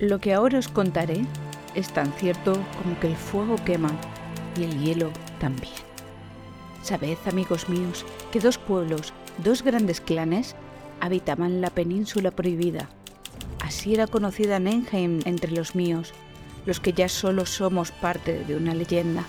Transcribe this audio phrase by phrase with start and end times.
[0.00, 1.26] Lo que ahora os contaré
[1.74, 3.90] es tan cierto como que el fuego quema
[4.56, 5.74] y el hielo también.
[6.82, 9.12] Sabed, amigos míos, que dos pueblos,
[9.44, 10.56] dos grandes clanes,
[11.00, 12.88] habitaban la península prohibida.
[13.60, 16.14] Así era conocida Nenheim entre los míos,
[16.64, 19.26] los que ya solo somos parte de una leyenda.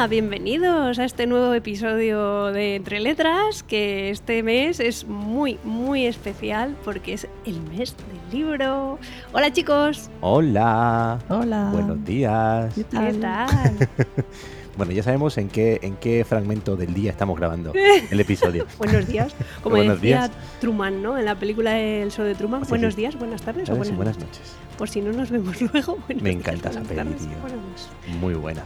[0.00, 6.06] Hola, bienvenidos a este nuevo episodio de Entre Letras, que este mes es muy, muy
[6.06, 8.98] especial porque es el mes del libro.
[9.34, 10.08] Hola chicos.
[10.22, 11.18] Hola.
[11.28, 11.68] Hola.
[11.74, 12.72] Buenos días.
[12.74, 13.12] ¿Qué tal?
[13.12, 13.88] ¿Qué tal?
[14.78, 17.70] Bueno, ya sabemos en qué, en qué fragmento del día estamos grabando
[18.10, 18.66] el episodio.
[18.78, 19.34] Buenos días.
[19.62, 20.30] Como Buenos decía días.
[20.62, 21.18] Truman, ¿no?
[21.18, 22.62] En la película El show de Truman.
[22.70, 23.02] Buenos sí.
[23.02, 24.18] días, buenas tardes o Buenas, noches.
[24.18, 24.56] noches.
[24.78, 25.98] Por si no nos vemos luego.
[26.06, 28.14] buenos Me días, encanta esa buenas peli, tío.
[28.18, 28.62] Muy buena.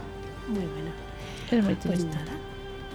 [0.47, 1.04] Muy buena.
[1.51, 2.25] Es muy Pues nada.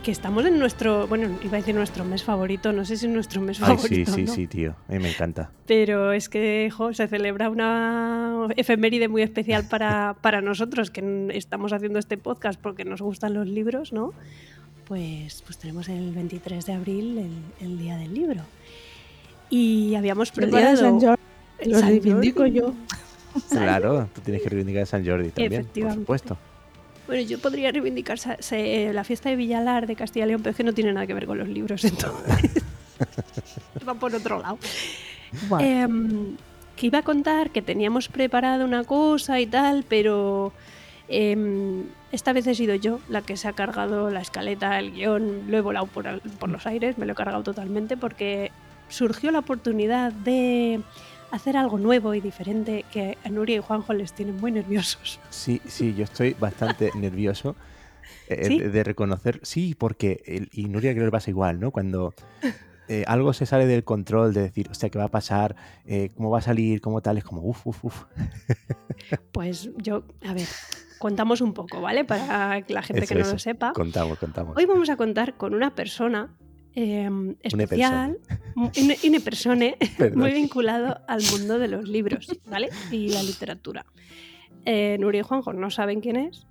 [0.03, 3.13] Que estamos en nuestro, bueno, iba a decir nuestro mes favorito, no sé si es
[3.13, 4.13] nuestro mes Ay, sí, favorito.
[4.13, 4.33] sí, ¿no?
[4.35, 4.75] sí, tío.
[4.89, 5.51] A mí me encanta.
[5.67, 11.75] Pero es que jo, se celebra una efeméride muy especial para, para nosotros que estamos
[11.75, 14.15] haciendo este podcast porque nos gustan los libros, ¿no?
[14.89, 18.43] Pues, pues tenemos el 23 de abril el, el día del libro.
[19.51, 20.77] Y habíamos El día de preparado.
[20.79, 21.23] San Jordi
[21.59, 22.55] el lo San reivindico Jordi.
[22.59, 22.75] yo.
[23.51, 26.39] Claro, tú tienes que reivindicar a San Jordi también, por supuesto.
[27.11, 28.21] Bueno, yo podría reivindicar
[28.95, 31.15] la fiesta de Villalar de Castilla y León, pero es que no tiene nada que
[31.15, 32.63] ver con los libros, entonces.
[33.89, 34.61] Va por otro lado.
[35.49, 36.37] Bueno, Em,
[36.77, 40.53] que iba a contar que teníamos preparado una cosa y tal, pero
[41.09, 45.51] em, esta vez he sido yo la que se ha cargado la escaleta, el guion,
[45.51, 48.53] lo he volado por, por los aires, me lo he cargado totalmente porque
[48.89, 50.81] surgió la oportunidad de
[51.31, 55.21] hacer algo nuevo y diferente que a Nuria y Juanjo les tienen muy nerviosos.
[55.31, 57.57] Sí, sí, yo estoy bastante nervioso
[58.29, 58.59] eh, ¿Sí?
[58.59, 59.41] de, de reconocer.
[59.43, 61.71] Sí, porque, el- y Nuria creo que pasa igual, ¿no?
[61.71, 62.15] Cuando
[62.89, 65.55] eh, algo se sale del control de decir, hostia, ¿qué va a pasar?
[65.87, 66.81] Eh, ¿Cómo va a salir?
[66.81, 67.19] ¿Cómo tal?
[67.19, 68.05] Es como, uff, uff, uff.
[69.33, 70.47] Pues yo, a ver,
[70.99, 72.05] contamos un poco, ¿vale?
[72.05, 73.73] Para que la gente Eso, que no lo sepa.
[73.73, 74.57] Contamos, contamos.
[74.57, 76.37] Hoy vamos a contar con una persona
[76.75, 77.11] eh,
[77.43, 78.19] especial,
[78.57, 79.67] una persona
[79.99, 80.19] Perdón.
[80.19, 82.71] muy vinculado al mundo de los libros, ¿vale?
[82.91, 83.85] Y la literatura.
[84.65, 86.47] Eh, Nuria y Juanjo no saben quién es.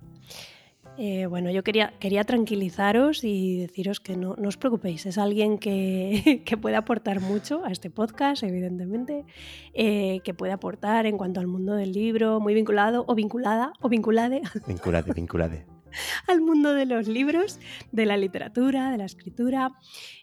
[0.98, 5.56] Eh, bueno, yo quería, quería tranquilizaros y deciros que no, no os preocupéis, es alguien
[5.56, 9.24] que, que puede aportar mucho a este podcast, evidentemente,
[9.72, 13.88] eh, que puede aportar en cuanto al mundo del libro, muy vinculado o vinculada o
[13.88, 15.66] vinculade Vinculate, vinculate.
[16.26, 17.58] al mundo de los libros,
[17.92, 19.72] de la literatura, de la escritura.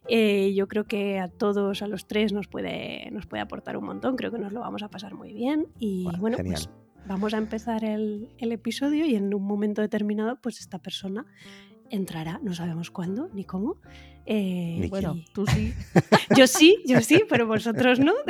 [0.08, 3.86] Eh, yo creo que a todos, a los tres, nos puede, nos puede aportar un
[3.86, 4.16] montón.
[4.16, 5.68] Creo que nos lo vamos a pasar muy bien.
[5.80, 6.70] Y bueno, pues
[7.06, 11.26] vamos a empezar el, el episodio y en un momento determinado, pues esta persona
[11.90, 13.78] entrará, no sabemos cuándo ni cómo.
[14.26, 15.74] Eh, Ni bueno, tú sí.
[16.38, 18.14] yo sí, yo sí, pero vosotros no.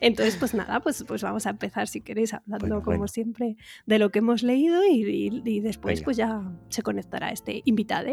[0.00, 3.08] Entonces, pues nada, pues, pues vamos a empezar, si queréis, hablando Bueno, como bueno.
[3.08, 3.56] siempre
[3.86, 6.04] de lo que hemos leído y, y- y después Venga.
[6.04, 8.08] pues ya se conectará este invitado.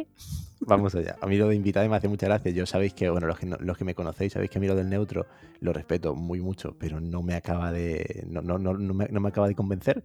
[0.60, 1.16] Vamos allá.
[1.22, 2.52] A mí lo de invitado me hace mucha gracia.
[2.52, 4.68] Yo sabéis que, bueno, los que, no- los que me conocéis, sabéis que a mí
[4.68, 5.26] lo del neutro
[5.62, 8.26] lo respeto muy mucho, pero no me acaba de.
[8.30, 10.04] No, no, no, no me, no me acaba de convencer.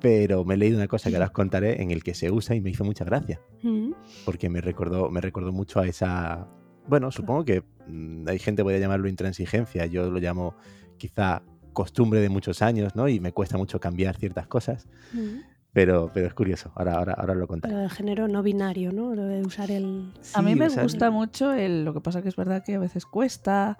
[0.00, 2.54] Pero me he leído una cosa que ahora os contaré en el que se usa
[2.54, 3.40] y me hizo mucha gracia.
[3.62, 3.92] Mm,
[4.24, 6.46] Porque me recordó, me recordó mucho a esa.
[6.86, 9.86] Bueno, supongo que mm, hay gente que podría llamarlo intransigencia.
[9.86, 10.54] Yo lo llamo
[10.98, 13.08] quizá costumbre de muchos años, ¿no?
[13.08, 14.88] Y me cuesta mucho cambiar ciertas cosas.
[15.12, 15.54] mm.
[15.72, 16.70] Pero, pero es curioso.
[16.76, 17.74] Ahora, ahora, ahora lo contaré.
[17.74, 19.12] Del género no binario, ¿no?
[19.12, 20.12] Lo de usar el...
[20.32, 23.04] A mí me gusta mucho el, lo que pasa que es verdad que a veces
[23.04, 23.76] cuesta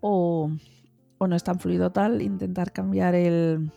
[0.00, 0.50] o,
[1.16, 3.70] o no es tan fluido tal intentar cambiar el,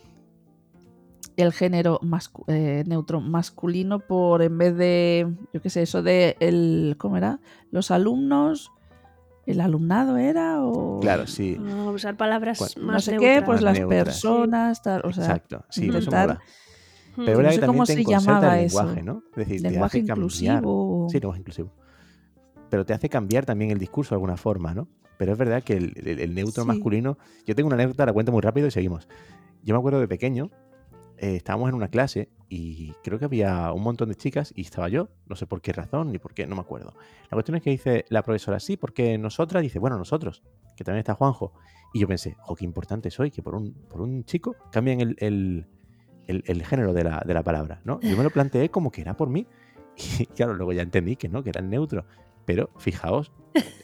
[1.37, 6.37] el género mascu- eh, neutro masculino por en vez de, yo qué sé, eso de
[6.39, 7.39] el, ¿cómo era?
[7.71, 8.71] Los alumnos,
[9.45, 11.57] el alumnado era o Claro, sí.
[11.59, 14.03] no, usar palabras Cuan- no sé qué, pues las Neutras.
[14.05, 15.65] personas, tal, o sea, Exacto.
[15.69, 16.39] Sí, eso intentar- mola.
[17.17, 17.25] Mm.
[17.25, 18.77] Pero no verdad sé que también cómo te se llamaba el eso.
[18.79, 19.23] lenguaje, ¿no?
[19.31, 20.17] Es decir, te lenguaje hace cambiar.
[20.17, 21.07] inclusivo.
[21.09, 21.71] Sí, lenguaje inclusivo.
[22.69, 24.87] Pero te hace cambiar también el discurso de alguna forma, ¿no?
[25.17, 26.67] Pero es verdad que el, el- el neutro Sí.
[26.67, 27.17] masculino.
[27.45, 29.07] Yo tengo una anécdota, la cuento muy rápido y seguimos.
[29.63, 30.49] Yo me acuerdo de pequeño,
[31.17, 34.87] eh, estábamos en una clase y creo que había un montón de chicas y estaba
[34.89, 36.93] yo, no sé por qué razón ni por qué, no me acuerdo.
[37.23, 40.43] La cuestión es que dice la profesora, sí, porque nosotras, dice, bueno, nosotros,
[40.75, 41.53] que también está Juanjo.
[41.93, 45.15] Y yo pensé, jo, qué importante soy que por un, por un chico cambien el,
[45.19, 45.65] el-
[46.27, 47.99] el- el género de la, de la palabra, ¿no?
[48.01, 49.47] Yo me lo planteé como que era por mí.
[50.19, 52.05] Y claro, luego ya entendí que no, que era el neutro.
[52.45, 53.31] Pero fijaos,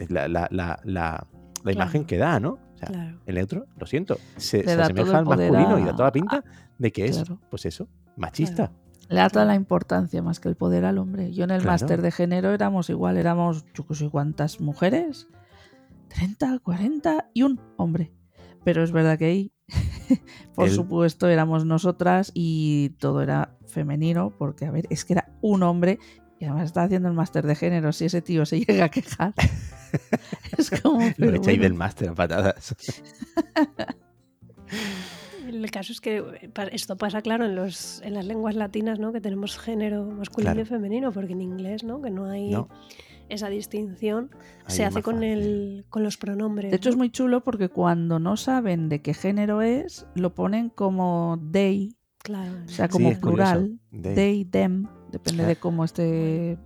[0.10, 1.28] la, la, la,
[1.72, 2.08] imagen Claro.
[2.08, 2.50] que da, ¿no?
[2.74, 3.20] O sea, Claro.
[3.26, 6.44] el neutro, lo siento, se, asemeja al masculino y da toda la pinta
[6.82, 7.88] de que es, pues eso,
[8.18, 8.72] machista.
[9.08, 11.32] Le da toda la importancia más que el poder al hombre.
[11.34, 11.74] Yo en el Claro.
[11.74, 15.28] máster de género éramos igual, éramos, yo que sé cuántas mujeres,
[16.10, 18.12] 30, 40 y un hombre.
[18.64, 19.52] Pero es verdad que ahí,
[20.56, 25.30] por El- supuesto, éramos nosotras y todo era femenino, porque, a ver, es que era
[25.42, 26.00] un hombre
[26.40, 27.92] y además está haciendo el máster de género.
[27.92, 29.34] Si ese tío se llega a quejar,
[30.58, 31.00] es como.
[31.18, 31.64] Lo echáis bueno.
[31.64, 32.76] del máster a patadas.
[35.52, 39.12] El caso es que eh, esto pasa, claro, en, los, en las lenguas latinas, ¿no?
[39.12, 40.62] Que tenemos género masculino Claro.
[40.62, 42.02] y femenino, porque en inglés, ¿no?
[42.02, 42.68] Que no hay No.
[43.30, 44.30] esa distinción.
[44.66, 46.72] Ahí se hace con, el, con los pronombres.
[46.72, 50.70] De hecho, es muy chulo porque cuando no saben de qué género es, lo ponen
[50.70, 52.52] como they, Claro.
[52.66, 54.16] o sea, como plural, They.
[54.16, 56.58] they, them, depende de cómo esté.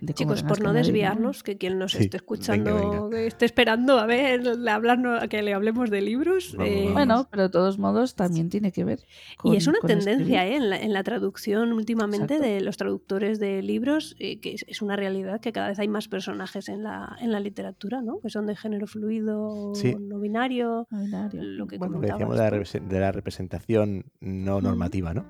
[0.00, 3.98] De Chicos, por no desviarnos, que quien nos Sí, esté escuchando, venga, que esté esperando
[3.98, 6.54] a ver, hablarnos- a que le hablemos de libros.
[6.56, 6.92] Vamos, eh, vamos.
[6.94, 9.00] Bueno, pero de todos modos también tiene que ver.
[9.36, 10.46] Con, y es una con tendencia.
[10.46, 10.56] ¿eh?
[10.56, 12.52] en, la, en la traducción últimamente Exacto.
[12.54, 15.88] de los traductores de libros, eh, que es, es una realidad que cada vez hay
[15.88, 18.20] más personajes en la, en la literatura, ¿no?
[18.20, 19.94] que son de género fluido, Sí.
[20.00, 20.86] no binario.
[20.90, 21.42] No binario.
[21.42, 22.56] lo que Bueno, decíamos de la, tú.
[22.56, 25.24] represe- de la representación no normativa, ¿no?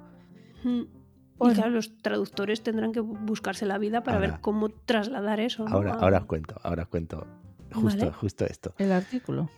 [0.64, 0.99] Mm.
[1.40, 1.52] Bueno.
[1.52, 5.40] Y claro, los traductores tendrán que bu- buscarse la vida para Ahora- ver cómo trasladar
[5.40, 5.64] eso.
[5.64, 5.74] ¿no?
[5.74, 7.26] Ahora, os cuento, ahora os cuento
[7.72, 8.12] justo, Vale.
[8.12, 8.74] justo esto.
[8.78, 9.48] el artículo.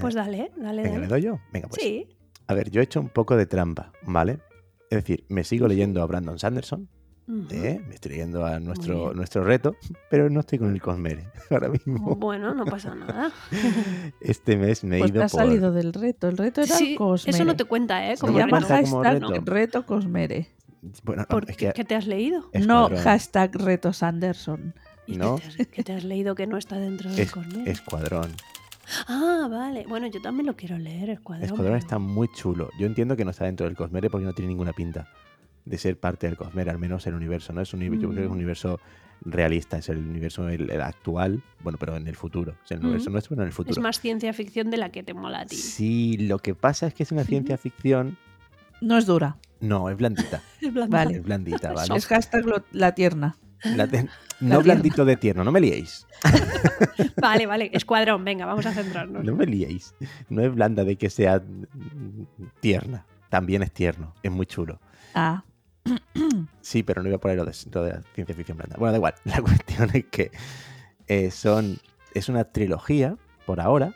[0.00, 1.06] Pues dale, dale, Venga, ¿le dale.
[1.08, 1.38] doy yo?
[1.52, 1.80] Venga, pues.
[1.82, 2.08] Sí.
[2.46, 4.38] A ver, yo he hecho un poco de trampa, ¿vale?
[4.90, 6.88] Es decir, me sigo leyendo a Brandon Sanderson.
[7.50, 7.80] ¿eh?
[7.88, 9.76] me estoy leyendo a nuestro, nuestro reto,
[10.10, 12.14] pero no estoy con el Cosmere ahora mismo.
[12.16, 13.32] Bueno, no pasa nada.
[14.20, 15.40] Este mes me he Pues ido te has por...
[15.40, 16.28] salido del reto.
[16.28, 17.34] El reto era Sí, Cosmere.
[17.36, 18.16] eso no te cuenta, ¿eh?
[18.18, 18.46] Como reto.
[18.46, 19.40] llama como reto.
[19.46, 19.86] reto.
[19.86, 20.48] Cosmere.
[21.02, 21.72] Bueno, no, ¿Por es qué, que...
[21.72, 22.40] qué te has leído?
[22.52, 22.98] No Escuadrón.
[22.98, 24.74] hashtag reto Sanderson.
[25.06, 25.36] ¿Y No.
[25.36, 27.66] qué, te has, qué te has leído que no está dentro del Es- Cornell?
[27.68, 28.30] Escuadrón.
[29.08, 29.84] Ah, vale.
[29.88, 31.44] Bueno, yo también lo quiero leer, Escuadrón.
[31.44, 32.70] Escuadrón pero- está muy chulo.
[32.78, 35.08] Yo entiendo que no está dentro del Cosmere porque no tiene ninguna pinta
[35.64, 37.62] de ser parte del Cosmere, al menos el universo, ¿no?
[37.62, 38.36] Es un, uni- Yo creo que es un Mm.
[38.36, 38.80] universo
[39.22, 42.54] realista, es el universo el, el actual, bueno, pero en el futuro.
[42.64, 43.12] Es el universo Mm.
[43.14, 43.80] nuestro, pero en el Es futuro.
[43.82, 45.56] más ciencia ficción de la que te mola a ti.
[45.56, 48.18] Sí, lo que pasa es que es una ciencia ficción.
[48.82, 49.36] No es dura.
[49.64, 50.42] No, es blandita.
[50.60, 50.98] Es blanda.
[51.04, 51.16] Vale.
[51.16, 51.96] Es blandita, ¿vale?
[51.96, 53.36] Es hashtag lo- la tierna.
[53.64, 54.08] La te- La No
[54.40, 54.58] tierna.
[54.58, 56.06] blandito de tierno, no me liéis.
[57.20, 57.70] Vale, vale.
[57.72, 59.24] Escuadrón, venga, vamos a centrarnos.
[59.24, 59.94] No me liéis.
[60.28, 61.42] No es blanda de que sea
[62.60, 63.06] tierna.
[63.30, 64.80] También es tierno, es muy chulo.
[65.14, 65.44] Ah,
[66.60, 68.76] Sí, pero no iba a poner lo de, lo de la ciencia ficción blanda.
[68.78, 69.14] Bueno, da igual.
[69.24, 70.30] La cuestión es que
[71.06, 71.78] eh, son.
[72.14, 73.16] Es una trilogía,
[73.46, 73.94] por ahora.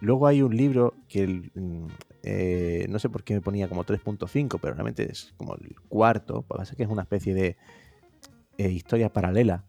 [0.00, 1.86] Luego hay un libro que el, mm,
[2.24, 6.42] eh, no sé por qué me ponía como 3.5, pero realmente es como el cuarto.
[6.42, 7.56] Pasa que es una especie de
[8.58, 9.64] eh, historia paralela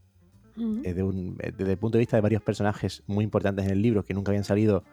[0.58, 0.82] Mm.
[0.86, 3.72] eh, de un- eh, desde el punto de vista de varios personajes muy importantes en
[3.72, 4.84] el libro que nunca habían salido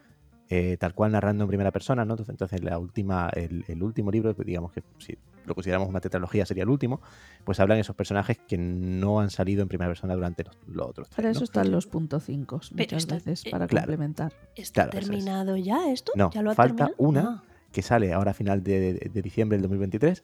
[0.48, 2.12] eh, tal cual narrando en primera persona, ¿no?
[2.14, 5.16] Entonces, entonces la última, el, el último libro, pues, digamos que si
[5.46, 7.00] lo consideramos una tetralogía sería el último,
[7.44, 11.08] pues hablan esos personajes que no han salido en primera persona durante los, los otros
[11.08, 11.32] tres, para ¿no?
[11.32, 13.86] eso están los puntos cinco Pero muchas está- veces eh, para Claro.
[13.86, 14.32] complementar.
[14.56, 15.06] ¿Está Claro, eso es.
[15.08, 16.12] terminado ya esto?
[16.16, 16.94] No, ¿Ya lo ha falta terminado?
[16.98, 17.42] una.
[17.46, 20.22] Ah, que sale ahora a final de, de- de diciembre del 2023.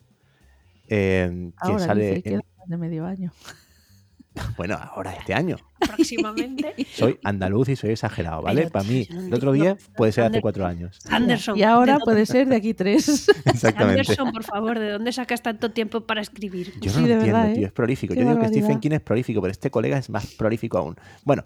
[0.90, 3.32] eh, que Ahora sale dice que en- queda más de medio año.
[4.56, 5.56] bueno, ahora este año.
[5.80, 6.74] próximamente.
[6.94, 8.62] Soy andaluz y soy exagerado, ¿vale?
[8.62, 10.98] Pero Para mí, el otro día puede ser hace cuatro años.
[11.10, 11.56] Anderson.
[11.58, 13.28] Y ahora ¿de puede ser de aquí tres.
[13.46, 14.00] Exactamente.
[14.02, 16.72] Anderson, por favor, ¿de dónde sacas tanto tiempo para escribir?
[16.80, 17.66] Yo Sí, no de lo entiendo, verdad, tío, ¿eh?
[17.66, 18.14] es prolífico.
[18.14, 18.48] Qué Yo digo que.
[18.48, 20.96] Stephen King es prolífico, pero este colega es más prolífico aún.
[21.24, 21.44] Bueno,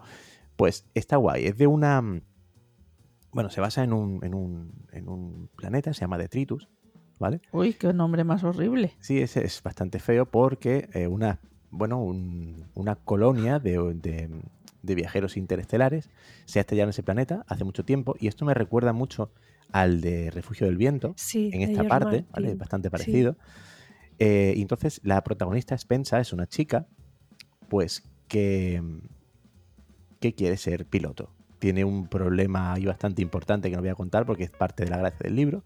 [0.56, 1.46] pues está guay.
[1.46, 2.02] Es de una.
[3.32, 6.68] Bueno, se basa en un, en un, en un planeta, se llama Detritus,
[7.18, 7.40] ¿vale?
[7.52, 8.92] Uy, qué nombre más horrible.
[9.00, 14.28] Sí, es, es bastante feo porque eh, una, bueno, un- una colonia de, de-
[14.82, 16.10] de viajeros interestelares
[16.44, 19.30] se ha estrellado en ese planeta hace mucho tiempo y esto me recuerda mucho
[19.70, 22.26] al de Refugio del Viento, Sí, en esta parte.
[22.32, 22.50] ¿vale?
[22.52, 22.90] Es bastante Sí.
[22.90, 23.36] parecido.
[24.18, 26.86] Eh, y entonces la protagonista Spensa es una chica,
[27.70, 28.82] pues que,
[30.20, 31.32] que quiere ser piloto.
[31.62, 34.90] Tiene un problema ahí bastante importante que no voy a contar porque es parte de
[34.90, 35.62] la gracia del libro.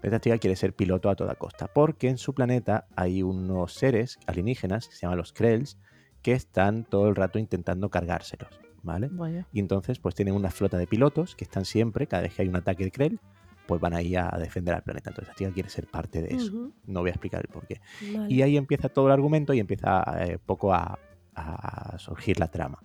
[0.00, 3.74] Pero esta chica quiere ser piloto a toda costa porque en su planeta hay unos
[3.74, 5.76] seres alienígenas que se llaman los Krells
[6.22, 9.08] que están todo el rato intentando cargárselos, ¿vale?
[9.10, 9.48] Vaya.
[9.52, 12.48] Y entonces pues tienen una flota de pilotos que están siempre, cada vez que hay
[12.48, 13.18] un ataque de Krell,
[13.66, 15.10] pues van ahí a defender al planeta.
[15.10, 16.70] Entonces la chica quiere ser parte de eso.
[16.86, 17.80] No voy a explicar el porqué.
[18.14, 18.32] vale.
[18.32, 20.96] Y ahí empieza todo el argumento y empieza eh, poco a,
[21.34, 22.78] a surgir la trama.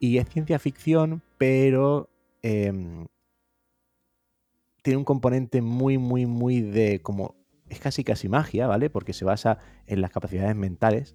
[0.00, 2.08] Y es ciencia ficción, pero
[2.42, 3.06] em,
[4.82, 7.36] tiene un componente muy, muy, muy de como...
[7.68, 8.90] Es casi casi magia, ¿vale?
[8.90, 11.14] Porque se basa en las capacidades mentales.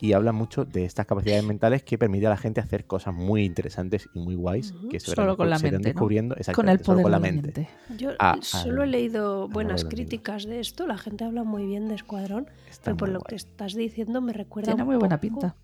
[0.00, 3.44] y habla mucho de estas capacidades mentales que permite a la gente hacer cosas muy
[3.44, 5.94] interesantes y muy guays que se Solo verán- con la se mente, ¿no?
[5.94, 7.60] descubriendo Con el exactamente, solo poder con de la mente.
[7.88, 8.02] mente.
[8.04, 10.86] Yo a- solo al- he leído al buenas críticas de esto.
[10.86, 12.46] La gente habla muy bien de Escuadrón.
[12.70, 13.26] Está Pero por lo guay.
[13.28, 15.56] que estás diciendo me recuerda Tiene un muy buena pinta.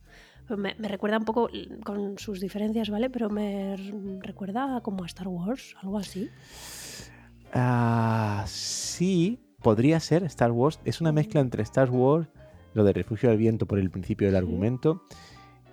[0.51, 1.49] Me, me recuerda un poco
[1.85, 3.11] con sus diferencias, ¿vale?
[3.11, 3.77] Pero me
[4.21, 6.29] recuerda como a Star Wars, algo así.
[7.53, 10.81] Ah, sí, podría ser Star Wars.
[10.85, 12.29] Es una mezcla entre Star Wars,
[12.75, 14.39] lo de Refugio del Viento por el principio del Sí.
[14.39, 15.03] argumento.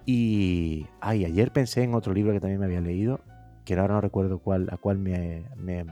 [0.06, 0.86] Y.
[1.00, 3.20] Ay, ayer pensé en otro libro que también me había leído,
[3.66, 5.86] que ahora no recuerdo cuál, a cuál me, me,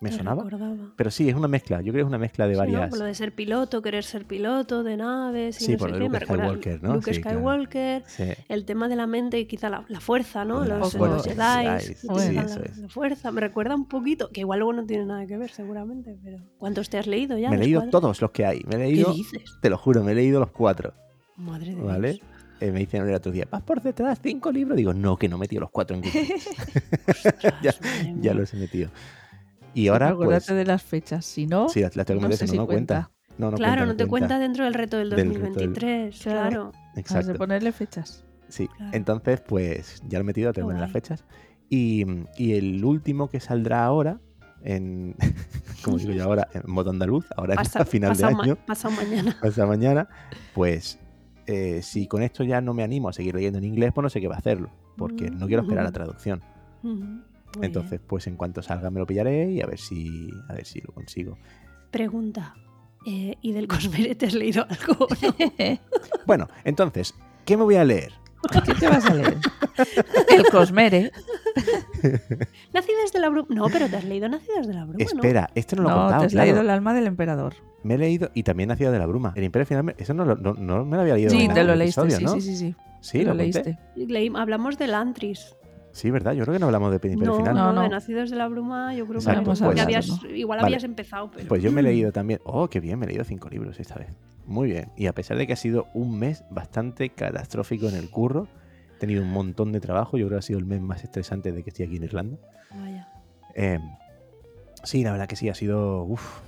[0.00, 0.44] me sonaba.
[0.44, 0.76] recordaba.
[0.96, 1.78] Pero sí, es una mezcla.
[1.82, 2.64] Yo creo que es una mezcla de Sí, ¿no?
[2.64, 2.90] varias.
[2.90, 5.92] Por lo de ser piloto, querer ser piloto de naves y Sí, no por sé
[5.92, 6.08] lo de qué.
[6.08, 6.94] Luke a Skywalker, ¿no?
[6.94, 7.38] Luke Sí, claro.
[7.38, 8.24] Skywalker, Sí.
[8.48, 10.64] el tema de la mente y quizá la, la fuerza, ¿no?
[10.64, 12.04] Los, fuerzas, los Jedi, la, es.
[12.78, 13.30] la fuerza.
[13.32, 16.88] Me recuerda un poquito, que igual luego no tiene nada que ver seguramente, pero ¿cuántos
[16.90, 17.50] te has leído ya?
[17.50, 17.90] Me he leído Escuadrón?
[18.02, 18.60] todos los que hay.
[18.66, 19.42] Me he ¿Qué leído, dices?
[19.60, 20.92] te lo juro, me he leído los cuatro.
[21.36, 22.12] Madre de ¿Vale?
[22.14, 22.26] Dios.
[22.60, 24.76] Eh, me dicen el otro día, vas por detrás, cinco libros.
[24.76, 26.48] Digo, no, que no he metido los cuatro en Goodreads.
[27.62, 27.74] Ya,
[28.20, 28.90] ya los he metido.
[29.74, 30.56] Y Sí, ahora, acuérdate pues.
[30.58, 32.62] de las fechas, si no, Sí, las, las tengo que no meter, sé si no,
[32.62, 33.10] no cuenta.
[33.38, 36.20] No, no claro, cuenta, no te cuenta dentro del reto del Del reto del- 2023,
[36.20, 36.40] Claro.
[36.50, 36.72] claro.
[36.74, 37.34] has de Exacto.
[37.38, 38.24] ponerle fechas.
[38.48, 38.90] Sí, Claro.
[38.94, 41.24] entonces, pues ya lo he metido, tengo que poner las fechas.
[41.68, 42.04] Y,
[42.36, 44.18] y el último que saldrá ahora,
[44.64, 45.14] en,
[45.84, 48.56] como digo yo ahora, en modo andaluz, ahora Pasa- a final de pasa ma- año,
[48.66, 49.36] pasa mañana.
[49.42, 50.08] hasta mañana,
[50.52, 50.98] pues
[51.46, 54.10] eh, si con esto ya no me animo a seguir leyendo en inglés, pues no
[54.10, 55.94] sé qué va a hacerlo, porque no quiero esperar a la Mm.
[55.94, 56.42] traducción.
[56.82, 57.22] Ujú,
[57.56, 58.02] muy Entonces, bien.
[58.06, 60.92] pues en cuanto salga me lo pillaré y a ver si, a ver si lo
[60.92, 61.38] consigo.
[61.90, 62.54] Pregunta.
[63.06, 65.06] eh, ¿Y del Cosmere te has leído algo?
[65.10, 65.78] no?
[66.26, 67.14] Bueno, entonces,
[67.44, 68.12] ¿qué me voy a leer?
[68.64, 69.36] ¿Qué te vas a leer?
[70.30, 71.10] El Cosmere.
[72.72, 73.46] Nacidas de la bruma.
[73.50, 75.04] No, pero te has leído Nacidas de la bruma, ¿no?
[75.04, 76.20] Espera, esto no lo he No, contado.
[76.20, 76.46] te has claro.
[76.46, 77.54] leído el alma del emperador.
[77.82, 79.32] Me he leído y también Nacido de la Bruma.
[79.36, 81.30] El Imperio Final, eso no, lo- no, no me lo había leído.
[81.30, 82.40] Sí, en te lo leíste, episodio, sí, ¿no?
[82.40, 83.22] sí, sí, sí.
[83.24, 83.78] Lo, leíste.
[83.96, 85.56] Leí- hablamos del Antris.
[85.92, 86.32] Sí, ¿verdad?
[86.34, 87.54] Yo creo que no hablamos de Imperio No, Final.
[87.54, 87.82] no, No, no.
[87.82, 90.30] de Nacidos de la bruma, yo creo Exacto, que, pues- habías, ¿no?
[90.30, 90.66] igual Vale.
[90.68, 91.48] habías empezado, pero.
[91.48, 92.40] Pues yo me he leído también.
[92.44, 94.08] Oh, qué bien, me he leído cinco libros esta vez.
[94.46, 94.90] Muy bien.
[94.96, 98.46] Y a pesar de que ha sido un mes bastante catastrófico en el curro,
[98.96, 100.16] he tenido un montón de trabajo.
[100.16, 102.36] Yo creo que ha sido el mes más estresante de que estoy aquí en Irlanda.
[102.74, 103.08] Vaya.
[103.54, 103.78] Eh,
[104.84, 106.04] sí, la verdad que sí, ha sido.
[106.04, 106.40] Uf.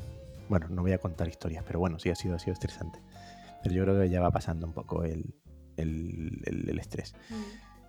[0.49, 2.99] Bueno, no voy a contar historias, pero bueno, sí ha sido, ha sido estresante.
[3.62, 5.34] Pero yo creo que ya va pasando un poco el,
[5.76, 7.14] el- el- el estrés.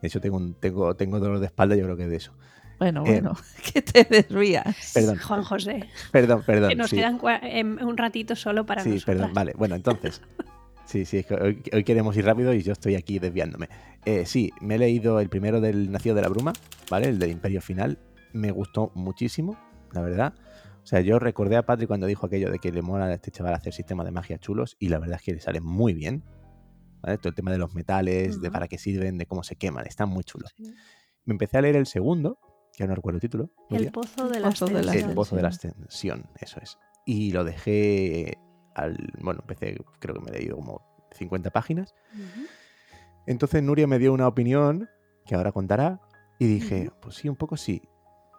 [0.03, 2.33] De hecho, tengo, un, tengo, tengo dolor de espalda, yo creo que es de eso.
[2.77, 3.35] Bueno, Eh, bueno,
[3.73, 4.91] que te desvías.
[4.93, 6.69] Perdón, Juan José, perdón, perdón.
[6.69, 6.97] que nos sí.
[6.97, 9.15] quedan em, un ratito solo para Sí, nosotras.
[9.15, 9.53] perdón, vale.
[9.57, 10.21] Bueno, entonces.
[10.85, 13.69] Sí, sí, es que hoy, hoy queremos ir rápido y yo estoy aquí desviándome.
[14.03, 16.51] Eh, sí, me he leído el primero del Nacido de la Bruma,
[16.91, 17.07] ¿vale?
[17.07, 17.97] El del Imperio Final.
[18.33, 19.57] Me gustó muchísimo,
[19.93, 20.33] la verdad.
[20.83, 23.31] O sea, yo recordé a Patrick cuando dijo aquello de que le mola a este
[23.31, 26.21] chaval hacer sistemas de magia chulos y la verdad es que le sale muy bien.
[27.03, 27.17] ¿Vale?
[27.17, 30.09] Todo el tema de los metales, de para qué sirven, de cómo se queman, están
[30.09, 30.53] muy chulos.
[30.57, 30.73] Sí.
[31.25, 32.39] Me empecé a leer el segundo,
[32.75, 33.51] que no recuerdo el título.
[33.69, 35.09] El pozo de El la pozo de la ascensión.
[35.09, 36.29] El pozo de la Ascensión.
[36.39, 36.77] eso es.
[37.05, 38.37] Y lo dejé
[38.75, 38.97] al.
[39.21, 40.81] Bueno, empecé, creo que me he leído como
[41.11, 41.93] 50 páginas.
[43.27, 44.89] Entonces Nuria me dio una opinión
[45.25, 46.01] que ahora contará.
[46.39, 47.81] Y dije, pues sí, un poco sí.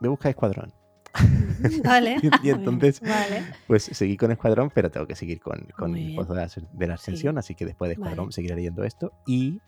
[0.00, 0.74] Voy a buscar Escuadrón.
[1.84, 2.16] Vale.
[2.42, 3.42] Y entonces- Vale.
[3.66, 6.14] Pues seguí con Escuadrón, pero tengo que seguir con, con el.
[6.14, 7.38] Pozo de la, de la Ascensión.
[7.38, 8.32] Así que después de Escuadrón Vale.
[8.32, 9.12] seguiré leyendo esto.
[9.26, 9.60] Y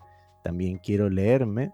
[0.42, 1.72] también quiero leerme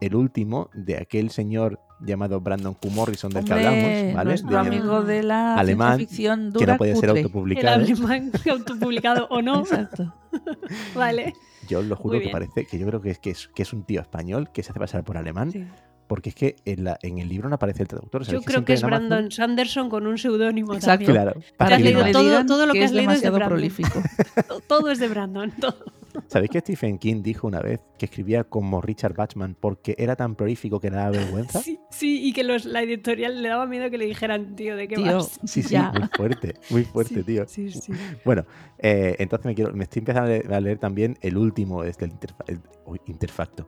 [0.00, 2.90] el último de aquel señor llamado Brandon Q.
[2.90, 4.28] Morrison del que Hombre, hablamos, ¿vale?
[4.30, 7.20] nuestro De- amigo de la Alemán, ficción que dura no puede ser cutre.
[7.20, 7.74] El autopublicado.
[7.84, 9.60] alemán autopublicado o no.
[9.60, 10.12] Exacto.
[10.96, 11.34] Vale.
[11.68, 13.84] Yo lo juro que parece que yo creo que es, que es que es un
[13.84, 15.64] tío español que se hace pasar por alemán, Sí.
[16.12, 18.20] Porque es que en, la- en el libro no aparece el traductor.
[18.20, 21.06] Yo ¿sabéis creo que es Amazon- Brandon Sanderson con un seudónimo Exacto.
[21.06, 21.12] también.
[21.24, 21.40] Claro.
[21.56, 22.12] Para has leído no
[22.46, 23.56] todo- lo que que has es leído es de demasiado Brandon.
[23.56, 24.02] prolífico.
[24.48, 25.50] To- Todo es de Brandon.
[25.60, 25.84] Todo.
[26.26, 30.34] ¿Sabéis que Stephen King dijo una vez que escribía como Richard Bachman porque era tan
[30.34, 31.60] prolífico que le daba vergüenza?
[31.62, 34.88] Sí, sí, y que los, la editorial le daba miedo que le dijeran, tío, ¿de
[34.88, 35.40] qué Tío, vas?
[35.46, 35.90] Sí, sí, Ya.
[35.90, 37.44] muy fuerte, muy fuerte, Sí, tío.
[37.48, 37.92] Sí, sí.
[38.26, 38.44] Bueno,
[38.78, 42.04] eh, entonces me, quiero, me estoy empezando a leer, a leer también el último, este,
[42.04, 43.66] el, interfa- el- uy, interfacto,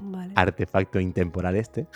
[0.00, 0.32] Vale.
[0.36, 1.86] artefacto intemporal este.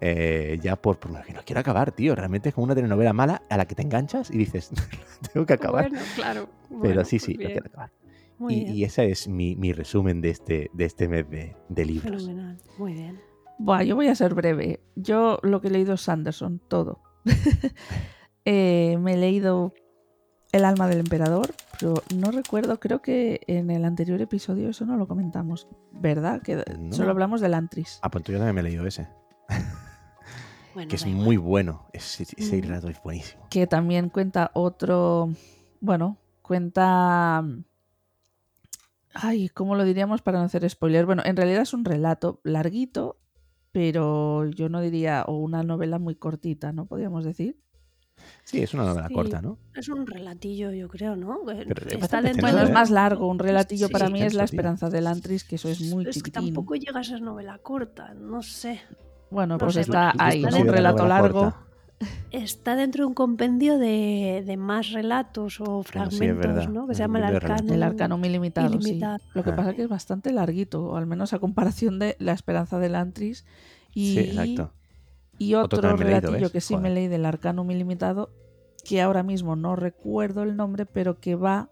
[0.00, 2.14] eh, ya por, por que no quiero acabar, tío.
[2.14, 4.70] Realmente es como una telenovela mala a la que te enganchas y dices,
[5.32, 5.90] tengo que acabar.
[5.90, 6.48] Bueno, claro.
[6.68, 7.90] Pero Bueno, sí, pues sí, lo quiero acabar.
[8.48, 12.24] Y, y ese es mi, mi resumen de este, de este mes de, de libros.
[12.24, 12.58] Fenomenal.
[12.78, 13.20] Muy bien.
[13.58, 14.80] Buah, yo voy a ser breve.
[14.96, 17.00] Yo lo que he leído es Sanderson, todo.
[18.46, 19.74] Eh, me he leído
[20.52, 24.96] El alma del emperador, pero no recuerdo, creo que en el anterior episodio eso no
[24.96, 26.42] lo comentamos, ¿verdad?
[26.42, 26.92] Que No.
[26.94, 28.00] solo hablamos del Antris.
[28.02, 29.06] Ah, pues yo también me he leído ese,
[30.74, 31.86] Bueno, que es muy bueno.
[31.92, 32.62] Ese, ese Mm.
[32.62, 33.46] relato es buenísimo.
[33.50, 35.30] que también cuenta otro,
[35.80, 37.44] bueno, cuenta
[39.12, 41.04] Ay, ¿cómo lo diríamos para no hacer spoiler?
[41.04, 43.18] Bueno, en realidad es un relato larguito,
[43.72, 46.86] pero yo no diría, o una novela muy cortita, ¿no?
[46.86, 47.58] Podríamos decir.
[48.44, 49.14] Sí, es una novela Sí.
[49.14, 49.58] corta, ¿no?
[49.74, 51.40] Es un relatillo, yo creo, ¿no?
[51.46, 52.72] Pero es Está dentro Bueno, es ¿eh?
[52.72, 53.26] más largo.
[53.28, 54.54] Un relatillo Sí, para sí, mí es La tío.
[54.56, 58.14] Esperanza del Antris, que eso es muy Es que tampoco llega a ser novela corta,
[58.14, 58.80] no sé.
[59.30, 60.60] Bueno, no pues sé, está ¿tú ahí, estás ¿no?
[60.62, 61.40] un relato largo.
[61.42, 61.66] corta.
[62.30, 66.86] Está dentro de un compendio de, de más relatos o es fragmentos, verdad, ¿no?
[66.86, 67.74] Que se llama el de arcano.
[67.74, 69.18] El arcano ilimitado, ilimitado.
[69.18, 69.24] sí.
[69.34, 69.56] Lo que Ah.
[69.56, 72.94] pasa es que es bastante larguito, o al menos a comparación de La Esperanza del
[72.94, 73.44] Antris.
[73.92, 74.72] Y, Sí, exacto.
[75.40, 78.30] Y Otro otro, leído, relatillo que sí me leí del arcano ilimitado,
[78.84, 81.70] que ahora mismo no recuerdo el nombre, pero que va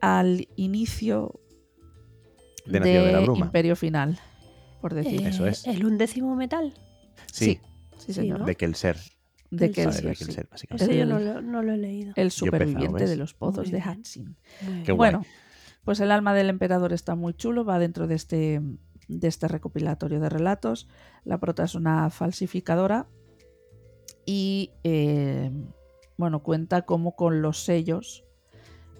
[0.00, 1.38] al inicio
[2.66, 3.46] De de la Bruma.
[3.46, 4.18] Imperio Final,
[4.80, 5.22] por decir.
[5.22, 5.64] Eh, Eso es.
[5.66, 6.74] El undécimo metal.
[7.32, 7.60] Sí, sí,
[7.98, 8.40] sí, Sí, señor.
[8.40, 8.46] ¿no?
[8.46, 8.96] de Kelser.
[9.52, 9.74] De sí.
[9.74, 10.84] Kelser, básicamente.
[10.84, 12.12] Ese yo El- no lo, no lo he leído.
[12.16, 13.80] el superviviente de los pozos de
[14.84, 15.12] Qué guay.
[15.12, 15.24] Bueno,
[15.84, 18.60] pues el alma del emperador está muy chulo, va dentro de este,
[19.18, 20.88] de este recopilatorio de relatos.
[21.24, 23.06] La prota es una falsificadora
[24.24, 25.50] y, eh,
[26.16, 28.24] bueno, cuenta cómo con los sellos,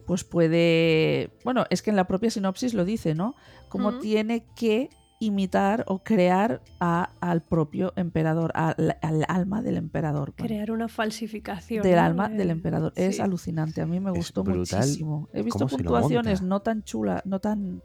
[0.06, 3.34] pues puede, bueno, es que en la propia sinopsis lo dice, ¿no?
[3.68, 4.90] Cómo tiene que
[5.20, 10.34] imitar o crear a- al propio emperador, al, al alma del emperador.
[10.36, 11.84] Bueno, Crear una falsificación.
[11.84, 12.00] del ¿no?
[12.02, 12.92] alma del emperador.
[12.96, 15.28] Es alucinante, a mí me Es gustó brutal muchísimo.
[15.32, 17.80] He visto puntuaciones no tan chulas, no tan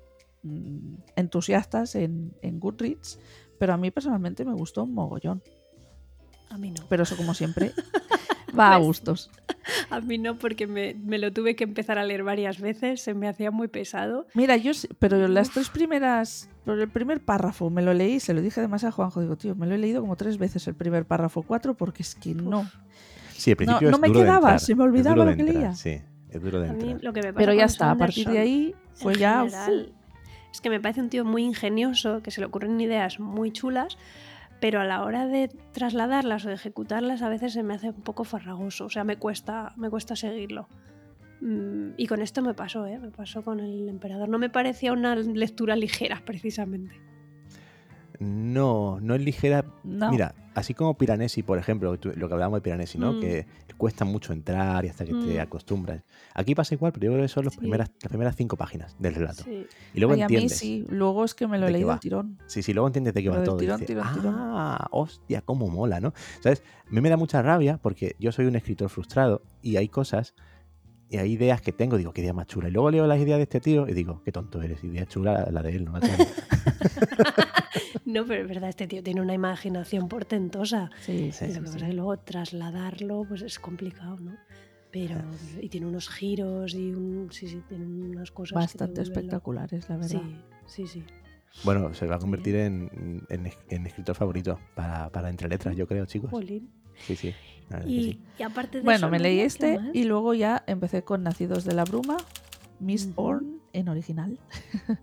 [1.16, 3.20] entusiastas en, en Goodreads,
[3.60, 5.42] pero a mí personalmente me gustó un mogollón.
[6.50, 6.84] A mí no.
[6.90, 7.72] Pero eso, como siempre,
[8.58, 9.32] va a Pues- gustos.
[9.90, 13.14] A mí no, porque me, me lo tuve que empezar a leer varias veces, se
[13.14, 14.26] me hacía muy pesado.
[14.34, 18.34] Mira, yo, sí- pero las tres primeras, pero el primer párrafo me lo leí, se
[18.34, 20.76] lo dije además a Juanjo, digo, tío, me lo he leído como tres veces el
[20.76, 22.70] primer párrafo, cuatro, porque es que no.
[23.34, 25.42] Sí, al principio no es me duro de quedaba, entrar, se me olvidaba lo que
[25.42, 25.76] entrar, leía.
[25.76, 27.04] Sí, es duro de A mí entrar.
[27.04, 29.40] lo que me pasa Pero ya está, a partir de ahí fue ya...
[29.44, 29.94] general,
[30.58, 33.96] Es que me parece un tío muy ingenioso, que se le ocurren ideas muy chulas,
[34.60, 38.02] pero a la hora de trasladarlas o de ejecutarlas a veces se me hace un
[38.02, 40.68] poco farragoso, o sea, me cuesta, me cuesta seguirlo.
[41.42, 42.98] Mm, Y con esto me pasó, ¿eh?
[42.98, 44.30] me pasó con el emperador.
[44.30, 46.96] No me parecía una lectura ligera, precisamente.
[48.20, 49.64] No, no es ligera.
[49.84, 50.10] No.
[50.12, 53.14] Mira, así como Piranesi, por ejemplo, lo que hablábamos de Piranesi, ¿no?
[53.14, 53.20] Mm.
[53.20, 53.46] Que
[53.78, 55.40] cuesta mucho entrar y hasta que te Mm.
[55.40, 56.02] acostumbras.
[56.34, 57.60] Aquí pasa igual, pero yo creo que son los Sí.
[57.60, 59.44] primeras, las primeras cinco páginas del relato.
[59.44, 59.68] Sí.
[59.94, 60.58] Y luego Ay, a mí entiendes.
[60.58, 62.40] sí, luego es que me lo he leído tirón.
[62.48, 63.58] Sí, sí, luego entiendes de qué va todo.
[63.58, 64.36] y tirón, dices, tirón, tirón.
[64.38, 66.14] ah, hostia, cómo mola, ¿no?
[66.42, 66.64] ¿Sabes?
[66.88, 70.34] A mí me da mucha rabia porque yo soy un escritor frustrado y hay cosas
[71.10, 72.68] y hay ideas que tengo, digo, qué idea más chula.
[72.68, 75.48] Y luego leo las ideas de este tío y digo, qué tonto eres, idea chula
[75.52, 76.18] la de él, no la tuya".
[78.08, 80.90] No, pero es verdad, este tío tiene una imaginación portentosa.
[81.02, 81.74] Sí, Sí, sí, Lo sí, que sí.
[81.74, 84.36] pasa es que luego trasladarlo pues es complicado, ¿no?
[84.92, 85.16] Pero,
[85.62, 88.56] y tiene unos giros y un, sí, sí, tiene unas cosas.
[88.56, 90.22] Bastante espectaculares, la verdad.
[90.66, 91.04] Sí, sí, sí.
[91.66, 95.86] Bueno, se va a convertir en, en, en escritor favorito para, para Entre Letras, yo
[95.88, 96.32] creo, chicos.
[96.32, 96.70] Jolín.
[97.06, 97.34] Sí, sí.
[97.86, 98.22] Y, sí.
[98.40, 101.24] y aparte de Bueno, eso, me leí Nuria, ¿qué este y luego ya empecé con
[101.24, 102.18] Nacidos de la Bruma,
[102.80, 103.10] Miss.
[103.16, 104.40] Orn en original.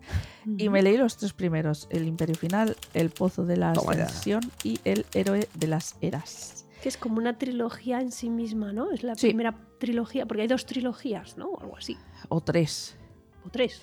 [0.58, 3.70] Y me leí los tres primeros, El Imperio Final, El Pozo de la.
[3.72, 6.66] Ascensión y El Héroe de las Eras.
[6.82, 8.90] Que es como una trilogía en sí misma, ¿no?
[8.90, 9.28] Es la Sí.
[9.28, 11.46] primera trilogía, porque hay dos trilogías, ¿no?
[11.48, 11.96] O algo así.
[12.28, 12.96] O tres.
[13.46, 13.82] O tres.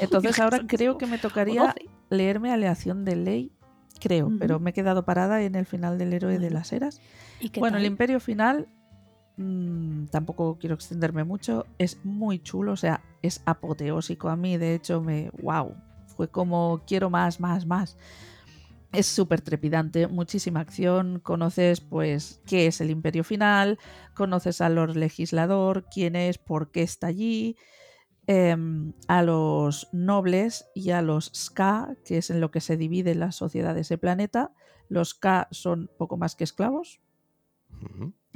[0.00, 1.74] Entonces ahora creo que me tocaría
[2.08, 3.52] leerme Aleación de Ley,
[4.00, 7.00] creo, pero me he quedado parada en el final del Héroe de las Eras.
[7.40, 7.84] ¿Y qué Bueno, el?
[7.84, 8.66] Imperio Final,
[9.36, 14.74] mm, tampoco quiero extenderme mucho, es muy chulo, o sea, es apoteósico a mí, de
[14.74, 15.74] hecho, me, wow,
[16.16, 17.96] fue como quiero más, más, más.
[18.92, 23.78] Es súper trepidante, muchísima acción, conoces pues qué es el Imperio Final,
[24.14, 27.56] conoces al Lord Legislador, quién es, por qué está allí,
[28.26, 33.14] em, a los nobles y a los Ska, que es en lo que se divide
[33.14, 34.52] la sociedad de ese planeta.
[34.88, 37.00] Los Ska son poco más que esclavos.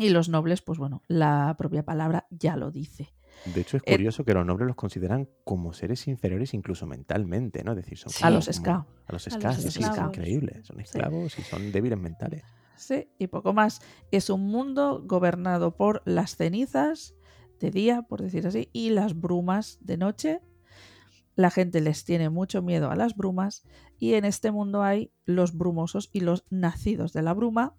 [0.00, 3.12] Y los nobles, pues bueno, la propia palabra ya lo dice.
[3.54, 7.64] De hecho, es Eh, curioso que los nobles los consideran como seres inferiores incluso mentalmente,
[7.64, 7.72] ¿no?
[7.72, 8.22] Es decir, son Sí.
[8.24, 8.86] A los como- ska.
[9.06, 10.16] A los A ska, los sí, sí, es esclavos.
[10.16, 10.60] increíble.
[10.64, 12.42] Son esclavos y son débiles mentales.
[12.76, 13.80] Sí, y poco más.
[14.10, 17.14] Es un mundo gobernado por las cenizas
[17.60, 20.40] de día, por decir así, y las brumas de noche.
[21.40, 23.62] La gente les tiene mucho miedo a las brumas
[23.98, 27.74] y en este mundo hay los brumosos y los nacidos de la bruma.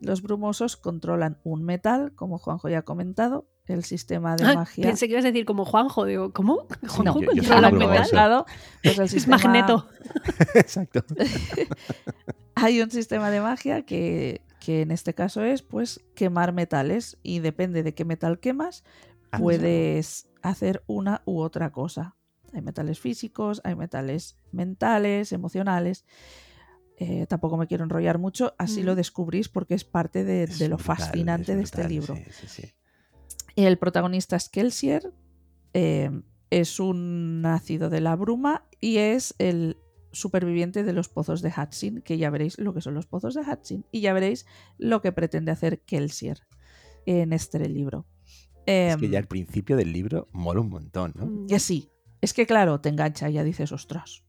[0.00, 4.84] Los brumosos controlan un metal, como Juanjo ya ha comentado, el sistema de Ah, magia.
[4.86, 6.04] Pensé que ibas a decir como Juanjo.
[6.04, 6.66] Digo, ¿cómo?
[6.88, 8.14] ¿Juanjo yo- yo soy controla brumoso.
[8.14, 8.44] metal?
[8.82, 9.86] pues el Es sistema- magneto.
[10.54, 11.02] Exacto.
[12.54, 17.40] hay un sistema de magia que, que en este caso es pues quemar metales y
[17.40, 18.84] depende de qué metal quemas
[19.32, 22.16] Ah, puedes hacer una u otra cosa.
[22.52, 26.04] Hay metales físicos, hay metales mentales, emocionales.
[26.96, 28.86] Eh, tampoco me quiero enrollar mucho, así Mm.
[28.86, 32.14] lo descubrís porque es parte de, Es de lo brutal, fascinante es de este libro.
[32.16, 32.72] sí, sí, sí.
[33.56, 35.12] El protagonista es Kelsier,
[35.72, 36.10] eh,
[36.50, 39.76] es un nacido de la bruma y es el
[40.12, 43.42] superviviente de los pozos de Hudson, que ya veréis lo que son los pozos de
[43.42, 44.44] Hudson y ya veréis
[44.76, 46.40] lo que pretende hacer Kelsier
[47.06, 48.06] en este libro.
[48.66, 51.26] Es que Em, ya al principio del libro mola un montón, ¿no?
[51.26, 51.46] Mm.
[51.46, 51.88] que sí,
[52.20, 54.22] es que claro, te engancha y ya dices, ostras.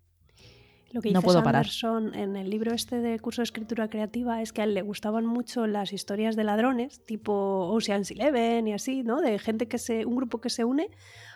[0.91, 1.67] Lo que No dice puedo parar.
[1.67, 4.81] Sanderson en el libro este de curso de escritura creativa es que a él le
[4.81, 9.21] gustaban mucho las historias de ladrones, tipo Ocean's Eleven y así, ¿no?
[9.21, 10.89] De gente que se, un grupo que se une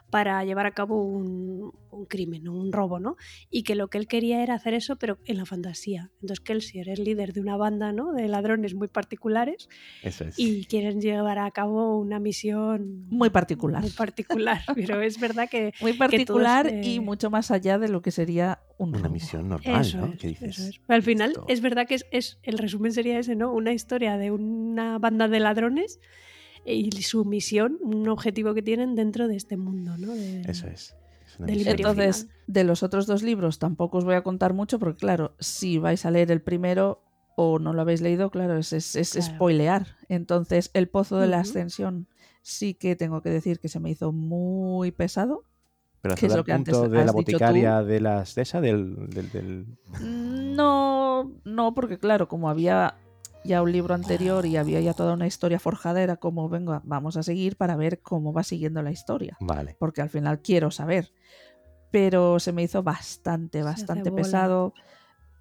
[0.10, 3.16] para llevar a cabo un, un crimen, un robo, ¿no?
[3.50, 6.12] Y que lo que él quería era hacer eso, pero en la fantasía.
[6.22, 8.14] Entonces Kelsier es líder de una banda, ¿no?
[8.14, 9.68] De ladrones muy particulares
[10.04, 10.36] Eso es.
[10.38, 13.82] y quieren llevar a cabo una misión Muy particular.
[13.82, 14.62] muy particular.
[14.76, 18.12] Pero es verdad que Muy todos, particular eh, y mucho más allá de lo que
[18.12, 19.10] sería un Una robo.
[19.14, 20.14] misión normal, Eso ¿no?
[20.14, 20.58] es, ¿Qué dices?
[20.60, 20.80] eso es.
[20.86, 23.52] Pero al final Esto- es verdad que es, es- el resumen sería ese, ¿no?
[23.54, 26.00] Una historia de una banda de ladrones
[26.66, 30.14] y su misión, un objetivo que tienen dentro de este mundo, ¿no?
[30.16, 30.96] De- Eso es.
[31.48, 32.38] Entonces, final.
[32.48, 36.06] de los otros dos libros tampoco os voy a contar mucho porque, claro, si vais
[36.06, 37.02] a leer el primero
[37.36, 39.26] o no lo habéis leído, claro, es, es, es Claro.
[39.36, 39.88] spoilear.
[40.08, 42.08] Entonces, el pozo de la ascensión
[42.42, 45.44] sí que tengo que decir que se me hizo muy pesado.
[46.02, 47.34] Pero ¿Qué es hasta lo el que antes punto de has la dicho tú?
[47.34, 49.66] boticaria de las de esa, del, del, del-
[50.00, 52.96] No, no, porque claro, como había
[53.46, 57.16] ya un libro anterior y había ya toda una historia forjada, era como, venga, vamos
[57.18, 59.38] a seguir para ver cómo va siguiendo la historia.
[59.40, 59.76] Vale.
[59.80, 61.12] porque al final quiero saber.
[61.92, 64.74] Pero se me hizo bastante, bastante pesado.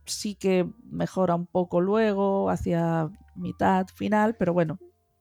[0.04, 4.78] Sí que mejora un poco luego, hacia mitad, final, pero bueno,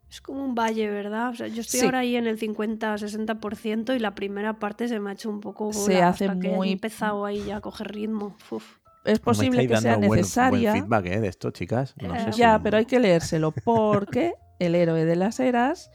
[0.09, 1.29] Es como un valle, ¿verdad?
[1.29, 1.85] O sea, yo estoy Sí.
[1.87, 5.65] ahora ahí en el 50-60% y la primera parte se me ha hecho un poco
[5.71, 8.35] bola Se hace hasta que he muy- empezado ahí ya a coger ritmo.
[8.51, 8.77] Uf.
[9.05, 10.71] Es posible que sea dando buen- necesaria.
[10.71, 11.19] Buen, feedback, ¿eh?
[11.21, 11.93] De esto, chicas.
[12.01, 15.91] No sé Eh, si- ya, pero hay que leérselo porque el héroe de las eras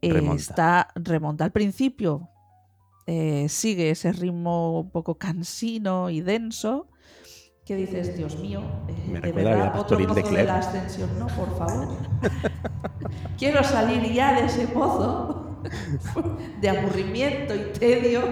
[0.00, 0.40] eh, Remonta.
[0.42, 2.28] está remonta al principio,
[3.06, 6.88] eh, sigue ese ritmo un poco cansino y denso.
[7.64, 8.60] Que dices, Dios mío,
[9.06, 11.96] Me de verdad, otro de de la ascensión, no, por favor.
[13.38, 15.51] Quiero salir ya de ese pozo
[16.60, 18.22] de aburrimiento y tedio.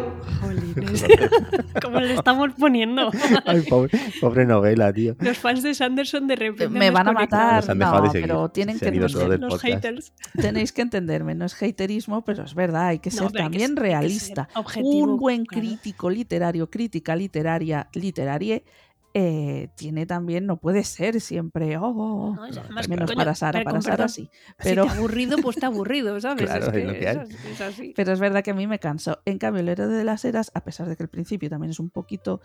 [0.40, 1.04] Jolines.
[1.82, 3.10] ¿Cómo le estamos poniendo?
[3.44, 5.16] Ay, pobre, pobre novela, tío.
[5.20, 8.12] Los fans de Sanderson de repente Me van a matar, Se han dejado de no,
[8.12, 9.64] seguir, pero tienen se que entender- Los podcast.
[9.84, 10.12] haters.
[10.40, 13.70] Tenéis que entenderme, no es haterismo, pero es verdad, hay que No, ser que también
[13.74, 14.48] ser- realista.
[14.54, 15.60] objetivo, Un buen claro.
[15.66, 18.64] crítico literario, crítica literaria, literarie,
[19.12, 22.34] eh, tiene también, no puede ser siempre, oh, oh, oh.
[22.34, 24.30] No, además, está menos coño, para Sara, para Sara sí.
[24.62, 26.44] Pero, Si aburrido, pues ha aburrido, ¿sabes?
[26.44, 27.16] Claro, es, que es lo que hay.
[27.16, 27.92] es, es así.
[27.96, 29.20] pero es verdad que a mí me canso.
[29.24, 31.80] En cambio, el héroe de las eras, a pesar de que el principio también es
[31.80, 32.40] un poquito,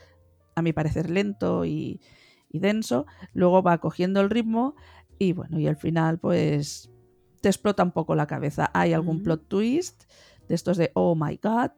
[0.56, 2.01] a mi parecer, lento y,
[2.49, 4.75] y denso, luego va cogiendo el ritmo
[5.19, 6.89] y bueno, y al final, pues
[7.41, 8.71] te explota un poco la cabeza.
[8.73, 9.25] Hay algún Ujú.
[9.25, 10.04] plot twist
[10.47, 11.71] de estos de, oh my god,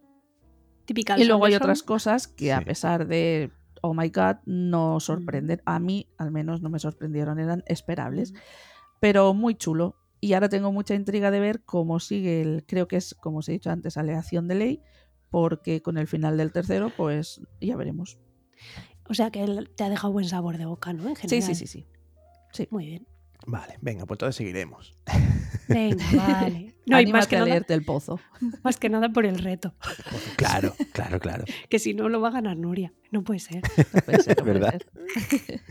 [0.85, 3.51] Típica Y luego hay otras cosas que a pesar de,
[3.87, 5.61] oh my god, no sorprenden.
[5.65, 8.33] A mí al menos no me sorprendieron, eran esperables.
[8.99, 9.95] Pero muy chulo.
[10.19, 13.49] Y ahora tengo mucha intriga de ver cómo sigue el, creo que es, como os
[13.49, 14.81] he dicho antes, aleación de ley,
[15.29, 18.17] porque con el final del tercero, pues ya veremos.
[19.07, 21.07] O sea que él te ha dejado buen sabor de boca, ¿no?
[21.07, 21.55] En Sí, general.
[21.55, 21.85] sí, sí,
[22.53, 22.67] sí.
[22.71, 23.07] Muy bien.
[23.47, 24.93] Vale, venga, pues entonces seguiremos.
[25.69, 26.75] Venga, vale.
[26.85, 28.19] No, y Anímate más que, a nada, leerte el pozo.
[28.63, 29.73] más que nada por el reto.
[30.35, 31.45] Claro, claro, claro.
[31.69, 32.93] Que si no lo va a ganar Nuria.
[33.11, 33.61] No puede ser.
[33.93, 34.81] No puede ser, no puede ¿Verdad?
[35.29, 35.61] ser.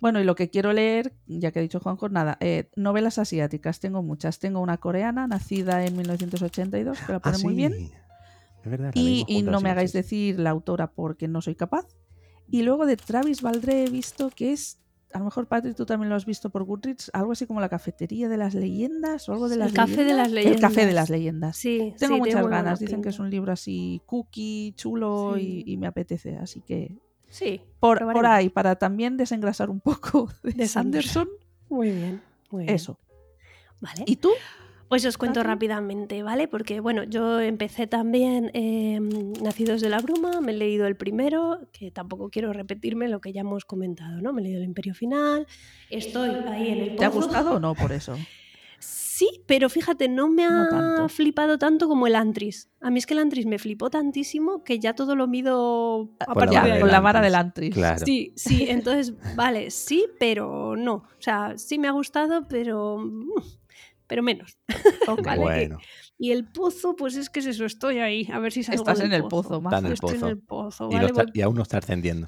[0.00, 3.80] bueno, y lo que quiero leer, ya que ha dicho Juanjo, nada, eh, novelas asiáticas,
[3.80, 4.38] tengo muchas.
[4.38, 7.72] Tengo una coreana, nacida en 1982, que la pone Ah, muy bien.
[8.64, 8.92] Es verdad.
[8.94, 11.86] Y, no me hagáis decir la autora porque no soy capaz.
[12.48, 14.80] Y luego de Travis Valdré he visto que es,
[15.12, 17.68] a lo mejor Patrick tú también lo has visto por Goodreads, algo así como la
[17.68, 20.86] cafetería de las leyendas o algo de El las café de las El café de
[20.86, 20.94] leyendas.
[20.94, 21.56] las leyendas.
[21.56, 25.64] Sí, Tengo sí, muchas ganas, dicen que es un libro así cookie, chulo Sí.
[25.66, 26.96] y, y me apetece, así que
[27.30, 31.24] Sí, por, por ahí, para también desengrasar un poco de, De Sanderson.
[31.26, 31.28] Sanderson,
[31.68, 32.22] Muy bien.
[32.50, 32.74] Muy bien.
[32.74, 32.98] eso.
[33.80, 34.04] Vale.
[34.06, 34.30] ¿Y tú?
[34.88, 36.48] Pues os cuento rápidamente, ¿vale?
[36.48, 38.98] Porque, bueno, yo empecé también eh,
[39.42, 43.32] Nacidos de la Bruma, me he leído el primero, que tampoco quiero repetirme lo que
[43.32, 44.32] ya hemos comentado, ¿no?
[44.32, 45.46] Me he leído el Imperio Final,
[45.90, 47.26] estoy ahí en el ¿Te ha pozo.
[47.26, 48.16] gustado o no por eso?
[48.80, 51.08] Sí, pero fíjate, no me No ha tanto.
[51.08, 52.70] flipado tanto como el Antris.
[52.80, 56.26] A mí es que el Antris me flipó tantísimo que ya todo lo mido a
[56.32, 57.74] Con la de con la vara del Antris.
[57.74, 58.06] Claro.
[58.06, 60.94] Sí, sí, entonces, vale, sí, pero no.
[60.94, 63.28] O sea, sí me ha gustado, pero mm,
[64.08, 64.58] pero menos.
[65.06, 65.22] Ok.
[65.24, 65.78] Vale, Bueno,
[66.18, 68.98] Y el pozo, pues es que es eso, estoy ahí, a ver si salgo Estás
[68.98, 69.92] del en el pozo, Está en el.
[69.92, 70.28] Estoy en pozo.
[70.28, 71.06] el pozo, y, ¿vale?
[71.06, 72.26] está- Voy- y aún no está ascendiendo.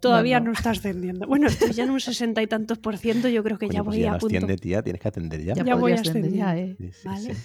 [0.00, 0.56] Todavía No, no, no.
[0.58, 1.26] está ascendiendo.
[1.26, 3.84] Bueno, estoy ya en un sesenta y tantos por ciento, yo creo que Coño, ya
[3.84, 4.34] pues voy ya a no punto.
[4.34, 5.54] asciende, tía, tienes que atender ya.
[5.54, 6.74] Ya, Ya voy podrías ascender ya, ¿eh?
[6.78, 7.34] Sí, sí, ¿vale?
[7.34, 7.40] sí.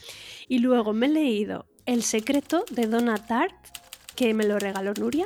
[0.47, 3.53] Y luego me he leído El secreto de Donna Tartt,
[4.15, 5.25] que me lo regaló Nuria.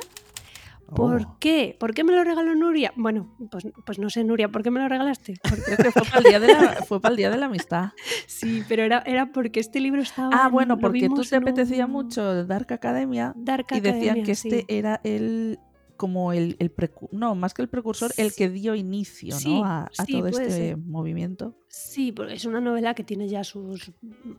[0.94, 1.76] ¿Por Oh, qué?
[1.78, 2.92] ¿Por qué me lo regaló Nuria?
[2.96, 5.34] Bueno, pues, pues no sé, Nuria, ¿por qué me lo regalaste?
[5.42, 7.46] Porque- Creo que fue para el día de la, fue para el día de la
[7.46, 7.90] amistad.
[8.26, 10.30] sí, pero era, era porque este libro estaba.
[10.32, 14.22] Ah, en- bueno, porque tú te en apetecía un mucho Dark Academia Dark y decían
[14.24, 14.64] que este sí.
[14.68, 15.58] era el
[15.96, 19.66] como el, el precu- no, más que el precursor, el que dio inicio Sí, ¿no?
[19.66, 20.76] a, a sí, todo este ser.
[20.78, 21.54] movimiento.
[21.68, 23.92] Sí, porque es una novela que tiene ya sus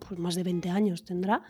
[0.08, 1.44] pues, más de 20 años, tendrá.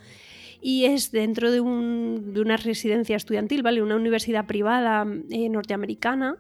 [0.62, 3.82] Y es dentro de, un- de una residencia estudiantil, ¿vale?
[3.82, 6.38] Una universidad privada eh, norteamericana.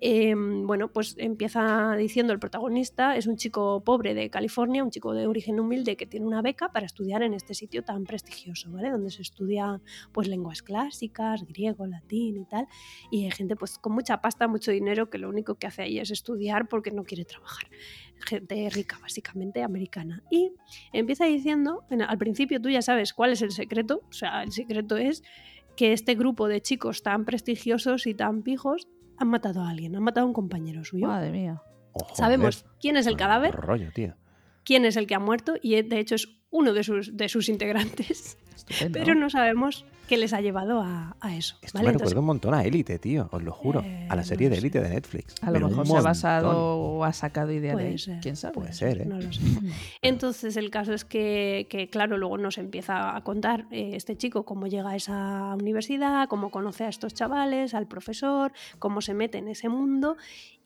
[0.00, 5.14] Eh, bueno, pues empieza diciendo el protagonista, es un chico pobre de California, un chico
[5.14, 8.90] de origen humilde que tiene una beca para estudiar en este sitio tan prestigioso, ¿vale?
[8.90, 12.66] Donde se estudian pues lenguas clásicas, griego, latín y tal.
[13.10, 15.98] Y hay gente pues con mucha pasta, mucho dinero que lo único que hace ahí
[15.98, 17.70] es estudiar porque no quiere trabajar
[18.26, 20.22] gente rica, básicamente americana.
[20.30, 20.52] Y
[20.92, 24.52] empieza diciendo, en- al principio tú ya sabes cuál es el secreto, o sea, el
[24.52, 25.22] secreto es
[25.76, 30.02] que este grupo de chicos tan prestigiosos y tan pijos han matado a alguien, han
[30.02, 31.06] matado a un compañero suyo.
[31.06, 31.62] Madre mía.
[31.92, 32.16] oh, joder.
[32.16, 34.16] Sabemos quién es el cadáver, rollo, tío.
[34.64, 37.48] quién es el que ha muerto y de hecho es uno de sus, de sus
[37.48, 38.98] integrantes, Estupendo.
[38.98, 41.56] pero no sabemos qué les ha llevado a, a eso.
[41.62, 41.86] Esto ¿vale?
[41.86, 43.80] me Entonces, recuerda un montón a Élite, tío, os lo juro.
[43.80, 45.34] Eh, a la no serie de Élite de Netflix.
[45.42, 48.54] a lo pero mejor se ha basado o ha sacado idea de ser, ¿Quién sabe?
[48.54, 49.06] Puede ser, ¿eh?
[49.06, 49.40] no lo sé.
[50.02, 54.44] Entonces el caso es que, que, claro, luego nos empieza a contar eh, este chico
[54.44, 59.38] cómo llega a esa universidad, cómo conoce a estos chavales, al profesor, cómo se mete
[59.38, 60.16] en ese mundo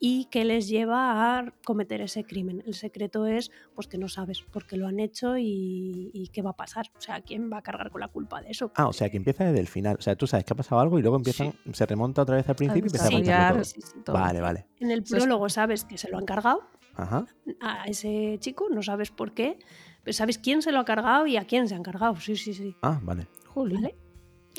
[0.01, 2.63] y qué les lleva a cometer ese crimen.
[2.67, 6.41] El secreto es pues que no sabes por qué lo han hecho y, y qué
[6.43, 6.87] va a pasar.
[6.97, 8.71] O sea, quién va a cargar con la culpa de eso.
[8.77, 9.97] Ah, o sea, que empieza desde el final.
[9.99, 12.49] O sea, tú sabes que ha pasado algo y luego empiezan, se remonta otra vez
[12.49, 13.93] al principio y empieza a desarrollar contarlo Sí, sí, sí.
[13.95, 14.03] todo.
[14.05, 14.17] todo.
[14.19, 14.67] Vale, vale.
[14.79, 16.63] En el Eso es- prólogo sabes que se lo han cargado
[16.95, 17.27] Ajá.
[17.61, 19.59] a ese chico, no sabes por qué,
[20.05, 22.15] pero sabes quién se lo ha cargado y a quién se han cargado.
[22.17, 22.77] Sí, sí, sí.
[22.83, 23.27] Ah, vale.
[23.47, 23.83] Jolín.
[23.83, 23.97] ¿Vale?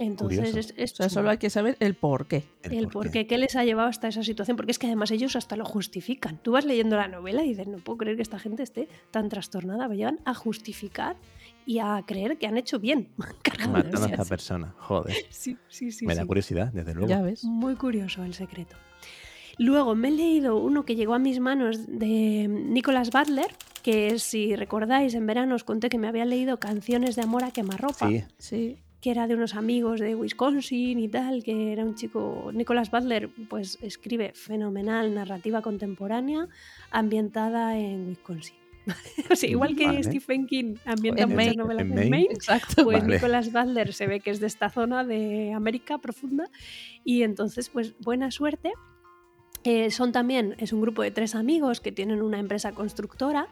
[0.04, 1.10] Entonces es, es O sea, chulo.
[1.10, 2.44] solo hay que saber el por qué.
[2.64, 5.36] el por qué, qué les ha llevado hasta esa situación, porque es que además ellos
[5.36, 6.38] hasta lo justifican.
[6.42, 9.30] Tú vas leyendo la novela y dices, no puedo creer que esta gente esté tan
[9.30, 11.16] trastornada, pero llegan a justificar
[11.66, 13.10] y a creer que han hecho bien.
[13.70, 14.30] Matando a esta así.
[14.30, 14.74] persona.
[14.80, 15.16] Joder.
[15.30, 16.06] Sí, sí, sí.
[16.06, 16.28] me da sí.
[16.28, 17.08] curiosidad, desde luego.
[17.10, 17.44] Ya ves.
[17.44, 18.76] Muy curioso el secreto.
[19.58, 23.48] Luego me he leído uno que llegó a mis manos de Nicholas Butler,
[23.84, 27.52] que si recordáis, en verano os conté que me había leído Canciones de amor a
[27.52, 28.08] quemarropa.
[28.10, 28.78] Sí, Sí.
[29.02, 33.30] Que era de unos amigos de Wisconsin y tal, que era un chico, Nicholas Butler,
[33.50, 36.48] pues escribe fenomenal narrativa contemporánea
[36.92, 38.56] ambientada en Wisconsin.
[39.32, 40.04] o sea, igual que Vale.
[40.04, 41.56] Stephen King ambienta En muchas Maine.
[41.56, 42.10] novelas En en Maine.
[42.10, 42.84] Maine, Exacto.
[42.84, 43.14] pues Vale.
[43.16, 46.50] Nicholas Butler se ve que es de esta zona de América profunda
[47.04, 48.72] y entonces pues buena suerte.
[49.66, 53.50] Eh, son también, es un grupo de tres amigos que tienen una empresa constructora,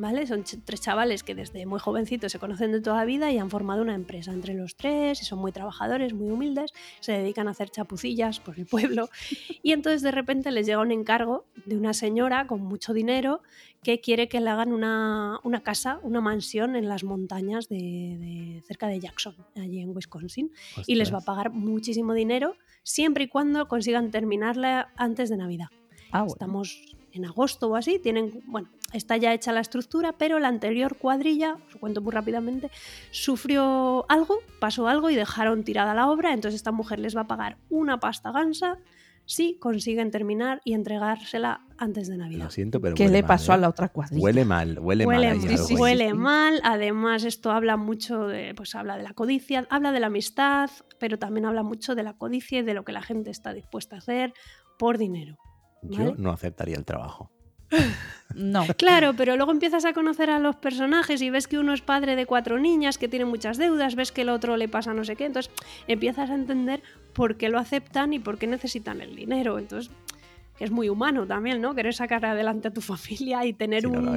[0.00, 0.26] ¿vale?
[0.26, 3.50] Son tres chavales que desde muy jovencitos se conocen de toda la vida y han
[3.50, 7.52] formado una empresa entre los tres y son muy trabajadores, muy humildes, se dedican a
[7.52, 9.08] hacer chapucillas por el pueblo
[9.62, 13.42] y entonces de repente les llega un encargo de una señora con mucho dinero
[13.82, 18.62] que quiere que le hagan una, una casa, una mansión en las montañas de, de-
[18.66, 20.50] cerca de Jackson, allí en Wisconsin,
[20.86, 21.24] y les va a ostras.
[21.36, 25.68] pagar muchísimo dinero siempre y cuando consigan terminarla antes de Navidad.
[26.12, 26.32] Ah, bueno.
[26.34, 30.96] Estamos en agosto o así, tienen, bueno, está ya hecha la estructura, pero la anterior
[30.96, 32.70] cuadrilla, os cuento muy rápidamente,
[33.10, 37.26] sufrió algo, pasó algo y dejaron tirada la obra, entonces esta mujer les va a
[37.26, 38.78] pagar una pasta gansa
[39.30, 42.46] si consiguen terminar y entregársela antes de Navidad.
[42.46, 43.54] Lo siento, pero ¿Qué le mal, pasó ¿eh?
[43.54, 44.24] a la otra cuadrilla?
[44.24, 45.16] Huele mal, huele, mal.
[45.16, 45.80] Huele, ahí sí, algo sí, ahí.
[45.80, 46.14] huele sí.
[46.14, 50.68] mal, además esto habla mucho de, pues habla de la codicia, habla de la amistad,
[50.98, 53.94] pero también habla mucho de la codicia y de lo que la gente está dispuesta
[53.94, 54.34] a hacer
[54.78, 55.38] por dinero.
[55.82, 57.30] Yo no aceptaría el trabajo.
[58.32, 58.64] No.
[58.76, 62.14] Claro, pero luego empiezas a conocer a los personajes y ves que uno es padre
[62.14, 65.16] de cuatro niñas que tiene muchas deudas, ves que el otro le pasa no sé
[65.16, 65.52] qué, entonces
[65.88, 66.80] empiezas a entender
[67.12, 69.58] por qué lo aceptan y por qué necesitan el dinero.
[69.58, 69.92] Entonces,
[70.60, 71.74] que es muy humano también, ¿no?
[71.74, 74.12] Querer sacar adelante a tu familia y tener Sí, un, no,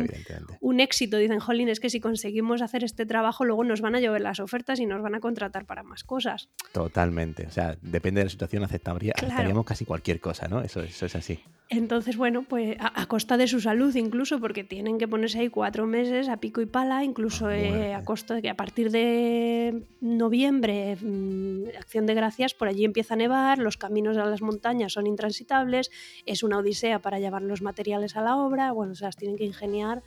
[0.60, 1.16] un éxito.
[1.16, 4.42] Dicen, jolín, es que si conseguimos hacer este trabajo, luego nos van a llover las
[4.42, 6.50] ofertas y nos van a contratar para más cosas.
[6.74, 7.48] Totalmente.
[7.48, 9.28] O sea, depende de la situación, aceptaría, Claro.
[9.28, 10.62] aceptaríamos casi cualquier cosa, ¿no?
[10.62, 11.40] Eso, eso es así.
[11.70, 15.48] Entonces, bueno, pues a, a costa de su salud incluso, porque tienen que ponerse ahí
[15.50, 18.92] cuatro meses a pico y pala, incluso Ah, eh, a costa de que a partir
[18.92, 24.42] de noviembre, mm, acción de gracias, por allí empieza a nevar, los caminos a las
[24.42, 25.90] montañas son intransitables,
[26.34, 29.38] es una odisea para llevar los materiales a la obra, bueno, o sea, las tienen
[29.38, 30.04] que ingeniar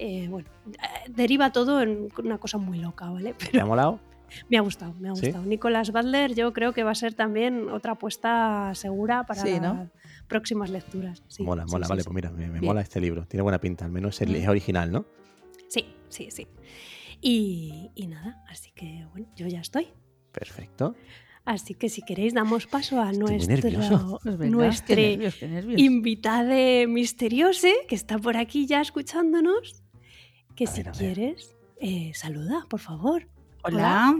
[0.00, 3.34] eh, bueno, eh, deriva todo en una cosa muy loca, ¿vale?
[3.38, 4.00] ¿Te ha Pero molado?
[4.48, 5.26] me ha gustado, me ha ¿Sí?
[5.26, 5.44] gustado.
[5.44, 9.60] Nicolás Butler yo creo que va a ser también otra apuesta segura para Sí, las
[9.62, 9.90] ¿no?
[10.28, 11.22] próximas lecturas.
[11.28, 12.08] Sí, mola, sí, mola, sí, vale, sí.
[12.08, 13.26] pues mira, me, me mola este libro.
[13.26, 15.06] Tiene buena pinta, al menos es, es original, ¿no?
[15.68, 16.46] Sí, sí, sí.
[17.20, 19.88] Y, y nada, así que bueno, yo ya estoy.
[20.30, 20.94] Perfecto.
[21.48, 23.88] Así que si queréis damos paso a nuestro, nervios.
[25.80, 29.82] invitade misterioso que está por aquí ya escuchándonos.
[30.54, 33.26] Que A si ver, quieres, eh, saluda, por favor.
[33.62, 34.14] Hola.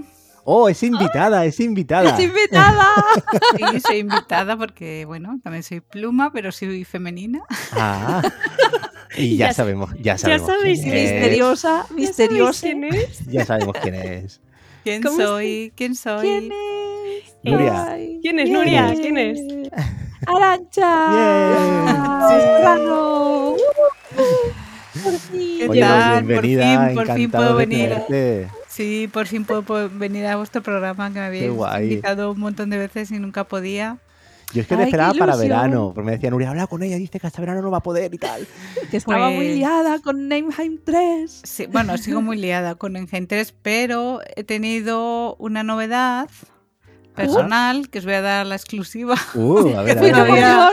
[0.44, 2.16] ¡Oh, es invitada, es invitada!
[2.16, 2.86] ¡Es invitada!
[3.72, 7.42] Sí, soy invitada porque, bueno, también soy pluma, pero soy femenina.
[7.72, 8.22] Ah.
[9.18, 10.46] Y ya, Ya- sabemos, ya ya sabemos.
[10.46, 11.12] sabéis quién es.
[11.12, 12.60] Misteriosa, ¿Ya misteriosa.
[12.60, 13.26] sabéis quién es?
[13.26, 14.40] Ya sabemos quién es.
[14.84, 15.72] ¿Quién ¿Cómo soy?
[15.76, 16.20] ¿Quién soy?
[16.26, 16.87] ¿Quién es?
[17.42, 17.86] Nuria.
[17.92, 18.50] Ay, ¿Quién es.
[18.50, 18.94] Nuria?
[18.94, 19.40] ¿Quién es?
[20.26, 21.10] ¡Arancha!
[21.10, 22.40] Bien.
[22.40, 23.54] Serrano.
[25.04, 25.58] Por fin.
[25.60, 26.24] ¿Qué Oye, tal?
[26.24, 26.58] Por fin,
[26.94, 27.88] por fin encantado puedo venir.
[27.90, 28.48] tenerte.
[28.68, 32.78] Sí, por fin puedo, venir a vuestro programa que me habéis invitado un montón de
[32.78, 33.98] veces y nunca podía.
[34.54, 37.20] Yo es que Ay, esperaba para verano, porque me decía Nuria, habla con ella, dice
[37.20, 38.46] que hasta verano no va a poder y tal.
[38.90, 41.42] Que estaba muy Pues- liada con Nameheim 3.
[41.44, 46.28] Sí, bueno, sigo muy liada con Engine 3, pero he tenido una novedad
[47.18, 49.14] personal que os voy a dar la exclusiva.
[49.34, 50.70] Uh, a ver, a ver, todavía-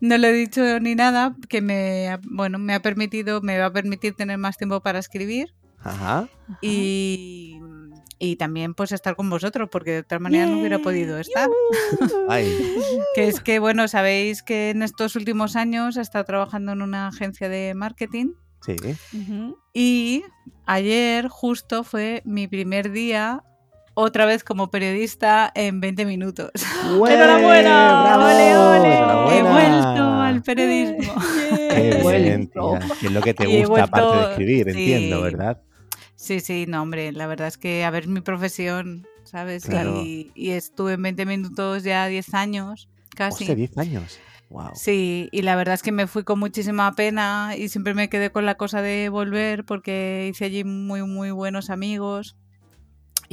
[0.00, 3.66] No le he dicho ni nada, que me, ha- bueno, me ha permitido, me va
[3.66, 6.28] a permitir tener más tiempo para escribir Ajá.
[6.60, 7.58] y,
[8.18, 11.48] y también pues estar con vosotros, porque de otra manera no hubiera podido estar.
[12.28, 12.52] Ay,
[13.14, 17.06] Que es que, bueno, sabéis que en estos últimos años he estado trabajando en una
[17.08, 18.32] agencia de marketing
[18.64, 18.76] sí.
[19.74, 20.24] Y
[20.66, 23.42] ayer justo fue mi primer día
[23.94, 26.50] otra vez como periodista en 20 minutos.
[26.84, 28.16] ¡Enhorabuena!
[28.16, 29.38] ¡Ole, ole!
[29.38, 31.14] He vuelto al periodismo.
[31.70, 32.22] Qué Vuelto.
[32.22, 34.92] bien, tía, que es lo que te gusta aparte de escribir, sí.
[34.92, 35.62] entiendo, ¿verdad?
[36.16, 39.64] Sí, sí, no, hombre, la verdad es que a ver mi profesión, ¿sabes?
[39.64, 40.02] Claro.
[40.02, 43.44] Y, y estuve en 20 minutos ya 10 años, casi.
[43.44, 44.20] Hostia, 10 años.
[44.50, 44.70] Wow.
[44.74, 48.30] Sí, y la verdad es que me fui con muchísima pena y siempre me quedé
[48.30, 52.36] con la cosa de volver porque hice allí muy, muy buenos amigos.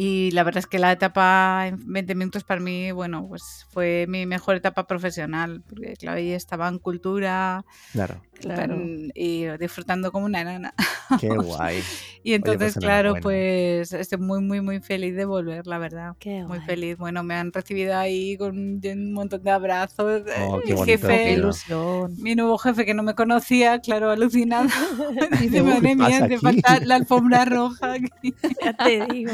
[0.02, 4.06] Y la verdad es que la etapa en 20 minutos para mí, bueno, pues fue
[4.08, 8.22] mi mejor etapa profesional, porque claro, ahí estaba en cultura Claro.
[8.40, 8.78] Claro.
[9.14, 10.74] y disfrutando como una enana.
[11.20, 11.82] Qué guay.
[12.24, 13.22] Y entonces, pues claro, enhorabuena.
[13.24, 16.16] pues estoy muy, muy, muy feliz de volver, la verdad.
[16.20, 16.62] Qué Muy guay.
[16.62, 16.98] feliz.
[16.98, 20.22] Bueno, me han recibido ahí con un montón de abrazos.
[20.40, 21.18] Oh, qué Mi bonito, jefe, tío.
[21.18, 22.16] Qué ilusión.
[22.20, 24.70] mi nuevo jefe que no me conocía, claro, alucinado.
[25.42, 27.94] Dice, "Uy, madre ¿qué mía, te aquí?" falta la alfombra roja.
[27.94, 28.34] aquí".
[28.64, 29.32] Ya te digo.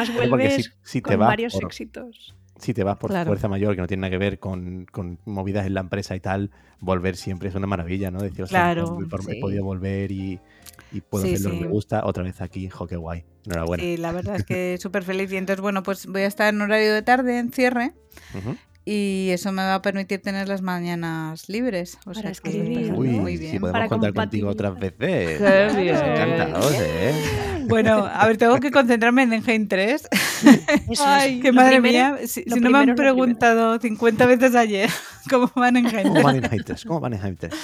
[0.00, 2.34] Además vuelves si, si te con vas varios por, éxitos.
[2.58, 3.28] si te vas por Claro.
[3.28, 6.20] fuerza mayor, que no tiene nada que ver con, con movidas en la empresa y
[6.20, 6.50] tal,
[6.80, 8.20] volver siempre es una maravilla, ¿no?
[8.20, 10.40] Decir, "Ostras, Claro, he podido volver y,
[10.90, 11.62] y puedo Sí, hacer lo que sí.
[11.62, 12.68] me gusta otra vez aquí.
[12.68, 13.24] Jo, qué guay.
[13.46, 13.82] Enhorabuena.
[13.82, 15.32] Sí, la verdad es que súper feliz.
[15.32, 17.92] Y entonces, bueno, pues voy a estar en horario de tarde, en cierre.
[18.84, 21.98] Y eso me va a permitir tener las mañanas libres.
[22.00, 23.60] O Para sea que escribir, Uy, muy si bien.
[23.60, 25.38] podemos Para contar contigo otras veces.
[25.40, 25.94] Qué bien.
[25.96, 27.14] Encantados, ¿eh?
[27.72, 30.08] Bueno, a ver, tengo que concentrarme en Engine 3.
[30.90, 31.42] Eso Ay, es.
[31.42, 34.90] que madre primero- mía, si, no me han preguntado 50 veces ayer
[35.30, 36.84] cómo van en Engine ¿Cómo 3, van en Haters?
[36.84, 37.56] ¿Cómo van en Haters?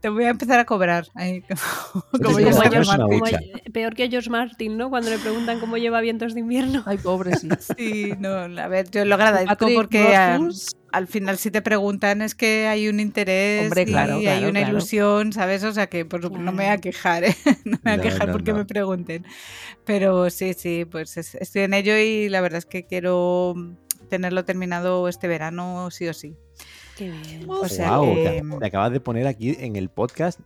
[0.00, 1.06] te voy a empezar a cobrar.
[1.14, 1.42] ahí,
[2.22, 2.52] como, George.
[2.86, 3.20] Martin.
[3.20, 4.90] Como- peor que George Martin, ¿no?
[4.90, 6.82] Cuando le preguntan cómo lleva vientos de invierno.
[6.86, 7.48] Ay, pobre, sí.
[7.76, 10.76] Sí, no, a ver, yo lo agradezco porque a- Rothfuss.
[10.94, 14.60] Al final si te preguntan es que hay un interés Hombre, y claro, hay una
[14.60, 14.68] claro.
[14.78, 15.64] ilusión, ¿sabes?
[15.64, 17.34] O sea que por supuesto, no me voy a quejar, ¿eh?
[17.64, 18.58] no me voy a No, quejar no, porque no.
[18.58, 19.24] me pregunten.
[19.84, 23.54] Pero sí, sí, pues es- estoy en ello y la verdad es que quiero
[24.08, 26.36] tenerlo terminado este verano sí o sí.
[26.96, 27.44] Qué bien.
[27.48, 30.38] O sea Guau, que- te, te acabas de poner aquí en el podcast,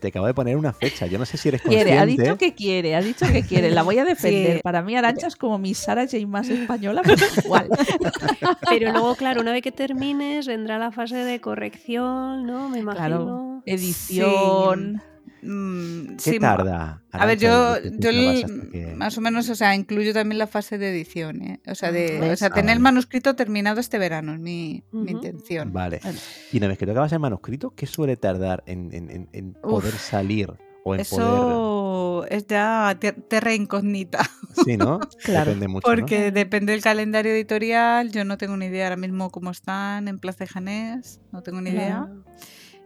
[0.00, 1.06] te acabo de poner una fecha.
[1.06, 1.90] Yo no sé si eres consciente.
[1.90, 3.70] Quiere, ha dicho que quiere, ha dicho que quiere.
[3.70, 4.56] La voy a defender.
[4.56, 4.60] Sí.
[4.62, 6.26] Para mí, Arancha es como mi Sarah J.
[6.26, 7.68] Maas española, pero igual.
[8.68, 12.68] Pero luego, claro, una vez que termines, vendrá la fase de corrección, ¿no?
[12.68, 13.06] Me imagino.
[13.06, 13.62] Claro.
[13.66, 15.02] Edición.
[15.42, 17.02] Mm, ¿Qué sí, tarda?
[17.12, 20.38] A ver, yo, yo grabas l- hasta que- más o menos, o sea, incluyo también
[20.38, 21.60] la fase de edición, ¿eh?
[21.66, 22.32] O sea, de, ¿Ves?
[22.32, 22.92] o sea Ah, tener el vale.
[22.94, 25.10] manuscrito terminado este verano, es mi, mi Ujú.
[25.10, 25.72] intención.
[25.72, 26.00] Vale.
[26.04, 26.18] Vale.
[26.52, 29.52] Y una vez que tú acabas el manuscrito, ¿qué suele tardar en, en- en- en
[29.54, 30.52] poder salir?
[30.82, 34.64] O en Eso es ya ter- terra incógnita, poder.
[34.66, 34.98] Sí, ¿no?
[35.24, 35.46] Claro.
[35.50, 35.88] Depende mucho.
[35.88, 35.94] ¿no?
[35.94, 40.18] porque depende del calendario editorial, yo no tengo ni idea ahora mismo cómo están en
[40.18, 42.06] Plaza de Janés, no tengo ni idea.
[42.06, 42.24] Claro.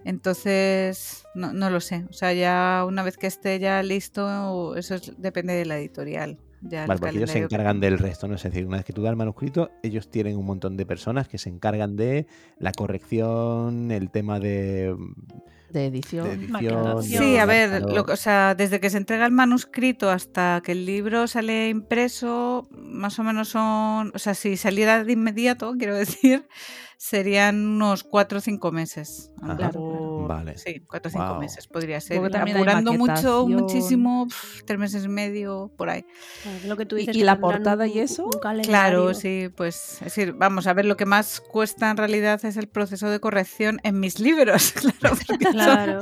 [0.05, 2.05] Entonces, no, no lo sé.
[2.11, 6.39] O sea, ya una vez que esté ya listo, eso es- depende de la editorial.
[6.63, 8.37] Ya el porque ellos se que- encargan del resto, ¿no?
[8.37, 11.29] Es decir, una vez que tú das el manuscrito, ellos tienen un montón de personas
[11.29, 12.27] que se encargan de
[12.59, 14.97] la corrección, el tema de,
[15.71, 16.25] de edición.
[16.27, 16.53] de edición.
[16.53, 17.03] maquetación.
[17.23, 20.63] Sí, a de ver, lo que- o sea, desde que se entrega el manuscrito hasta
[20.65, 25.75] que el libro sale impreso, más o menos son, o sea, si saliera de inmediato,
[25.79, 26.47] quiero decir,
[26.97, 29.31] serían unos cuatro o cinco meses.
[29.43, 30.57] Ajá, mejor, vale.
[30.59, 32.19] Sí, cuatro o cinco meses podría ser.
[32.25, 36.05] Apurando mucho, muchísimo, pf, tres meses y medio, por ahí.
[36.43, 38.29] Claro, Lo que tú ¿Y- dices y la portada un- y eso?
[38.63, 42.57] Claro, sí, pues es decir, vamos a ver, lo que más cuesta en realidad es
[42.57, 46.01] el proceso de corrección en mis libros, claro, porque, son- Claro.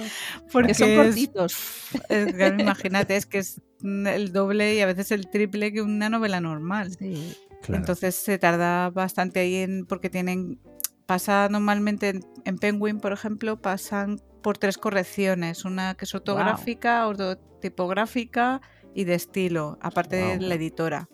[0.53, 1.57] porque que son es- cortitos.
[2.09, 6.09] Es imagínate, es que es mm, el doble y a veces el triple que una
[6.09, 6.93] novela normal.
[6.99, 7.36] Sí.
[7.62, 7.78] Claro.
[7.80, 10.59] Entonces se tarda bastante ahí en porque tienen
[11.07, 17.07] pasa normalmente en, en Penguin, por ejemplo, pasan por tres correcciones, una que es ortográfica,
[17.07, 18.61] ortotipográfica
[18.94, 21.09] y de estilo, aparte de la editora.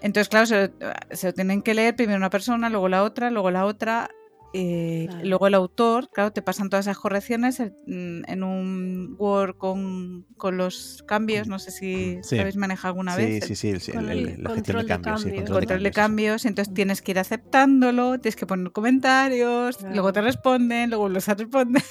[0.00, 3.30] Entonces, claro, se, lo- se lo tienen que leer primero una persona, luego la otra,
[3.30, 4.10] luego la otra,
[4.56, 5.24] eh, Claro.
[5.26, 10.56] luego el autor, claro, te pasan todas esas correcciones en, en un Word con, con
[10.56, 12.36] los cambios, no sé si Sí.
[12.36, 13.44] sabéis manejar alguna sí, vez.
[13.46, 15.20] sí, sí, el- sí, el- el el- la gestión control de cambios.
[15.22, 15.50] sí, el cambios.
[15.50, 16.44] control de control de cambios.
[16.44, 19.92] entonces tienes que ir aceptándolo, tienes que poner comentarios, Claro.
[19.94, 21.82] luego te responden, luego los responden,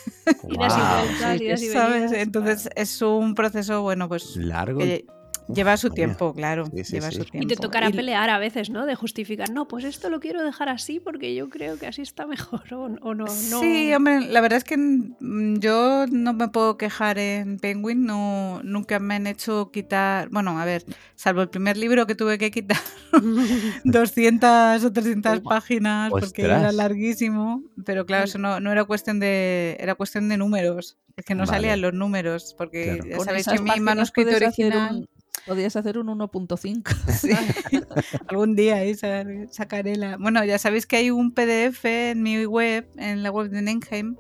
[0.50, 2.12] Idas y y ¿sabes?
[2.14, 4.80] Entonces es un proceso, bueno, pues Largo.
[4.80, 5.06] que
[5.48, 7.18] Uf, lleva su tiempo, claro, Sí, sí, lleva sí.
[7.18, 7.44] su Y tiempo.
[7.46, 8.86] Y te tocará Y- pelear a veces, ¿no?
[8.86, 12.26] De justificar, no, pues esto lo quiero dejar así porque yo creo que así está
[12.28, 13.28] mejor o, o no, no.
[13.28, 18.62] Sí, hombre, la verdad es que mm, yo no me puedo quejar en Penguin, no,
[18.64, 20.86] nunca me han hecho quitar, bueno, a ver,
[21.16, 22.78] salvo el primer libro que tuve que quitar
[23.84, 25.50] 200 o 300 Toma.
[25.50, 30.38] páginas porque era larguísimo, pero claro, eso no, no era cuestión de, era cuestión de
[30.38, 31.52] números, es que no Vale.
[31.52, 33.06] salían los números, porque Claro.
[33.10, 34.96] ya sabéis que mi manuscrito original...
[34.98, 35.08] un-
[35.46, 36.92] Podrías hacer un 1.5.
[37.12, 37.32] Sí,
[38.28, 40.18] algún día ahí sa- sacaré la...
[40.18, 44.16] Bueno, ya sabéis que hay un PDF en mi web, en la web de Nenheim,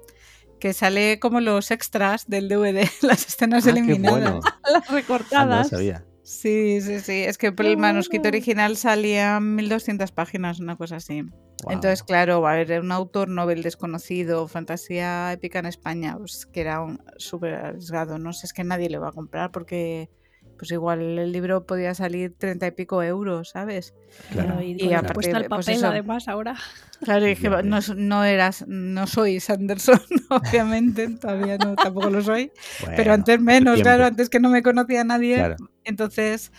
[0.59, 4.19] que sale como los extras del DVD, las escenas Ah, eliminadas.
[4.19, 4.39] bueno.
[4.69, 5.69] Las Ah, no recortadas.
[5.69, 6.05] sabía.
[6.25, 7.23] Sí, sí, sí.
[7.23, 11.23] Es que por el manuscrito original salían 1200 páginas, una cosa así.
[11.69, 16.61] Entonces, claro, a ver, era un autor Nobel desconocido, fantasía épica en España, pues que
[16.61, 16.79] era
[17.17, 18.19] súper arriesgado.
[18.19, 20.09] No sé, es que nadie le va a comprar porque,
[20.57, 23.93] pues igual el libro podía salir treinta y pico euros, ¿sabes?
[24.31, 24.61] Claro.
[24.61, 25.87] y, Y aparte, cuesta el pues papel, eso.
[25.87, 26.55] además, ahora.
[27.03, 29.99] Claro, dije, no, no eras, no soy Sanderson,
[30.29, 32.51] obviamente, todavía no, tampoco lo soy.
[32.95, 35.35] pero antes menos, claro, antes que no me conocía nadie.
[35.35, 35.55] Claro.
[35.83, 36.51] Entonces,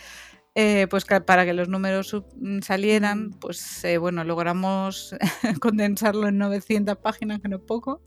[0.55, 2.17] eh, pues para que los números
[2.63, 5.15] salieran, pues eh, bueno, logramos
[5.61, 8.03] condensarlo en 900 páginas, que no es poco.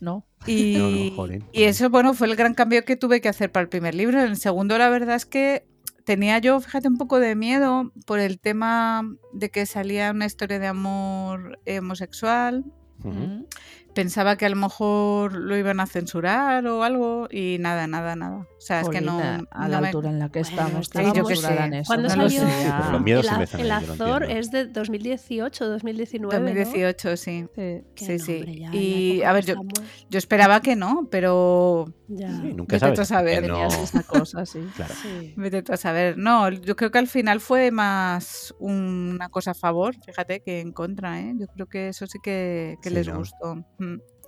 [0.00, 0.26] No.
[0.46, 1.44] Y, No, no, jolín.
[1.52, 4.18] y eso, bueno, fue el gran cambio que tuve que hacer para el primer libro.
[4.20, 5.66] En el segundo, la verdad es que
[6.04, 10.58] tenía yo, fíjate, un poco de miedo por el tema de que salía una historia
[10.58, 12.64] de amor homosexual.
[13.94, 18.36] Pensaba que a lo mejor lo iban a censurar o algo y nada, nada, nada.
[18.38, 19.18] O sea, es que no...
[19.20, 21.34] A no la me- altura en la que Bueno, estamos, sí, que yo no qué
[21.34, 21.78] censurarán sé.
[21.80, 22.46] eso, ¿Cuándo no no lo salió?
[22.54, 26.38] Sí, los miedos el, el Azor es de 2018, 2019.
[26.38, 26.44] ¿no?
[26.46, 27.46] 2018, sí.
[27.54, 27.82] Sí.
[27.94, 28.58] Que Sí, no, sí.
[28.60, 29.60] ya, la Y, a ver, que yo-
[30.08, 32.28] Yo esperaba que no, pero ya.
[32.30, 32.98] Sí, nunca Vete sabes.
[33.00, 33.42] a saber.
[33.42, 34.60] que no- Tenías esa cosa, sí.
[34.76, 34.94] Claro.
[35.02, 35.34] Sí.
[35.36, 36.16] vete a saber.
[36.18, 40.72] No, yo creo que al final fue más una cosa a favor, fíjate, que en
[40.72, 41.34] contra, ¿eh?
[41.36, 43.18] Yo creo que eso sí que, que Sí, les ¿no?
[43.18, 43.64] gustó.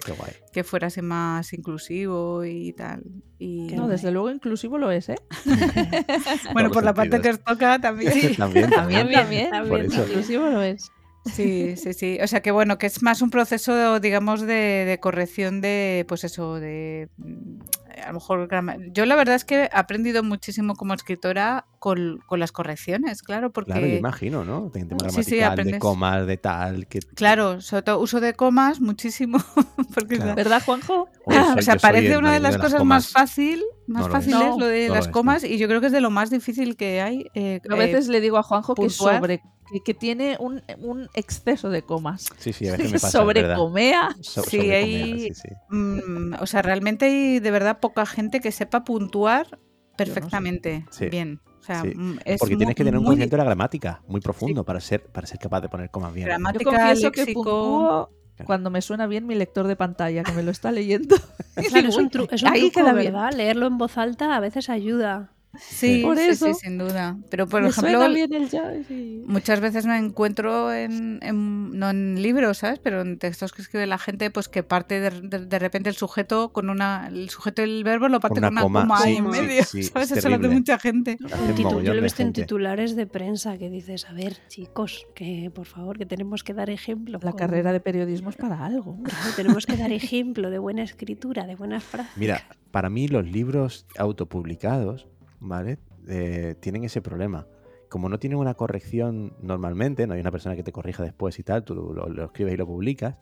[0.04, 0.32] Qué guay.
[0.52, 3.02] Que fuera así más inclusivo y tal.
[3.38, 5.16] Y, No, desde luego inclusivo lo es, ¿eh?
[6.52, 8.36] bueno, por la parte que os toca también.
[8.36, 9.50] También, También, también.
[9.50, 9.68] también.
[9.68, 10.06] Por eso.
[10.06, 10.90] Inclusivo lo es.
[11.24, 12.18] Sí, sí, sí.
[12.20, 16.24] O sea que bueno, que es más un proceso, digamos, de, de corrección de, pues
[16.24, 17.60] eso, de mm,
[18.02, 18.48] a lo mejor
[18.92, 23.50] Yo la verdad es que he aprendido muchísimo como escritora con, con las correcciones, claro,
[23.52, 24.70] porque Claro, yo imagino, ¿no?
[24.70, 26.86] De tema Sí, sí, gramatical, de comas, de tal.
[26.86, 27.00] Que...
[27.00, 29.38] claro, sobre todo uso de comas muchísimo,
[29.92, 30.36] porque Claro.
[30.36, 31.08] ¿Verdad, Juanjo?
[31.26, 33.08] Oye, Ah, soy- o sea, parece una de las cosas más comas.
[33.08, 34.24] fácil, más No lo es.
[34.24, 35.12] fáciles No, lo de no lo las es, no.
[35.12, 37.26] comas y yo creo que es de lo más difícil que hay.
[37.34, 39.16] eh, A eh, veces le digo a Juanjo que puntuar.
[39.16, 42.26] sobre que, que tiene un, un exceso de comas.
[42.38, 43.06] Sí, sí, a veces me pasa.
[43.08, 43.12] es.
[43.12, 44.16] Sobrecomea.
[44.20, 45.48] So- Sí, sobrecomea, hay- sí, sí.
[45.70, 49.58] Mm, o sea, realmente hay de verdad poca gente que sepa puntuar
[49.96, 51.08] perfectamente Sí.
[51.08, 51.40] bien.
[51.62, 51.92] O sea, Sí.
[51.94, 55.04] mm, es Porque tienes que tener un conocimiento de la gramática muy profundo para ser
[55.06, 56.26] para ser capaz de poner comas bien.
[56.26, 58.10] Yo Gramática, confieso que léxico.
[58.44, 61.14] cuando me suena bien mi lector de pantalla, que me lo está leyendo.
[61.54, 63.12] Claro, es un, tru- es un Ahí truco, bien.
[63.12, 63.32] ¿verdad?
[63.34, 65.30] Leerlo en voz alta a veces ayuda.
[65.58, 67.18] Sí, Por sí, eso sí, sin duda.
[67.30, 71.78] Pero por Me ejemplo, suena bien el jazz y- muchas veces me encuentro en, en-
[71.78, 72.78] no en libros, ¿sabes?
[72.78, 75.94] Pero en textos que escribe la gente, pues que parte de, de- de repente el
[75.96, 78.98] sujeto con una, el sujeto y el verbo lo parte una con una coma, coma,
[79.02, 80.10] ahí sí, en medio, sí, ¿sabes?
[80.12, 81.18] es Eso lo hace mucha gente.
[81.24, 85.50] Hace yo lo he visto en titulares de prensa que dices, a ver, chicos, que
[85.54, 87.18] por favor, que tenemos que dar ejemplo.
[87.22, 88.98] La con- carrera de periodismo es para algo.
[89.36, 92.16] tenemos que dar ejemplo de buena escritura, de buenas frases.
[92.16, 95.06] Mira, para mí los libros autopublicados,
[95.42, 95.78] ¿vale?
[96.08, 97.46] Eh, tienen ese problema.
[97.88, 101.42] Como no tienen una corrección normalmente, no hay una persona que te corrija después y
[101.42, 103.16] tal, tú lo, lo escribes y lo publicas,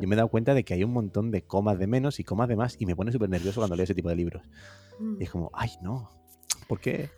[0.00, 2.24] yo me he dado cuenta de que hay un montón de comas de menos y
[2.24, 4.42] comas de más y me pone súper nervioso cuando leo ese tipo de libros.
[5.20, 6.10] Y es como, ay, no,
[6.66, 7.08] ¿por qué?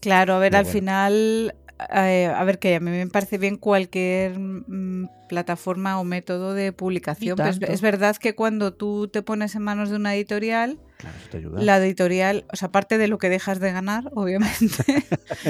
[0.00, 0.72] Claro, a ver, Pero al bueno.
[0.72, 1.54] final,
[1.94, 6.72] eh, a ver, que a mí me parece bien cualquier mm, plataforma o método de
[6.72, 7.36] publicación.
[7.36, 7.72] pero es, tanto.
[7.72, 11.36] es verdad que cuando tú te pones en manos de una editorial, Claro, eso te
[11.38, 11.62] ayuda.
[11.62, 15.04] la editorial, o sea, aparte de lo que dejas de ganar, obviamente,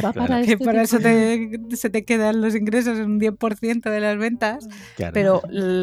[0.04, 0.14] Va Claro.
[0.14, 3.90] para que este para tipo eso te, se te quedan los ingresos en un 10%
[3.90, 4.68] de las ventas.
[4.96, 5.12] Claro.
[5.12, 5.42] Pero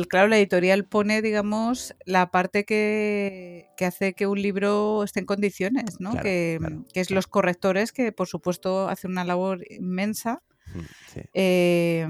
[0.09, 5.26] claro, la editorial pone, digamos, la parte que, que hace que un libro esté en
[5.26, 6.11] condiciones, ¿no?
[6.11, 10.41] Claro, que, claro, que es los correctores, que por supuesto hacen una labor inmensa.
[10.74, 10.80] Mm,
[11.13, 11.22] sí.
[11.34, 12.07] Eh,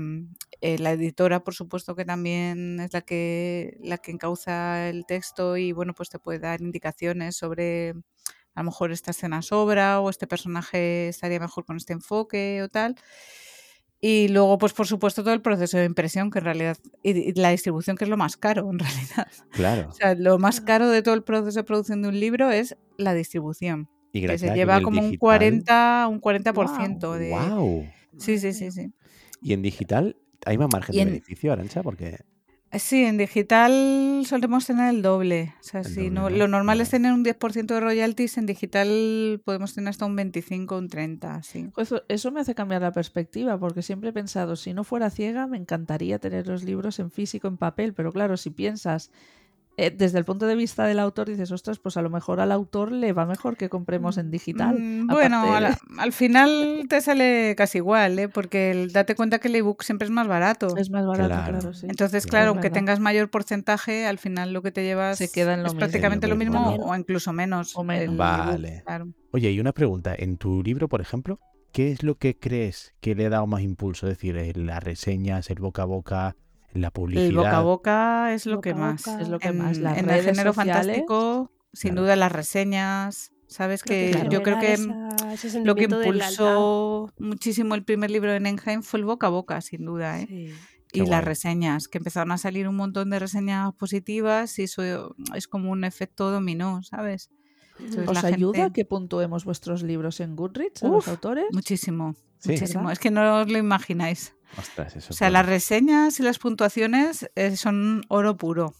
[0.62, 5.58] eh, la editora, por supuesto, que también es la que, la que encauza el texto
[5.58, 7.89] y bueno, pues te puede dar indicaciones sobre
[8.55, 12.70] a lo mejor esta escena sobra o este personaje estaría mejor con este enfoque o
[12.70, 12.95] tal.
[13.99, 17.34] Y luego, pues por supuesto, todo el proceso de impresión, que en realidad, y, y
[17.34, 19.28] la distribución, que es lo más caro, en realidad.
[19.51, 19.89] Claro.
[19.89, 22.78] O sea, lo más caro de todo el proceso de producción de un libro es
[22.97, 27.30] la distribución, Y que gracias se lleva como un digital- 40, un 40% de...
[27.30, 27.88] ¡Guau!
[28.18, 28.91] Sí, sí, sí, sí.
[29.41, 32.18] Y en digital hay más margen de en- beneficio, Arancha, porque
[32.74, 35.54] Sí, en digital solemos tener el doble.
[35.62, 36.36] O sea, El si doble, no, ¿no?
[36.36, 40.78] lo normal es tener un 10% de royalties, en digital podemos tener hasta un 25,
[40.78, 41.70] un 30, sí.
[41.78, 45.48] Eso, eso me hace cambiar la perspectiva, porque siempre he pensado, si no fuera ciega,
[45.48, 49.12] me encantaría tener los libros en físico, en papel, pero claro, si piensas
[49.80, 52.52] eh, desde el punto de vista del autor, dices, ostras, pues a lo mejor al
[52.52, 54.76] autor le va mejor que compremos en digital.
[54.80, 58.28] Mm, Bueno, de- al final te sale casi igual, ¿eh?
[58.28, 60.76] porque el- date cuenta que el ebook siempre es más barato.
[60.78, 61.60] Es más barato, Claro.
[61.60, 61.86] claro, sí.
[61.90, 62.74] Entonces, claro, aunque verdad.
[62.80, 65.80] tengas mayor porcentaje, al final lo que te llevas Se queda en lo es mismo.
[65.80, 67.76] prácticamente lo mismo o incluso menos.
[67.78, 68.06] O menos.
[68.06, 68.82] ebook, Vale.
[68.86, 69.08] claro.
[69.32, 70.16] Oye, y una pregunta.
[70.18, 71.40] En tu libro, por ejemplo,
[71.72, 74.08] ¿qué es lo que crees que le ha dado más impulso?
[74.08, 76.36] Es decir, las reseñas, el boca a boca,
[76.82, 77.26] la publicidad.
[77.28, 79.08] El boca a boca es lo Boca que a más.
[79.08, 82.02] Es lo que en, más, las en el género sociales, fantástico, sin Claro.
[82.04, 83.32] duda las reseñas.
[83.48, 88.82] Sabes que yo creo que esa- lo que impulsó muchísimo el primer libro de Nenheim
[88.84, 90.20] fue el boca a boca, sin duda.
[90.22, 90.26] ¿eh?
[90.28, 90.54] Sí.
[90.90, 91.22] Qué y las guay.
[91.26, 95.84] reseñas, que empezaron a salir un montón de reseñas positivas y eso es como un
[95.84, 97.30] efecto dominó, ¿sabes?
[97.78, 101.46] Entonces, ¿Os la ayuda gente- que puntuemos vuestros libros en Goodreads a los autores?
[101.52, 102.52] Muchísimo, Sí.
[102.54, 102.80] muchísimo.
[102.84, 102.94] ¿Verdad?
[102.94, 104.34] Es que no os lo imagináis.
[104.58, 108.74] Ostras, eso O sea, las reseñas y las puntuaciones eh, son oro puro.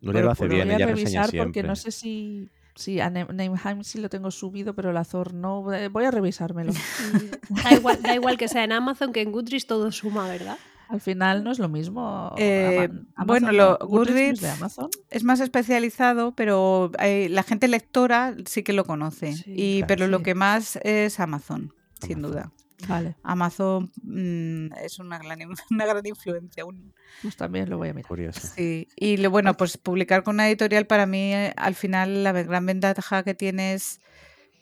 [0.00, 1.62] Nuria lo hace bien, Voy a ella reseña revisar porque siempre.
[1.62, 2.50] no sé si...
[2.74, 5.72] Sí, a Nameheim sí lo tengo subido, pero el Azor no.
[5.72, 6.72] Eh, Voy a revisármelo.
[7.64, 10.58] Da igual, da igual que sea en Amazon que en Goodreads todo suma, ¿verdad?
[10.90, 12.34] Al final no es lo mismo.
[12.36, 12.90] Eh,
[13.24, 14.90] bueno, lo- Goodreads de Amazon.
[15.08, 19.32] Es más especializado, pero hay- la gente lectora sí que lo conoce.
[19.32, 21.72] Sí, y, claro, pero lo que más es Amazon,
[22.06, 22.52] sin duda.
[22.88, 26.64] Vale, Amazon mm, es una gran, in- una gran influencia.
[26.64, 28.08] un- pues también lo voy a mirar.
[28.08, 28.40] Curioso.
[28.54, 28.88] sí.
[28.96, 32.66] Y lo, bueno, pues publicar con una editorial para mí, eh, al final, la gran
[32.66, 34.00] ventaja que tiene es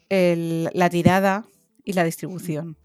[0.08, 1.44] el- la tirada
[1.84, 2.76] y la distribución.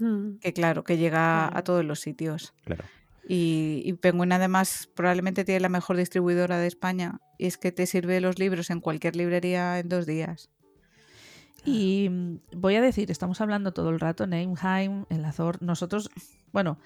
[0.00, 0.36] Mm.
[0.40, 2.52] Que claro, que llega a todos los sitios.
[2.64, 2.84] Claro.
[3.28, 7.18] Y, y Penguin además probablemente tiene la mejor distribuidora de España.
[7.38, 10.50] Y es que te sirve los libros en cualquier librería en dos días.
[11.66, 15.60] Y mm, voy a decir, estamos hablando todo el rato, Nameheim, el Azor.
[15.62, 16.10] Nosotros,
[16.52, 16.78] bueno,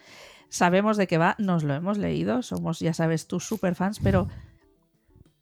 [0.48, 4.26] sabemos de qué va, nos lo hemos leído, somos, ya sabes, tus superfans, pero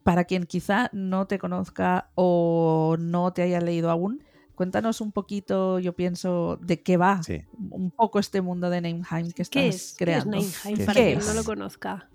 [0.03, 4.23] para quien quizá no te conozca o no te haya leído aún,
[4.55, 7.43] cuéntanos un poquito, yo pienso, de qué va Sí.
[7.71, 9.77] un poco este mundo de Nameheim que estás ¿Qué es?
[9.77, 10.31] ¿Qué es creando.
[10.37, 10.77] Nameheim?
[10.79, 11.19] ¿Qué Para es?
[11.19, 12.09] quien no lo conozca.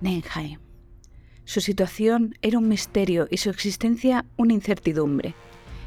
[0.00, 0.58] Nenheim.
[1.44, 5.34] Su situación era un misterio y su existencia una incertidumbre.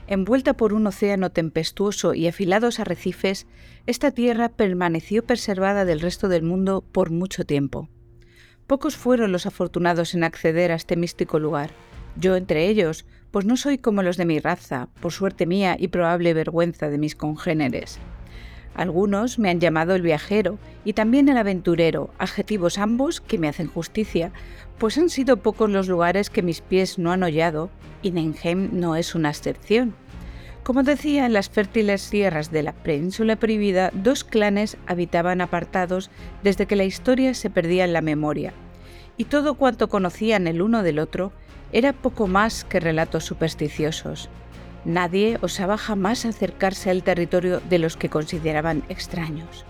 [0.07, 3.47] Envuelta por un océano tempestuoso y afilados arrecifes,
[3.87, 7.89] esta tierra permaneció preservada del resto del mundo por mucho tiempo.
[8.67, 11.71] Pocos fueron los afortunados en acceder a este místico lugar,
[12.15, 15.87] yo entre ellos, pues no soy como los de mi raza, por suerte mía y
[15.87, 17.99] probable vergüenza de mis congéneres.
[18.75, 23.67] Algunos me han llamado el viajero y también el aventurero, adjetivos ambos que me hacen
[23.67, 24.31] justicia,
[24.79, 27.69] pues han sido pocos los lugares que mis pies no han hollado
[28.01, 29.93] y Nenheim no es una excepción.
[30.63, 36.09] Como decía, en las fértiles tierras de la península prohibida, dos clanes habitaban apartados
[36.41, 38.53] desde que la historia se perdía en la memoria,
[39.17, 41.33] y todo cuanto conocían el uno del otro
[41.73, 44.29] era poco más que relatos supersticiosos.
[44.85, 49.65] Nadie osaba jamás acercarse al territorio de los que consideraban extraños.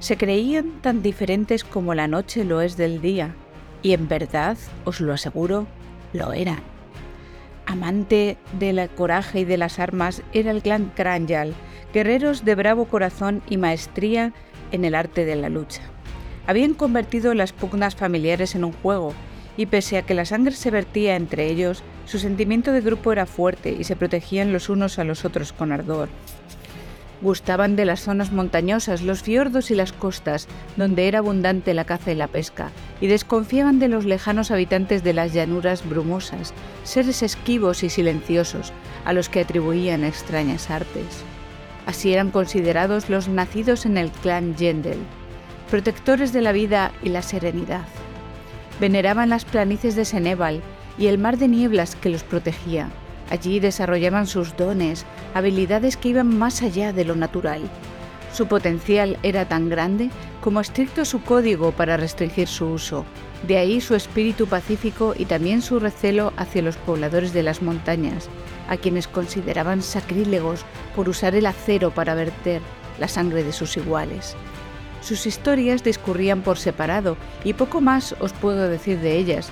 [0.00, 3.34] Se creían tan diferentes como la noche lo es del día,
[3.82, 5.66] y en verdad, os lo aseguro,
[6.12, 6.62] lo eran.
[7.66, 11.54] Amante del coraje y de las armas era el clan Kranjal,
[11.92, 14.32] guerreros de bravo corazón y maestría
[14.72, 15.82] en el arte de la lucha.
[16.46, 19.14] Habían convertido las pugnas familiares en un juego,
[19.56, 23.26] y pese a que la sangre se vertía entre ellos, su sentimiento de grupo era
[23.26, 26.08] fuerte y se protegían los unos a los otros con ardor.
[27.22, 30.46] Gustaban de las zonas montañosas, los fiordos y las costas,
[30.76, 35.14] donde era abundante la caza y la pesca, y desconfiaban de los lejanos habitantes de
[35.14, 36.52] las llanuras brumosas,
[36.82, 38.72] seres esquivos y silenciosos,
[39.06, 41.24] a los que atribuían extrañas artes.
[41.86, 44.98] Así eran considerados los nacidos en el clan Yendel,
[45.70, 47.86] protectores de la vida y la serenidad.
[48.80, 50.62] Veneraban las planicies de Seneval
[50.98, 52.90] y el mar de nieblas que los protegía.
[53.30, 57.62] Allí desarrollaban sus dones, habilidades que iban más allá de lo natural.
[58.32, 63.04] Su potencial era tan grande como estricto su código para restringir su uso.
[63.46, 68.28] De ahí su espíritu pacífico y también su recelo hacia los pobladores de las montañas,
[68.68, 70.64] a quienes consideraban sacrílegos
[70.96, 72.60] por usar el acero para verter
[72.98, 74.34] la sangre de sus iguales.
[75.00, 79.50] Sus historias discurrían por separado y poco más os puedo decir de ellas,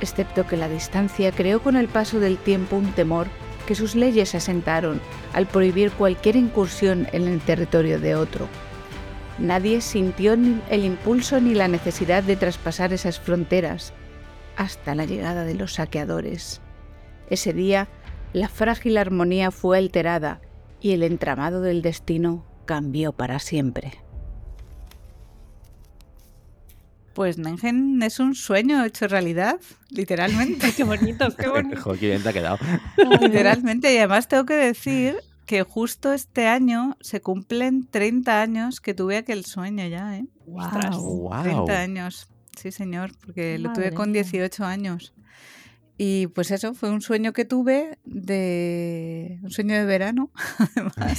[0.00, 3.26] excepto que la distancia creó con el paso del tiempo un temor
[3.66, 5.00] que sus leyes asentaron
[5.34, 8.48] al prohibir cualquier incursión en el territorio de otro.
[9.38, 13.92] Nadie sintió el impulso ni la necesidad de traspasar esas fronteras
[14.56, 16.60] hasta la llegada de los saqueadores.
[17.30, 17.88] Ese día,
[18.32, 20.40] la frágil armonía fue alterada
[20.80, 23.92] y el entramado del destino cambió para siempre.
[27.18, 29.58] Pues Nengen es un sueño hecho realidad,
[29.90, 30.72] literalmente.
[30.76, 31.80] qué bonito, qué bonito.
[31.80, 32.58] Joder, qué bien te ha quedado.
[33.20, 33.92] literalmente.
[33.92, 39.16] Y además tengo que decir que justo este año se cumplen 30 años que tuve
[39.16, 40.26] aquel sueño ya, ¿eh?
[40.46, 41.28] Wow.
[41.28, 41.42] Wow.
[41.42, 42.28] 30 años.
[42.56, 44.22] Sí, señor, porque lo tuve con mía.
[44.22, 45.12] 18 años.
[45.96, 51.18] Y pues eso, fue un sueño que tuve de un sueño de verano, además.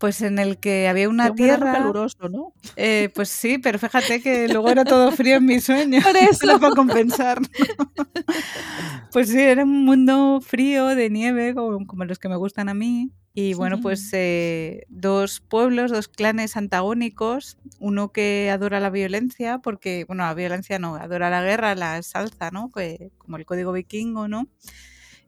[0.00, 1.72] Pues en el que había una Un verano tierra.
[1.74, 2.54] caluroso, ¿no?
[2.74, 6.00] Eh, pues sí, pero fíjate que luego era todo frío en mi sueño.
[6.02, 6.58] Por eso.
[6.58, 7.38] Para compensar.
[9.12, 12.74] pues sí, era un mundo frío, de nieve, como, como los que me gustan a
[12.74, 13.10] mí.
[13.32, 17.58] Y bueno, pues eh, dos pueblos, dos clanes antagónicos.
[17.78, 22.50] Uno que adora la violencia, porque, bueno, la violencia no, adora la guerra, la salsa,
[22.50, 22.72] ¿no?
[22.72, 24.48] Que- como el código vikingo, ¿no?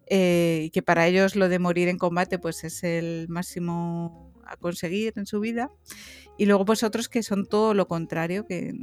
[0.06, 4.56] Eh, y que para ellos lo de morir en combate, pues es el máximo a
[4.56, 5.70] conseguir en su vida
[6.38, 8.74] y luego pues otros que son todo lo contrario, que,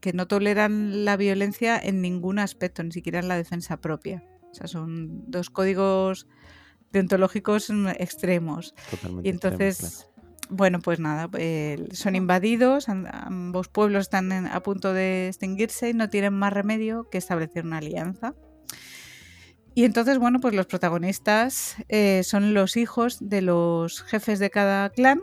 [0.00, 4.22] que no toleran la violencia en ningún aspecto, ni siquiera en la defensa propia.
[4.50, 6.26] O sea, son dos códigos
[6.92, 8.74] deontológicos mm, extremos.
[8.90, 10.08] Totalmente Y entonces,
[10.48, 15.90] bueno, pues nada, eh, son invadidos, am- ambos pueblos están en- a punto de extinguirse
[15.90, 18.34] y no tienen más remedio que establecer una alianza.
[19.78, 24.90] Y entonces, bueno, pues los protagonistas eh, son los hijos de los jefes de cada
[24.90, 25.20] clan.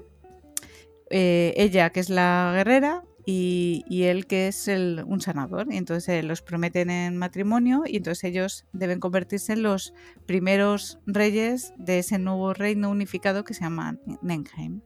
[1.09, 5.67] Eh, ella, que es la guerrera, y, y él, que es el- un sanador.
[5.69, 9.93] Y entonces eh, los prometen en matrimonio y entonces ellos deben convertirse en los
[10.25, 14.79] primeros reyes de ese nuevo reino unificado que se llama Nenheim.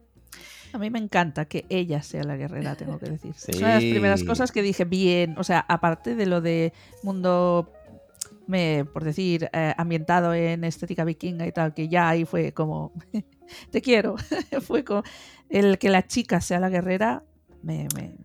[0.72, 3.34] A mí me encanta que ella sea la guerrera, tengo que decir.
[3.36, 3.52] Sí.
[3.52, 5.34] Es una de las primeras cosas que dije bien.
[5.38, 7.72] O sea, aparte de lo de mundo,
[8.50, 12.92] me, por decir, eh, ambientado en estética vikinga y tal, que ya ahí fue como,
[13.70, 14.16] te quiero.
[14.66, 15.02] fue como,
[15.48, 17.22] el que la chica sea la guerrera,
[17.62, 18.16] me, me,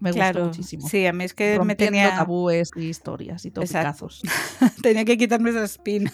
[0.00, 0.88] me gustó claro, muchísimo.
[0.88, 4.22] sí, a mí es que me Rompiendo tenía, tabúes y historias y topicazos.
[4.82, 6.12] tenía que quitarme esa espina.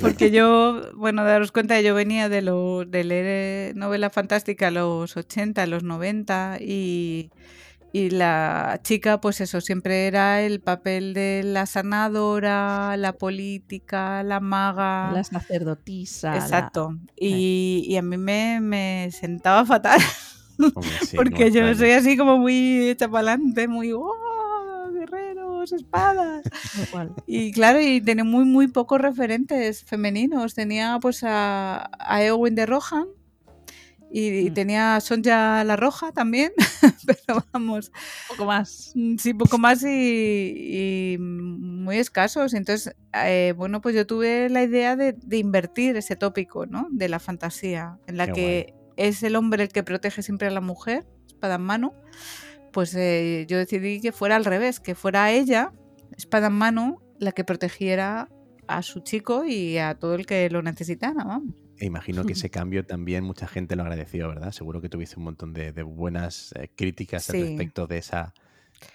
[0.00, 4.70] Porque yo, bueno, daros cuenta, yo venía de, lo, de leer eh, novela fantástica a
[4.70, 7.32] los 80, a los 90 y,
[7.92, 14.40] y la chica, pues eso, siempre era el papel de la sanadora, la política, la
[14.40, 15.10] maga.
[15.12, 16.30] La sacerdotisa.
[16.32, 16.96] la- Exacto.
[17.16, 20.00] Y, y a mí me, me sentaba fatal.
[20.58, 24.10] Hombre, sí, no Porque yo soy así como muy hecha para adelante, muy ¡oh!
[24.92, 26.42] guerreros, espadas.
[27.26, 30.54] Y claro, y tenía muy, muy pocos referentes femeninos.
[30.54, 33.06] Tenía pues a, a Eowyn de Rohan
[34.12, 34.54] Y, Mm.
[34.54, 36.52] tenía Sonja la Roja también,
[37.06, 37.92] pero vamos,
[38.28, 38.92] poco más.
[38.94, 42.54] Mm, Sí, poco más y, y muy escasos.
[42.54, 46.88] Entonces, eh, bueno, pues yo tuve la idea de, de invertir ese tópico, ¿no?
[46.90, 50.50] De la fantasía, en la Qué que es el hombre el que protege siempre a
[50.50, 51.94] la mujer, espada en mano.
[52.72, 55.72] Pues eh, yo decidí que fuera al revés, que fuera ella,
[56.16, 58.28] espada en mano, la que protegiera
[58.68, 61.54] a su chico y a todo el que lo necesitara, vamos.
[61.80, 64.52] E imagino que ese cambio también mucha gente lo agradeció, ¿verdad?
[64.52, 67.36] Seguro que tuviste un montón de, de buenas eh, críticas Sí.
[67.40, 68.32] al respecto de esa,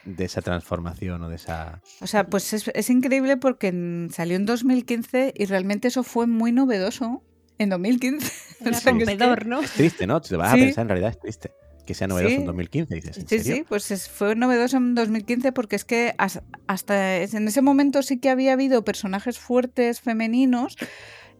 [0.05, 1.81] de esa transformación o de esa...
[2.01, 6.27] O sea, pues es, es increíble porque en- salió en 2015 y realmente eso fue
[6.27, 7.23] muy novedoso
[7.57, 8.31] en 2015.
[8.61, 9.61] O Era sea, es que- ¿no?
[9.61, 10.23] Es triste, ¿no?
[10.23, 10.59] Si te vas Sí.
[10.61, 11.51] a pensar, en realidad es triste.
[11.85, 12.41] Que sea novedoso Sí.
[12.41, 13.55] en 2015, dices, ¿en Sí, serio?
[13.57, 18.01] sí, pues es- fue novedoso en 2015 porque es que has- hasta en ese momento
[18.01, 20.77] sí que había habido personajes fuertes femeninos.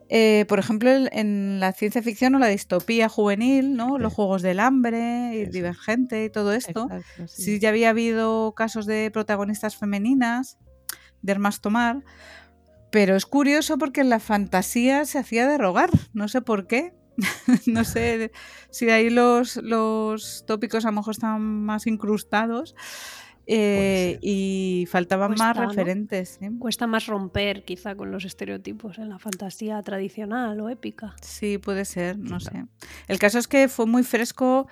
[0.08, 3.98] Eh, por ejemplo, en la ciencia ficción o la distopía juvenil, ¿no?
[3.98, 4.12] Los.
[4.12, 5.46] Juegos del Hambre, y.
[5.46, 6.88] Divergente y todo esto.
[6.90, 7.42] Exacto, sí.
[7.42, 10.58] Sí, ya había habido casos de protagonistas femeninas,
[11.22, 12.04] de armas tomar,
[12.90, 16.94] pero es curioso porque en la fantasía se hacía de rogar, no sé por qué.
[17.66, 18.30] no sé
[18.70, 22.74] si ahí los, los tópicos a lo mejor estaban más incrustados
[23.46, 26.38] eh, y faltaban más referentes.
[26.40, 26.48] ¿sí?
[26.58, 31.14] Cuesta más romper quizá con los estereotipos en la fantasía tradicional o épica.
[31.22, 32.64] Sí, puede ser, no sé.
[33.08, 34.66] El caso es que fue muy fresco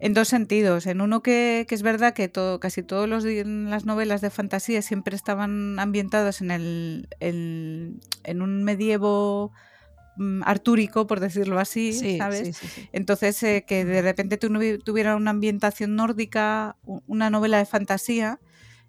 [0.00, 0.86] en dos sentidos.
[0.86, 5.16] En uno que, que es verdad que todo, casi todas las novelas de fantasía siempre
[5.16, 9.52] estaban ambientadas en, el, en un medievo
[10.44, 12.46] artúrico, por decirlo así, Sí, ¿sabes?
[12.48, 12.88] sí, sí, sí.
[12.92, 14.48] Entonces, eh, que de repente tu-
[14.78, 18.38] tuviera una ambientación nórdica, una novela de fantasía,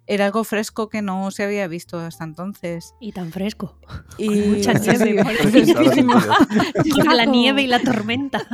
[0.08, 2.94] era algo fresco que no se había visto hasta entonces.
[3.00, 3.76] Y tan fresco.
[4.18, 5.16] Y mucha nieve.
[7.04, 8.46] Con la nieve y la tormenta.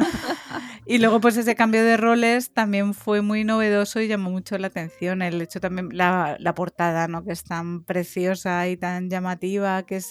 [0.86, 4.68] Y luego, pues ese cambio de roles también fue muy novedoso y llamó mucho la
[4.68, 5.20] atención.
[5.22, 7.22] El hecho también, la, la portada, ¿no?
[7.22, 10.10] Que es tan preciosa y tan llamativa, que es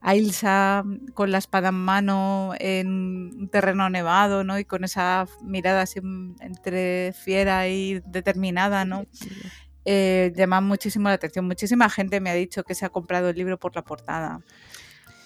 [0.00, 0.84] eh, Ailsa
[1.14, 4.58] con la espada en mano en un terreno nevado, ¿no?
[4.58, 6.00] Y con esa mirada así
[6.40, 9.04] entre fiera y determinada, ¿no?
[9.12, 9.40] Sí, sí.
[9.84, 11.46] eh, llama muchísimo la atención.
[11.46, 14.40] Muchísima gente me ha dicho que se ha comprado el libro por la portada.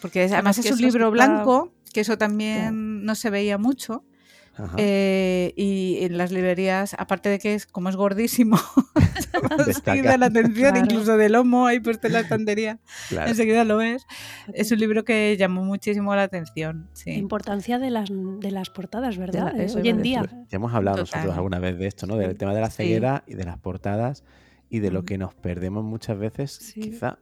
[0.00, 4.04] Porque es- además es un libro blanco, que eso también no se veía mucho.
[4.76, 8.58] Eh, y en las librerías, aparte de que es como es gordísimo,
[9.66, 10.78] enseguida la atención, Claro.
[10.84, 12.78] incluso de lomo ahí puesto en la estantería,
[13.08, 13.30] Claro.
[13.30, 14.04] enseguida lo ves.
[14.52, 16.88] Es un libro que llamó muchísimo la atención.
[17.06, 19.58] La importancia de las, de las portadas, ¿verdad?
[19.58, 20.22] eso Hoy en día.
[20.50, 21.20] Ya hemos hablado Total.
[21.20, 22.16] nosotros alguna vez de esto, ¿no?
[22.16, 22.76] Del tema de la Sí.
[22.78, 24.24] ceguera y de las portadas
[24.68, 26.80] y de lo que nos perdemos muchas veces, Sí.
[26.80, 27.18] quizá.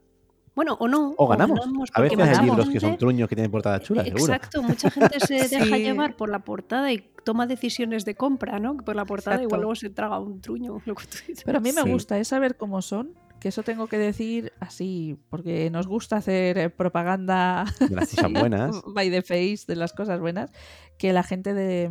[0.54, 1.14] Bueno, o no.
[1.16, 1.60] O ganamos.
[1.94, 4.24] A veces hay mucha libros que son gente- truños que tienen portadas chulas, seguro.
[4.24, 5.82] Exacto, mucha gente se deja Sí.
[5.82, 8.76] llevar por la portada y toma decisiones de compra, ¿no?
[8.76, 9.48] Que Por la portada Exacto.
[9.48, 10.80] igual luego se traga un truño.
[10.84, 11.44] Lo que tú dices.
[11.44, 11.90] Pero a mí me Sí.
[11.90, 16.58] gusta es saber cómo son, que eso tengo que decir así, porque nos gusta hacer
[16.58, 18.82] eh, propaganda De las cosas buenas.
[18.94, 20.50] by the face de las cosas buenas,
[20.98, 21.90] que la gente de,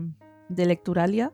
[0.50, 1.32] de Lecturalia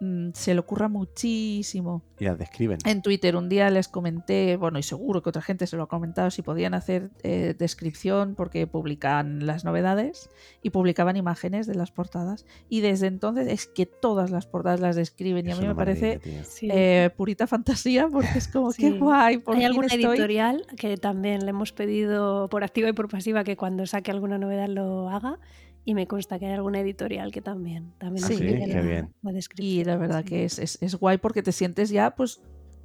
[0.00, 2.02] mm, se le ocurra muchísimo.
[2.18, 2.78] Y las describen.
[2.84, 5.88] En Twitter un día les comenté, bueno, y seguro que otra gente se lo ha
[5.88, 10.30] comentado, si podían hacer eh, descripción porque publican las novedades
[10.62, 12.44] y publicaban imágenes de las portadas.
[12.68, 16.20] Y desde entonces es que todas las portadas las describen y a mí me parece
[16.62, 18.98] eh, purita fantasía porque es como, qué Sí.
[18.98, 20.04] guay, por Hay alguna estoy...
[20.04, 24.38] editorial que también le hemos pedido por activa y por pasiva que cuando saque alguna
[24.38, 25.38] novedad lo haga.
[25.84, 29.14] Y me consta que hay alguna editorial que también, también Sí, qué la- bien.
[29.22, 30.28] la Y la verdad Sí.
[30.28, 32.42] que es, es, es guay porque te sientes ya, pues,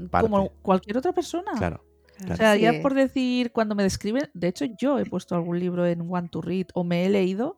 [0.09, 0.29] Parte.
[0.29, 1.51] como cualquier otra persona.
[1.57, 1.83] Claro.
[2.31, 2.61] O sea, Sí.
[2.61, 6.29] ya por decir, cuando me describen, de hecho yo he puesto algún libro en One
[6.29, 7.55] to Read o me he leído,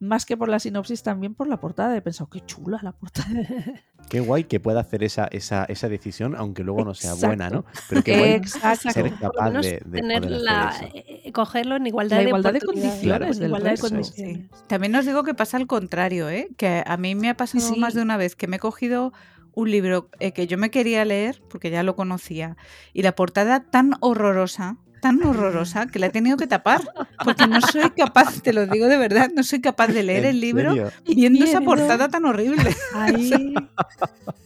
[0.00, 1.96] más que por la sinopsis, también por la portada.
[1.96, 3.28] He pensado, qué chula la portada.
[4.10, 7.26] Qué guay que pueda hacer esa, esa, esa decisión, aunque luego no sea Exacto.
[7.28, 7.64] buena, ¿no?
[7.88, 8.90] Pero qué guay Exacto.
[8.90, 13.38] ser capaz de, tener la- eh, cogerlo en igualdad, La de, igualdad de oportunidades, condiciones
[13.38, 13.88] del igualdad de resto.
[13.88, 14.50] condiciones.
[14.68, 16.48] También os digo que pasa al contrario, ¿eh?
[16.58, 17.80] que a mí me ha pasado Sí.
[17.80, 19.14] más de una vez que me he cogido
[19.54, 22.58] un libro eh, que yo me quería leer, porque ya lo conocía,
[22.92, 26.80] y la portada tan horrorosa, tan horrorosa, que la he tenido que tapar,
[27.22, 30.30] porque no soy capaz, te lo digo de verdad, no soy capaz de leer ¿En
[30.30, 30.92] el libro serio?
[31.04, 32.74] viendo esa portada tan horrible.
[32.94, 33.54] Ahí.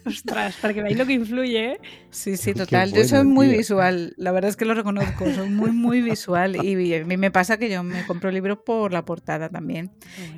[0.09, 1.81] Ostras, para que veáis lo que influye, ¿eh?
[2.11, 2.93] Sí, sí, total.
[2.93, 3.59] yo soy muy tío.
[3.59, 6.57] visual, la verdad es que lo reconozco, soy muy, muy visual.
[6.65, 9.91] Y a mí me pasa que yo me compro libros por la portada también.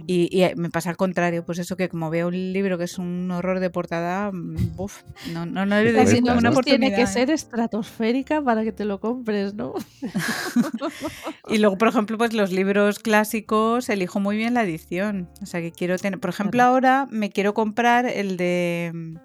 [0.06, 2.98] Y, y me pasa al contrario, pues eso que como veo un libro que es
[2.98, 5.02] un horror de portada, mm, uf,
[5.32, 6.80] no, no, no le doy ninguna oportunidad.
[6.80, 7.06] tiene que ¿eh?
[7.06, 9.74] ser estratosférica para que te lo compres, ¿no?
[11.48, 15.28] y luego, por ejemplo, pues los libros clásicos elijo muy bien la edición.
[15.42, 16.20] O sea que quiero tener.
[16.20, 16.70] Por ejemplo, Claro.
[16.72, 19.18] ahora me quiero comprar el de.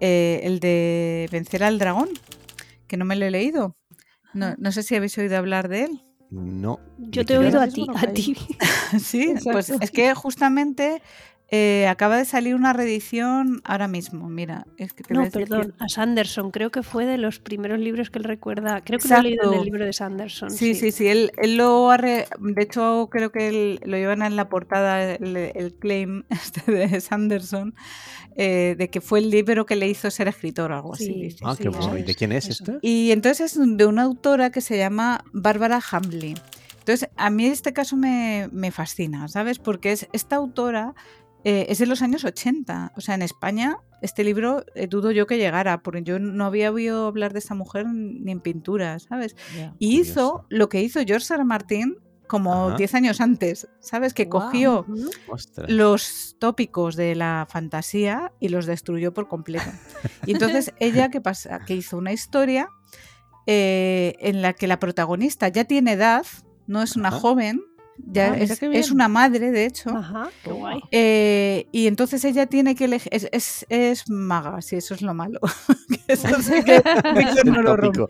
[0.00, 2.08] eh, el de Vencer al Dragón,
[2.86, 3.76] que no me lo he leído.
[4.32, 6.02] No, no sé si habéis oído hablar de él.
[6.30, 6.78] No.
[6.98, 8.36] Yo ¿de te he oído a ti, a ti.
[9.00, 11.02] Sí, pues es que justamente
[11.52, 14.28] eh, acaba de salir una reedición ahora mismo.
[14.28, 16.50] Mira, es que te No, que- perdón, a Sanderson.
[16.52, 18.82] Creo que fue de los primeros libros que él recuerda.
[18.84, 19.58] Creo que lo he leído en Exacto.
[19.60, 20.50] el libro de Sanderson.
[20.50, 24.22] Sí, sí, sí, él, él lo ha re- de hecho creo que él- lo llevan
[24.22, 27.74] en la portada el, el claim este de Sanderson
[28.36, 31.12] eh, de que fue el libro que le hizo ser escritor o algo así.
[31.12, 31.38] Dice.
[31.42, 32.02] Ah, Sí, qué eso guay.
[32.04, 32.78] ¿De quién es este?
[32.80, 36.34] Y entonces es de una autora que se llama Bárbara Hamley.
[36.78, 39.58] Entonces, a mí este caso me, me fascina, ¿sabes?
[39.58, 40.94] Porque es, esta autora
[41.44, 42.92] eh, es de los años 80.
[42.96, 46.72] O sea, en España este libro eh, dudo yo que llegara, porque yo no había
[46.72, 49.36] oído hablar de esta mujer ni en pintura, ¿sabes?
[49.78, 51.44] Y hizo lo que hizo George R.
[51.44, 52.76] Martin como Ajá.
[52.76, 54.14] 10 años antes, ¿sabes?
[54.14, 54.86] Que cogió.
[55.28, 55.68] Ostras.
[55.68, 59.70] los tópicos de la fantasía y los destruyó por completo.
[60.26, 61.60] Y entonces ella, ¿qué pasa?
[61.66, 62.68] Que hizo una historia
[63.46, 66.24] eh, en la que la protagonista ya tiene edad,
[66.66, 67.18] no es una Ajá.
[67.18, 67.62] joven,
[68.06, 69.90] ya Ah, es, una madre, de hecho.
[69.90, 70.80] Ajá, qué guay.
[70.90, 73.12] Eh, y entonces ella tiene que elegir.
[73.12, 75.40] Es, es, es maga, sí, eso es lo malo.
[76.06, 76.82] Que eso sí que
[77.44, 78.08] no lo rompió.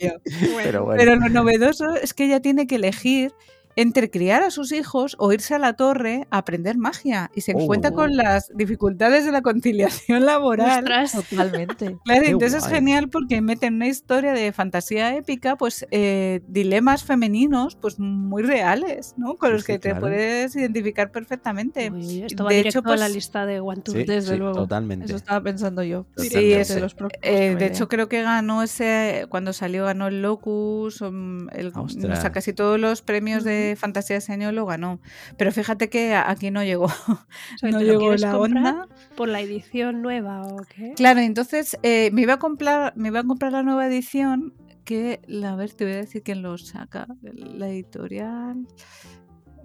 [0.63, 0.99] Pero bueno.
[0.99, 3.33] Pero lo novedoso es que ella tiene que elegir
[3.81, 7.53] entre criar a sus hijos o irse a la torre a aprender magia y se
[7.53, 7.95] encuentra Oh.
[7.95, 10.81] con las dificultades de la conciliación laboral.
[10.81, 11.13] Ostras.
[11.13, 11.97] Totalmente.
[12.05, 16.41] Claro, Qué entonces es genial porque mete en una historia de fantasía épica, pues eh,
[16.49, 19.37] dilemas femeninos, pues muy reales, ¿no?
[19.37, 20.01] Con Sí, los que sí, te claro.
[20.03, 21.91] puedes identificar perfectamente.
[21.91, 23.93] Uy, uy, esto va de directo hecho, a la pues, lista de One Two.
[23.95, 24.55] Sí, Desde sí, luego.
[24.55, 25.07] totalmente.
[25.07, 26.07] Eso estaba pensando yo.
[26.17, 31.03] Sí, es- los Eh, de hecho, creo que ganó ese, cuando salió, ganó el Locus,
[31.03, 34.67] o, mm, el, o sea, casi todos los premios de fantasía de ese año lo
[34.67, 35.01] ganó.
[35.37, 38.89] Pero fíjate que aquí no llegó, O sea, no ¿te lo llegó la onda.
[39.17, 40.93] ¿Por la edición nueva o qué?
[40.97, 44.55] Claro, entonces eh, me iba a comprar, me iba a comprar la nueva edición
[44.85, 48.67] que, la- a ver, te voy a decir quién lo saca, la editorial.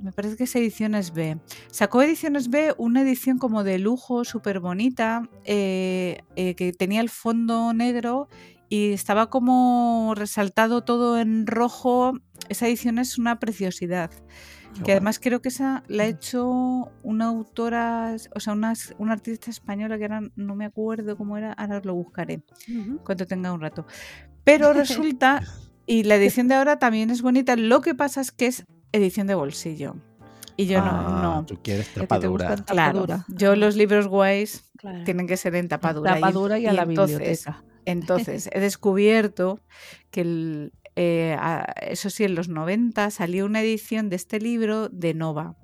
[0.01, 1.37] Me parece que es Ediciones B.
[1.71, 7.09] Sacó Ediciones B una edición como de lujo, súper bonita, eh, eh, que tenía el
[7.09, 8.27] fondo negro
[8.67, 12.19] y estaba como resaltado todo en rojo.
[12.49, 14.09] Esa edición es una preciosidad.
[14.11, 14.91] Qué Que guay.
[14.93, 19.97] además creo que esa la ha hecho una autora, o sea, una, una artista española
[19.97, 22.43] que ahora no me acuerdo cómo era, ahora lo buscaré
[23.03, 23.85] cuando tenga un rato.
[24.43, 25.41] Pero resulta,
[25.87, 29.27] y la edición de ahora también es bonita, lo que pasa es que es edición
[29.27, 29.95] de bolsillo.
[30.57, 31.45] Y yo Ah, no, no.
[31.45, 32.55] Tú quieres tapadura.
[32.55, 33.25] Claro, tapadura.
[33.29, 35.03] yo los libros guays Claro.
[35.03, 36.11] tienen que ser en tapadura.
[36.11, 37.63] y- Tapadura y a la entonces- biblioteca.
[37.85, 39.59] entonces, he descubierto
[40.11, 44.89] que, el- eh, a- eso sí, en los 90 salió una edición de este libro
[44.89, 45.57] de Nova.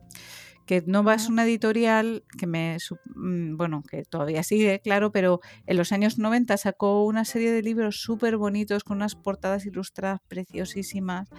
[0.65, 2.77] Que Nova es una editorial que me,
[3.15, 7.61] mm, bueno, que todavía sigue, claro, pero en los años 90 sacó una serie de
[7.61, 11.29] libros súper bonitos con unas portadas ilustradas preciosísimas.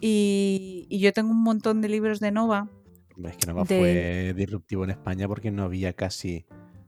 [0.00, 2.68] Y, y yo tengo un montón de libros de Nova.
[3.24, 6.46] Es que Nova de- fue disruptivo en España porque no había casi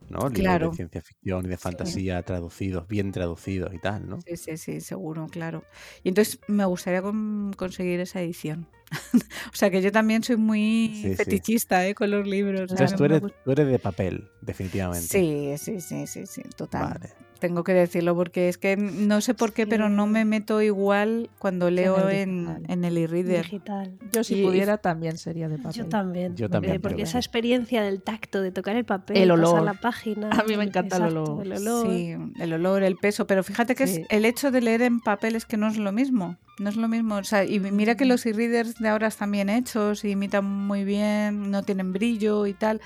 [0.09, 0.18] ¿no?
[0.28, 0.70] libros Claro.
[0.70, 4.20] de ciencia ficción y de fantasía traducidos, bien traducidos y tal, ¿no?
[4.26, 5.64] Sí, sí, sí, seguro, claro.
[6.03, 8.66] Y entonces me gustaría con- conseguir esa edición.
[9.53, 11.16] o sea que yo también soy muy Sí, sí.
[11.16, 11.94] fetichista ¿eh?
[11.94, 12.70] con los libros.
[12.70, 15.07] Entonces tú eres, tú eres de papel, definitivamente.
[15.07, 16.98] Sí, sí, sí, sí, sí, total.
[16.98, 17.12] Vale.
[17.43, 21.28] Tengo que decirlo porque es que no sé por qué, pero no me meto igual
[21.40, 22.16] cuando en leo el
[22.68, 23.43] en, el e-reader.
[23.43, 23.99] Digital.
[24.12, 25.72] Yo si Y- pudiera también sería de papel.
[25.72, 26.36] Yo también.
[26.36, 29.62] Yo también, eh, porque esa experiencia del tacto, de tocar el papel, El pasar olor.
[29.64, 30.30] la página.
[30.30, 31.47] A mí me encanta el exacto, olor.
[31.47, 31.86] El olor.
[31.90, 34.03] Sí, el olor, el peso, pero fíjate que Sí.
[34.03, 36.76] es el hecho de leer en papel es que no es lo mismo, no es
[36.76, 40.11] lo mismo, o sea, y mira que los e-readers de ahora están bien hechos, y
[40.11, 42.80] imitan muy bien, no tienen brillo y tal,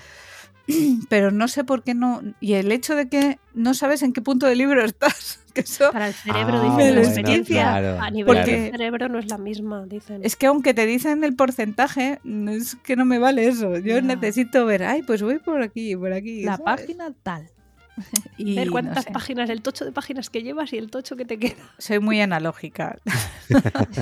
[1.09, 4.21] pero no sé por qué no, y el hecho de que no sabes en qué
[4.21, 8.01] punto del libro estás, que eso Para el cerebro, Ah, dicen, bueno, la experiencia claro,
[8.01, 8.51] a nivel claro.
[8.51, 10.21] del cerebro no es la misma, dicen.
[10.23, 14.65] es que aunque te dicen el porcentaje, es que no me vale eso, yo necesito
[14.65, 16.43] ver, ay, pues voy por aquí, por aquí.
[16.43, 16.81] La ¿sabes?
[16.81, 17.49] página tal.
[18.37, 21.15] Y ver no cuántas sé, páginas, el tocho de páginas que llevas y el tocho
[21.15, 21.55] que te queda.
[21.79, 22.97] soy muy analógica.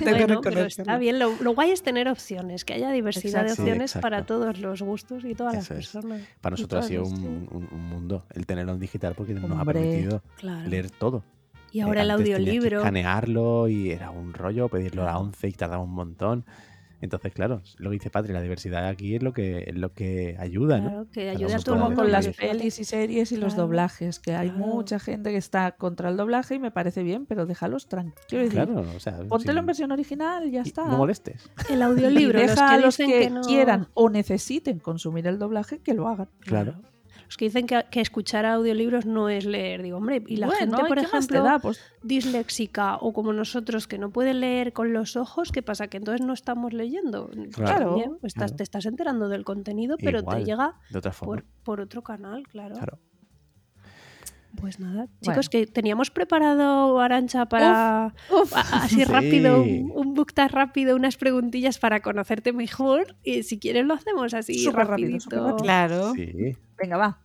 [0.03, 1.19] Bueno, pero está bien.
[1.19, 3.49] Lo, lo guay es tener opciones, que haya diversidad Exacto.
[3.49, 4.01] de Sí, opciones exacto.
[4.03, 5.79] para todos los gustos y todas las Eso es.
[5.91, 6.21] personas.
[6.41, 9.33] Para Y nosotros ha sido las- un, un- un mundo el tenerlo en digital porque
[9.33, 9.79] nos ha Hombre.
[9.79, 10.67] permitido Claro.
[10.67, 11.23] leer todo.
[11.71, 12.77] Y Eh, ahora el tenías que audiolibro.
[12.79, 15.25] escanearlo y era un rollo, pedirlo a la Claro.
[15.27, 16.45] 11 y tardaba un montón.
[17.05, 20.35] Entonces, claro, lo que dice Patri, la diversidad aquí es lo que, es lo que
[20.39, 20.89] ayuda, ¿no?
[20.89, 22.01] Claro, que como mundo.
[22.01, 24.65] con las pelis y series y los doblajes, que hay claro.
[24.65, 28.49] mucha gente que está contra el doblaje y me parece bien, pero déjalos tranquilos.
[28.51, 30.85] Claro, o sea, Póntelo en versión original y ya y está.
[30.87, 31.49] no molestes.
[31.69, 35.27] El Y audiolibro, los deja que a los que, que no- quieran o necesiten consumir
[35.27, 36.29] el doblaje que lo hagan.
[36.39, 36.75] Claro.
[37.25, 39.81] Los que dicen que, que escuchar audiolibros no es leer.
[39.83, 41.59] Digo, hombre, y la Bueno, gente, ¿y por ejemplo, da?
[41.59, 45.87] Pues disléxica o como nosotros que no puede leer con los ojos, ¿qué pasa?
[45.87, 47.29] Que entonces no estamos leyendo.
[47.53, 48.55] Claro, también, estás- claro.
[48.55, 51.35] te estás enterando del contenido, pero Igual, te llega De otra forma.
[51.35, 52.75] por, por otro canal, claro.
[52.75, 52.99] Claro.
[54.59, 55.09] Pues nada, Bueno.
[55.21, 59.03] chicos, que teníamos preparado, Arancha, para uf, así Sí.
[59.05, 63.15] rápido, un, un book tag rápido, unas preguntillas para conocerte mejor.
[63.23, 65.19] Y si quieres lo hacemos así Súper rápido, rapidito.
[65.23, 65.57] súper rápido.
[65.57, 66.13] Claro.
[66.13, 66.55] Sí.
[66.77, 67.19] venga, va.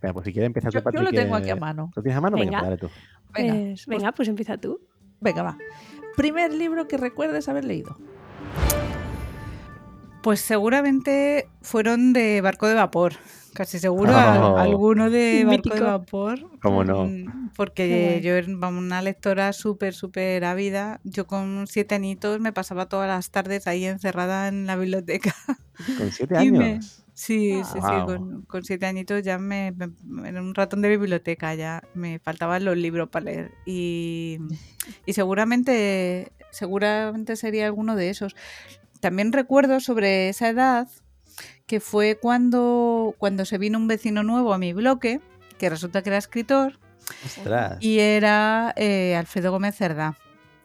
[0.00, 1.90] Venga, pues si quieres empezar Yo, tú, Patri, yo lo tengo aquí a mano.
[1.94, 2.36] ¿Lo tienes a mano?
[2.36, 2.58] Venga, Venga.
[2.58, 3.32] pues dale tú.
[3.34, 4.80] Venga, Pues, venga, pues empieza tú.
[5.20, 5.58] venga, va.
[6.16, 7.96] Primer libro que recuerdes haber leído.
[10.22, 13.14] Pues seguramente fueron de barco de vapor.
[13.54, 14.16] Casi seguro Oh.
[14.16, 15.74] a- alguno de barco Mítico.
[15.74, 16.58] de vapor.
[16.62, 17.04] ¿Cómo no?
[17.06, 21.00] Mm, Qué Porque yo era una lectora súper, súper ávida.
[21.04, 25.34] Yo con siete añitos me pasaba todas las tardes ahí encerrada en la biblioteca.
[25.98, 27.04] Con siete me- años.
[27.14, 27.64] Sí, Ah.
[27.70, 28.04] sí, sí.
[28.06, 32.64] Con, con siete añitos ya me, me- era un ratón de biblioteca, ya me faltaban
[32.64, 33.50] los libros para leer.
[33.66, 34.38] Y,
[35.04, 38.34] y seguramente, seguramente sería alguno de esos.
[39.02, 40.86] También recuerdo sobre esa edad
[41.66, 45.20] que fue cuando, cuando se vino un vecino nuevo a mi bloque,
[45.58, 46.78] que resulta que era escritor,
[47.26, 47.78] Ostras.
[47.80, 50.16] y era eh, Alfredo Gómez Cerdá.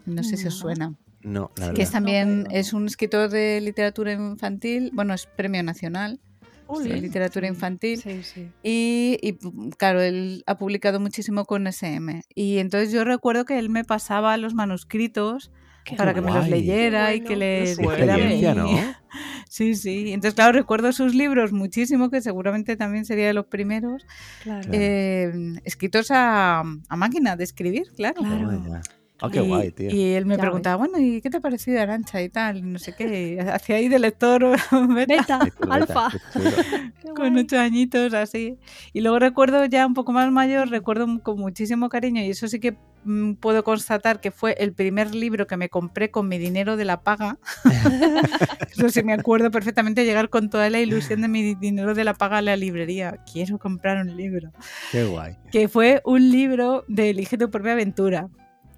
[0.06, 0.60] No sé si os No.
[0.62, 0.94] suena.
[1.24, 5.64] No, la Que es también pero- es un escritor de literatura infantil, bueno, es premio
[5.64, 6.20] nacional
[6.68, 6.90] Uli.
[6.90, 8.00] de literatura infantil.
[8.00, 8.52] Sí, sí.
[8.62, 9.34] Y, y,
[9.78, 12.22] claro, él ha publicado muchísimo con SM.
[12.36, 15.50] Y entonces yo recuerdo que él me pasaba los manuscritos
[15.88, 18.74] Qué para que me los leyera y que le dijera a experiencia, mí.
[18.74, 18.96] ¿no?
[19.50, 20.12] Sí, sí.
[20.12, 24.06] Entonces, claro, recuerdo sus libros muchísimo, que seguramente también sería de los primeros,
[24.44, 24.62] Claro.
[24.68, 24.78] Claro.
[24.78, 25.32] eh,
[25.64, 28.22] escritos a, a máquina de escribir, claro.
[28.22, 28.82] Claro.
[29.20, 29.90] Ah, qué y, guay, tío.
[29.90, 32.58] y él me Ya preguntaba, bueno, ¿y qué te ha parecido Arancha y tal?
[32.58, 33.40] Y no sé qué.
[33.52, 34.42] Hacía ahí de lector
[34.90, 35.40] beta, Beta,
[35.70, 36.10] alfa.
[37.16, 38.58] con ocho añitos así.
[38.94, 42.60] Y luego recuerdo ya un poco más mayor, recuerdo con muchísimo cariño, y eso sí
[42.60, 46.78] que mm, puedo constatar que fue el primer libro que me compré con mi dinero
[46.78, 47.40] de la paga.
[48.72, 52.14] eso sí me acuerdo perfectamente llegar con toda la ilusión de mi dinero de la
[52.14, 53.18] paga a la librería.
[53.32, 54.52] Quiero comprar un libro.
[54.92, 55.38] Qué guay.
[55.52, 58.30] Que fue un libro de Elige tu propia aventura.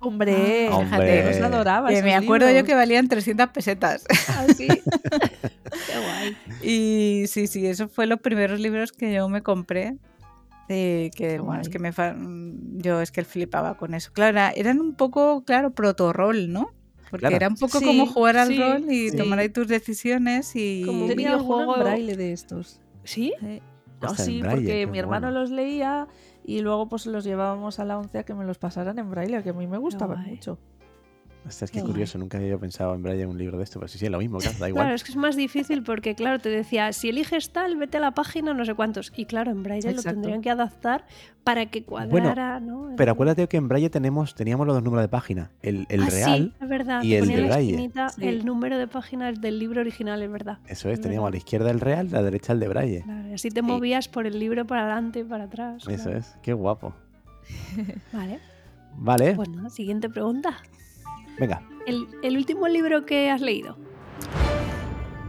[0.01, 1.25] Hombre, Ah, Hombre.
[1.27, 1.89] los adoraba.
[1.89, 4.05] Que me acuerdo yo que valían 300 pesetas.
[4.29, 4.67] Así.
[5.27, 6.37] Qué guay.
[6.61, 9.97] Y sí, sí, esos fueron los primeros libros que yo me compré.
[10.71, 14.11] eh, que Qué bueno, es que me fa- mm, yo es que flipaba con eso.
[14.13, 16.69] Claro, era- eran un poco, claro, proto-rol, ¿no?
[17.09, 17.35] Porque Claro.
[17.37, 19.17] era un poco Sí, como jugar al sí, rol y sí.
[19.17, 21.75] tomar ahí tus decisiones y Como un en videojuego.
[21.79, 22.79] braille de estos.
[23.03, 23.33] ¿Sí?
[23.99, 25.39] No, sí, braille, porque mi hermano bueno.
[25.41, 26.07] los leía
[26.49, 29.43] y luego pues los llevábamos a la once a que me los pasaran en braille,
[29.43, 30.31] que a mí me gustaban guay.
[30.31, 30.57] mucho.
[31.49, 32.17] Ostras, Qué curioso.
[32.17, 33.79] Nunca había pensado en Brian un libro de esto.
[33.79, 34.57] Pero sí, sí, es lo mismo, claro.
[34.59, 34.83] Da igual.
[34.85, 37.99] Claro, es que es más difícil porque, claro, te decía, si eliges tal, vete a
[37.99, 39.11] la página, no sé cuántos.
[39.15, 41.05] Y claro, en Braille lo tendrían que adaptar
[41.43, 42.93] para que cuadrara, ¿no?
[42.95, 45.51] Pero acuérdate que en Braille tenemos, teníamos los dos números de página.
[45.61, 47.03] El, el Ah, real, sí, es verdad.
[47.03, 47.91] y el ponía de en la Braille.
[48.15, 48.27] Sí.
[48.27, 50.59] el número de páginas del libro original, es verdad.
[50.67, 53.01] eso es, es teníamos a la izquierda el real, a la derecha el de Braille.
[53.03, 55.83] Claro, así te movías por el libro para adelante y para atrás.
[55.87, 56.19] Eso claro.
[56.19, 56.93] es, qué guapo.
[58.13, 58.39] Vale,
[58.97, 60.57] Vale, pues nada, siguiente pregunta.
[61.39, 61.61] Venga.
[61.85, 63.77] El, el último libro que has leído.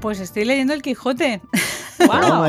[0.00, 1.40] pues estoy leyendo El Quijote.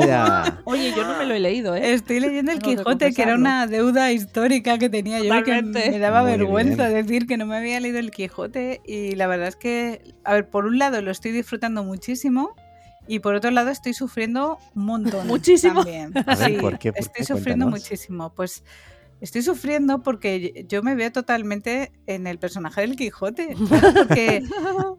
[0.06, 0.62] Ya.
[0.64, 1.92] Oye, yo no me lo he leído, ¿eh?
[1.94, 6.22] Estoy leyendo El Quijote, que era una deuda histórica que tenía yo que me daba
[6.22, 7.06] Muy vergüenza bien.
[7.06, 10.50] decir que no me había leído El Quijote y la verdad es que, a ver,
[10.50, 12.56] por un lado lo estoy disfrutando muchísimo
[13.10, 15.28] y por otro lado estoy sufriendo un montón.
[15.28, 15.84] Muchísimo.
[15.84, 16.14] También.
[16.18, 16.94] A ver, Sí, ¿por qué?
[16.94, 17.26] ¿Por estoy qué?
[17.26, 17.90] sufriendo Cuéntanos.
[17.90, 18.34] muchísimo.
[18.34, 18.64] Pues
[19.22, 23.56] estoy sufriendo porque yo me veo totalmente en el personaje del Quijote.
[23.96, 24.44] porque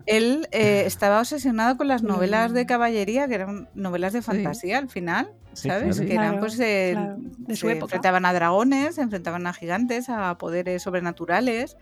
[0.07, 4.89] él eh, estaba obsesionado con las novelas de caballería, que eran novelas de fantasía al
[4.89, 5.97] final, Sí, ¿sabes?
[5.97, 6.09] claro.
[6.09, 7.85] Que eran pues eh, claro, de su se época.
[7.97, 11.77] enfrentaban a dragones, se enfrentaban a gigantes, a poderes sobrenaturales.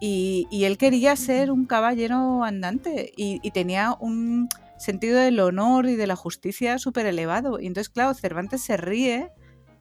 [0.00, 5.88] Y, y él quería ser un caballero andante y, y tenía un sentido del honor
[5.88, 7.58] y de la justicia súper elevado.
[7.58, 9.30] Y entonces, claro, Cervantes se ríe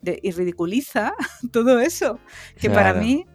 [0.05, 1.13] de- y ridiculiza
[1.51, 2.19] todo eso,
[2.59, 3.25] que para mí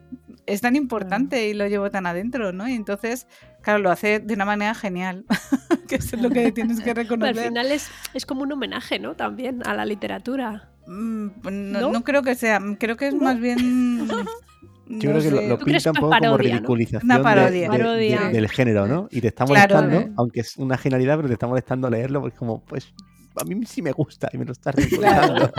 [0.46, 2.66] es tan importante y lo llevo tan adentro, ¿no?
[2.68, 3.26] Y entonces,
[3.62, 5.24] claro, lo hace de una manera genial,
[5.88, 7.38] que es lo que tienes que Pero reconocer.
[7.38, 9.14] al final es, es como un homenaje, ¿no?
[9.14, 10.70] También a la literatura.
[10.86, 11.26] Mm,
[11.72, 11.92] No, ¿No?
[11.92, 15.58] no creo que sea, creo que es más bien Yo no creo que lo, lo
[15.58, 16.36] ¿Tú crees pinta un poco como no?
[16.38, 17.70] ridiculización Una de- parodia.
[17.70, 18.20] de- Parodia.
[18.22, 19.06] de- del género, ¿no?
[19.12, 19.76] Y te está Claro.
[19.76, 20.12] molestando, Eh.
[20.16, 22.92] aunque es una genialidad, pero te está molestando leerlo, porque es como, pues,
[23.36, 25.52] a mí sí me gusta y me lo estás ridiculizando.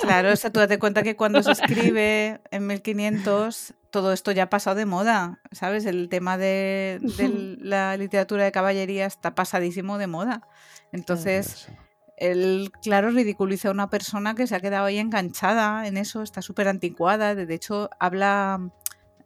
[0.00, 1.52] Claro, o sea, tú date cuenta que cuando se
[1.92, 5.86] escribe en 1500 todo esto ya ha pasado de moda, ¿sabes?
[5.86, 10.42] El tema de, de la literatura de caballería está pasadísimo de moda.
[10.90, 11.68] Entonces,
[12.16, 16.42] él, claro, ridiculiza a una persona que se ha quedado ahí enganchada en eso, está
[16.42, 18.68] súper anticuada, de de hecho habla,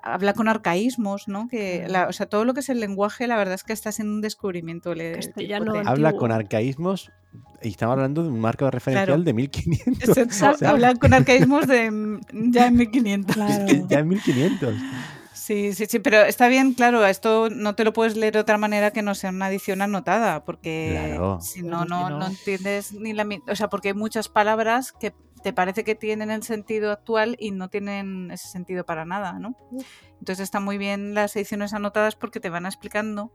[0.03, 1.49] habla con arcaísmos, ¿no?
[1.49, 3.91] Que, la- o sea, todo lo que es el lenguaje, la verdad es que está
[3.91, 4.93] siendo un descubrimiento.
[5.79, 5.91] antiguo.
[5.91, 7.11] Habla con arcaísmos
[7.63, 9.23] y estamos hablando de un marco de referencial Claro.
[9.23, 10.17] de 1500.
[10.19, 13.35] Exacto, o sea, habla con arcaísmos de ya en 1500.
[13.37, 13.87] Claro.
[13.89, 14.75] ya en 1500.
[15.35, 18.59] Sí, sí, sí, pero está bien, claro, esto no te lo puedes leer de otra
[18.59, 21.41] manera que no sea una edición anotada, porque Claro.
[21.41, 23.27] si no, no, no entiendes ni la...
[23.49, 27.53] O sea, porque hay muchas palabras que te parece que tienen el sentido actual y
[27.53, 29.55] no tienen ese sentido para nada, ¿no?
[30.19, 33.33] Entonces están muy bien las ediciones anotadas porque te van explicando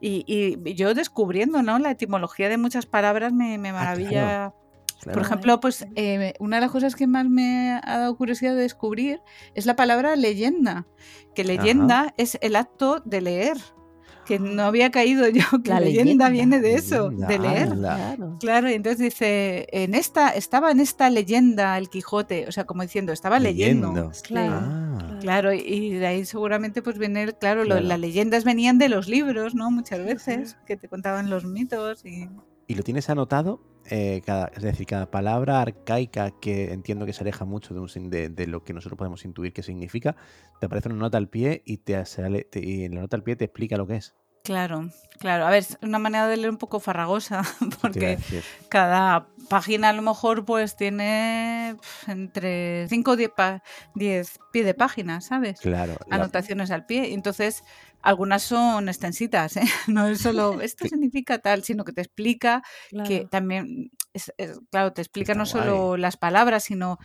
[0.00, 1.78] y, y yo descubriendo, ¿no?
[1.78, 4.52] La etimología de muchas palabras me, me maravilla.
[5.02, 5.22] Por Claro.
[5.22, 9.22] ejemplo, pues eh, una de las cosas que más me ha dado curiosidad de descubrir
[9.54, 10.86] es la palabra leyenda,
[11.34, 13.56] que leyenda es el acto de leer,
[14.30, 16.28] que no había caído yo, que La leyenda, leyenda.
[16.30, 17.68] viene de eso, Leyenda, de leer.
[17.72, 17.96] ala.
[17.96, 18.36] Claro.
[18.38, 22.82] Claro, y entonces dice, en esta, estaba en esta leyenda el Quijote, o sea, como
[22.82, 23.88] diciendo, estaba leyendo.
[23.88, 24.12] Leyendo.
[24.22, 24.52] Claro.
[24.62, 28.88] Ah, Claro, y- de ahí seguramente pues viene, el- claro, lo- las leyendas venían de
[28.88, 29.70] los libros, ¿no?
[29.70, 32.28] Muchas veces, que te contaban los mitos y...
[32.66, 33.60] y lo tienes anotado,
[33.90, 37.88] eh, cada, es decir, cada palabra arcaica que entiendo que se aleja mucho de, un
[37.88, 40.16] sin- de- de lo que nosotros podemos intuir que significa,
[40.60, 43.22] te aparece una nota al pie y, te sale, te- y en la nota al
[43.22, 44.14] pie te explica lo que es.
[44.42, 45.46] Claro, claro.
[45.46, 47.42] A ver, es una manera de leer un poco farragosa,
[47.82, 48.18] porque
[48.68, 51.76] cada página a lo mejor pues tiene
[52.06, 53.62] entre 5 o 10, pa-
[53.94, 55.60] 10 pie de página, ¿sabes?
[55.60, 55.96] Claro.
[56.06, 57.12] la- Anotaciones al pie.
[57.12, 57.64] Entonces,
[58.02, 59.62] algunas son extensitas, ¿eh?
[59.88, 62.62] No es solo esto significa tal, sino que te explica
[63.04, 66.98] que también, es- es- claro, te explica Está no solo las palabras, sino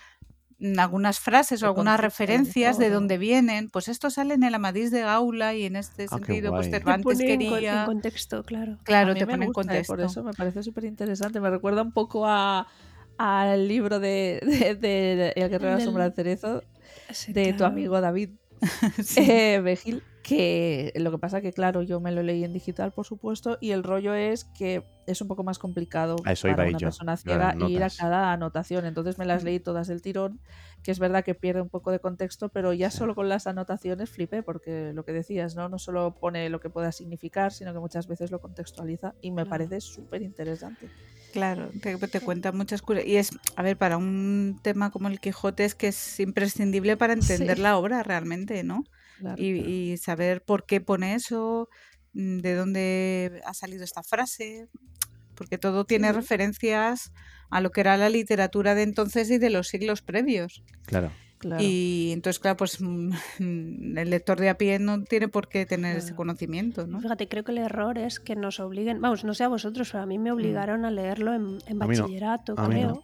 [0.78, 3.70] algunas frases o algunas de referencias de dónde vienen.
[3.70, 6.68] Pues esto sale en el Amadís de Gaula y en este Ah, sentido, pues.
[6.68, 7.80] Te Cervantes con- quería...
[7.82, 8.78] en contexto, claro.
[8.84, 9.93] Claro, te me pone en y contexto.
[9.93, 11.39] Por eso me parece súper interesante.
[11.39, 12.68] Me recuerda un poco a
[13.18, 16.64] al libro de, de- de El guerrero de la Del- sombra del cerezo
[17.12, 18.32] Sí, de tu amigo David
[19.03, 19.22] Sí.
[19.30, 23.06] eh, Begil, que lo que pasa que claro, yo me lo leí en digital por
[23.06, 26.82] supuesto y el rollo es que es un poco más complicado A eso para una
[26.82, 30.42] yo, persona ciega ir a cada anotación, entonces me las leí todas del tirón,
[30.84, 34.10] que es verdad que pierde un poco de contexto, pero ya solo con las anotaciones
[34.12, 35.70] flipé porque lo que decías, ¿no?
[35.70, 39.46] No solo pone lo que pueda significar, sino que muchas veces lo contextualiza y me
[39.46, 39.48] Claro.
[39.48, 40.92] parece súper interesante.
[41.32, 43.04] Claro, te, te cuenta muchas cosas.
[43.06, 47.12] Y es, a ver, para un tema como el Quijote es que es imprescindible para
[47.14, 47.60] entender Sí.
[47.60, 48.84] la obra realmente, ¿no?
[49.20, 49.41] Claro.
[49.41, 49.49] Y,
[49.91, 51.70] y saber por qué pone eso,
[52.13, 54.68] mm, de dónde ha salido esta frase,
[55.36, 56.13] porque todo tiene Sí.
[56.13, 57.11] referencias
[57.49, 60.63] a lo que era la literatura de entonces y de los siglos previos.
[60.86, 61.11] Claro.
[61.38, 61.61] Claro.
[61.61, 63.11] Y entonces, claro, pues mm,
[63.97, 67.01] el lector de a pie no tiene por qué tener ese conocimiento, ¿no?
[67.01, 70.03] Fíjate, creo que el error es que nos obliguen, vamos, no sé a vosotros, pero
[70.03, 71.84] a mí me obligaron a leerlo en, en Mm.
[71.84, 72.93] A mí no, bachillerato, a mí no.
[72.93, 73.03] creo.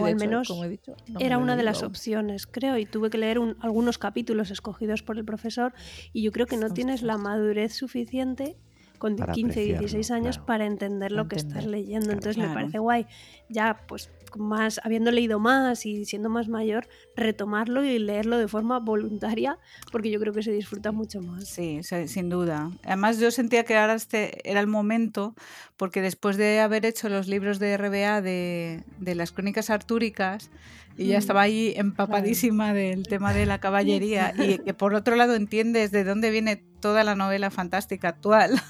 [0.00, 1.90] O al hecho, menos como he dicho, no me era una de las aún.
[1.90, 5.72] opciones, creo, y tuve que leer un- algunos capítulos escogidos por el profesor
[6.12, 8.56] y yo creo que no tienes la madurez suficiente
[9.02, 10.46] con Para 15, 16 apreciarlo, años claro.
[10.46, 12.04] para entender lo que estás Entender, leyendo.
[12.06, 12.18] claro.
[12.18, 12.54] Entonces me Claro.
[12.60, 13.06] parece guay,
[13.48, 16.86] ya pues más, habiendo leído más y siendo más mayor,
[17.16, 19.58] retomarlo y leerlo de forma voluntaria,
[19.90, 21.48] porque yo creo que se disfruta mucho más.
[21.48, 22.70] Sí, sin duda.
[22.84, 25.34] Además, yo sentía que ahora este era el momento,
[25.76, 30.48] porque después de haber hecho los libros de RBA de, de las crónicas artúricas,
[30.96, 35.34] y ya estaba ahí empapadísima del tema de la caballería, y que por otro lado
[35.34, 38.60] entiendes de dónde viene toda la novela fantástica actual.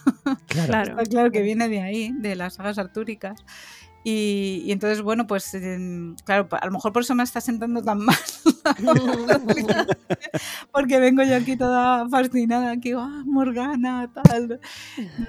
[0.47, 0.97] Claro.
[1.09, 3.45] Claro que viene de ahí, de las sagas artúricas.
[4.05, 5.57] Y, y entonces, bueno, pues
[6.25, 8.17] claro, a lo mejor por eso me está sentando tan mal.
[10.73, 14.61] Porque vengo yo aquí toda fascinada, aquí, ah, Morgana, tal.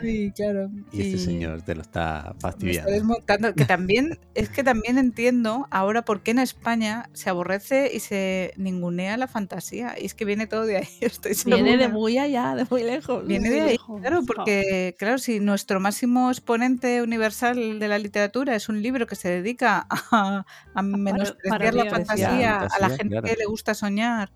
[0.01, 0.69] Y claro.
[0.91, 2.91] Y este señor te lo está me está fastidiando.
[2.91, 3.53] desmontando.
[3.53, 8.53] Que también, es que también entiendo ahora por qué en España se aborrece y se
[8.57, 9.95] ningunea la fantasía.
[9.99, 13.25] Y es que viene todo de ahí, estoy Viene de muy allá, de muy lejos.
[13.25, 14.01] Viene de ahí, lejos.
[14.01, 19.15] claro, porque, claro, si nuestro máximo exponente universal de la literatura es un libro que
[19.15, 24.31] se dedica a, a menospreciar la fantasía a la gente que le gusta soñar.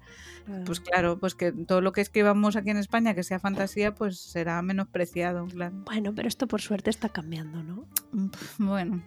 [0.65, 4.19] Pues claro, pues que todo lo que escribamos aquí en España que sea fantasía, pues
[4.19, 5.75] será menospreciado, claro.
[5.85, 7.85] Bueno, pero esto por suerte está cambiando, ¿no?
[8.11, 8.27] Mm,
[8.59, 9.03] Bueno,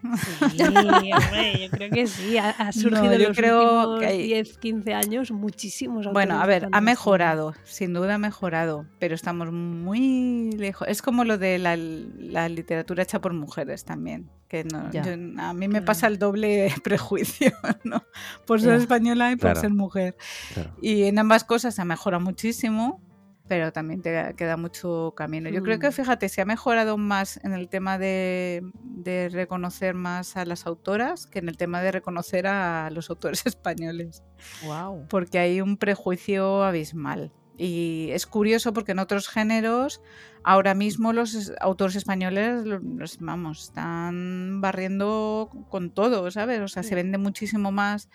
[0.51, 2.37] Sí, hombre, yo creo que sí.
[2.39, 3.61] Ha, ha surgido No, en yo los creo
[3.95, 8.19] últimos que hay- 10, 15 años muchísimos Bueno, a ver, ha mejorado, sin duda ha
[8.19, 10.87] mejorado, pero estamos muy lejos.
[10.89, 15.03] Es como lo de la, la literatura hecha por mujeres también, que no, Ya.
[15.05, 15.85] yo- a mí me Claro.
[15.87, 17.53] pasa el doble prejuicio,
[17.85, 18.03] ¿no?
[18.47, 18.77] Por ser Ya.
[18.77, 19.61] española y por Claro.
[19.61, 20.17] ser mujer.
[20.55, 20.71] Claro.
[20.83, 23.01] Y en ambas cosas se ha mejorado muchísimo,
[23.47, 25.49] pero también te queda mucho camino.
[25.49, 25.93] Yo creo que, Mm.
[25.93, 31.27] fíjate, se ha mejorado más en el tema de, de reconocer más a las autoras
[31.29, 34.25] que en el tema de reconocer a los autores españoles
[34.65, 35.07] Wow.
[35.09, 37.33] porque hay un prejuicio abismal.
[37.57, 40.01] Y es curioso porque en otros géneros,
[40.43, 46.61] ahora mismo los es- autores españoles, los, vamos, están barriendo con todo, ¿sabes?
[46.61, 48.09] O sea, se vende muchísimo más,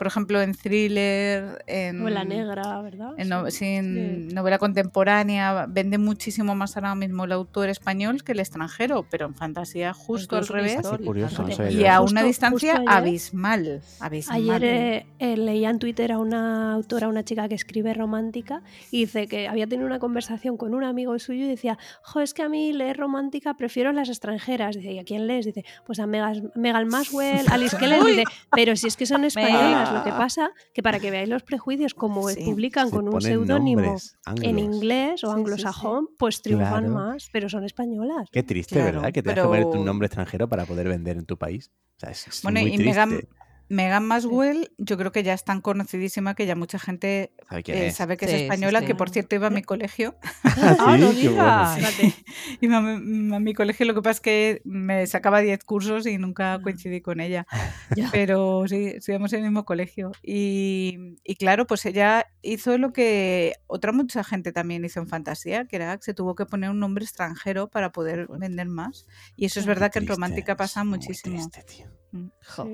[0.00, 3.10] por ejemplo, en thriller, en, Novela negra, ¿verdad?
[3.18, 3.58] en no- Sí.
[3.58, 4.34] sí, en Sí.
[4.34, 9.34] novela contemporánea, vende muchísimo más ahora mismo el autor español que el extranjero, pero en
[9.34, 10.78] fantasía justo al revés.
[11.04, 13.82] curioso, no Y a una distancia justo ayer- abismal.
[14.00, 14.36] abismal.
[14.40, 19.00] Ayer eh, eh, leía en Twitter a una autora, una chica que escribe romántica, y
[19.00, 22.42] dice que había tenido una conversación con un amigo suyo y decía, jo, es que
[22.42, 24.76] a mí leer romántica prefiero las extranjeras.
[24.76, 25.44] Dice, ¿y a quién lees?
[25.44, 28.02] Dice, pues a Megas- Megan Maswell, Alice Keller.
[28.02, 31.42] Dice, pero si es que son españolas, lo que pasa que para que veáis los
[31.42, 33.96] prejuicios, como Sí, publican con un seudónimo
[34.42, 36.90] en inglés o Sí, sí, anglosajón, pues triunfan Claro.
[36.94, 38.28] más, pero son españolas.
[38.30, 39.12] Qué triste, Claro, ¿verdad?
[39.12, 41.70] Que tengas que ponerte pero- un nombre extranjero para poder vender en tu país.
[41.96, 42.90] O sea, es, es Bueno, muy y triste.
[43.06, 43.20] Megan,
[43.70, 47.78] Megan Maswell, yo creo que ya es tan conocidísima que ya mucha gente ¿Sabe quién
[47.78, 47.94] eh, es?
[47.94, 48.86] sabe que Sí, es española, sí.
[48.86, 50.16] que por cierto iba a mi colegio.
[50.62, 51.30] Ah, no qué bueno.
[51.30, 51.76] digas.
[51.78, 52.14] Fíjate.
[52.60, 56.04] Iba a mi, a mi colegio, lo que pasa es que me sacaba 10 cursos
[56.06, 57.46] y nunca coincidí con ella.
[58.12, 60.10] Pero sí, estudiamos en el mismo colegio.
[60.22, 65.66] Y, y claro, pues ella hizo lo que otra mucha gente también hizo en fantasía,
[65.66, 69.06] que era que se tuvo que poner un nombre extranjero para poder vender más.
[69.36, 71.36] Y eso es verdad que en romántica pasa muchísimo.
[71.36, 71.86] triste, tío.
[72.12, 72.28] Mm.
[72.44, 72.68] Jo.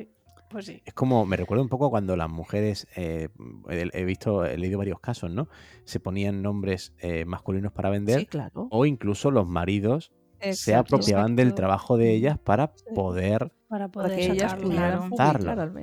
[0.49, 0.83] Pues sí.
[0.85, 3.29] Es como, me recuerda un poco cuando las mujeres, eh,
[3.69, 5.49] he, visto, he leído varios casos, ¿no?
[5.85, 8.69] Se ponían nombres eh, masculinos para vender Sí, claro.
[8.71, 10.97] o incluso los maridos se Exacto.
[10.97, 15.11] apropiaban del trabajo de ellas para poder Para Para poder que ellas pudieran.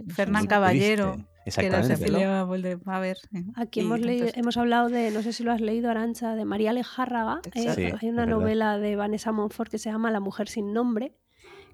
[0.09, 1.27] Fernán Caballero, triste.
[1.61, 1.95] que era Exactamente.
[1.97, 3.17] Cecilia Volde- a ver.
[3.17, 3.43] sí.
[3.55, 6.45] Aquí hemos, leído- entonces- hemos hablado de, no sé si lo has leído, Arancha, de
[6.45, 7.41] María Alejárraga.
[7.53, 7.69] Eh.
[7.73, 11.13] Sí, hay una novela de Vanessa Monfort que se llama La mujer sin nombre,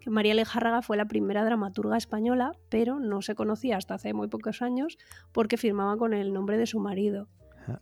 [0.09, 4.61] María Alejárraga fue la primera dramaturga española, pero no se conocía hasta hace muy pocos
[4.61, 4.97] años
[5.31, 7.27] porque firmaba con el nombre de su marido,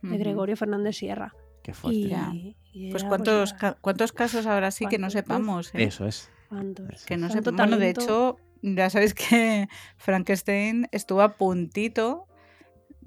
[0.02, 0.16] de.
[0.18, 1.34] Gregorio Fernández Sierra.
[1.62, 1.98] Qué fuerte.
[1.98, 2.30] Y, Ya.
[2.34, 5.74] y Pues era, cuántos, ah, ca- cuántos casos habrá sí que no sepamos.
[5.74, 5.84] eh?
[5.84, 6.30] Eso es.
[6.48, 7.04] cuántos.
[7.04, 12.26] Que no Tanto sepa- Bueno, de hecho, ya sabéis que Frankenstein estuvo a puntito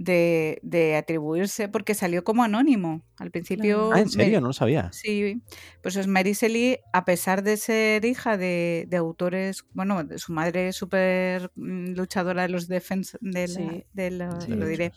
[0.03, 3.03] de, de atribuirse porque salió como anónimo.
[3.17, 3.91] Al principio.
[3.93, 4.41] Ah, ¿en serio?
[4.41, 4.89] No lo sabía.
[4.91, 5.41] Sí,
[5.83, 10.33] pues es Mary Shelley, a pesar de ser hija de, de autores, bueno, de su
[10.33, 13.83] madre súper mm, luchadora de los defens de Sí.
[13.93, 14.91] de la- Sí, lo diré,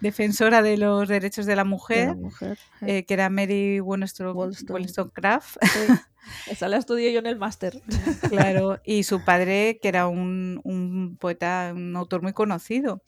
[0.00, 2.58] defensora de los derechos de la mujer, la mujer.
[2.82, 3.04] eh.
[3.04, 5.56] que era Mary Wollstonecraft, Wollstone- Wollstonecraft,
[6.46, 7.80] Esa la estudié yo en el máster.
[8.28, 13.02] Claro, y su padre, que era un, un poeta, un autor muy conocido.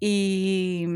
[0.00, 0.86] Y,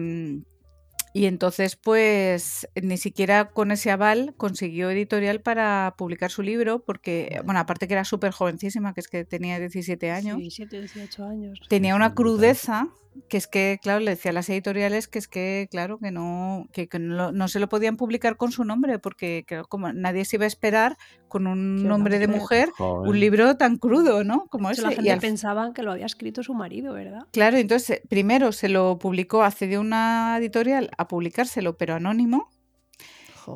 [1.12, 7.40] y entonces, pues, ni siquiera con ese aval consiguió editorial para publicar su libro, porque,
[7.44, 11.60] bueno, aparte que era súper jovencísima, que es que tenía 17 años, 17, 18 años.
[11.68, 12.88] tenía una crudeza
[13.28, 16.66] que es que, claro, le decía a las editoriales que es que, claro, que no,
[16.72, 20.24] que, que no, no se lo podían publicar con su nombre, porque claro, como nadie
[20.24, 20.96] se iba a esperar
[21.28, 23.08] con un nombre de mujer- Joder.
[23.10, 24.46] un libro tan crudo, ¿no?
[24.48, 24.82] Como ese.
[24.82, 27.26] la Y gente al- pensaba que lo había escrito su marido, ¿verdad?
[27.32, 32.50] Claro, entonces primero se lo publicó, accedió una editorial a publicárselo, pero anónimo.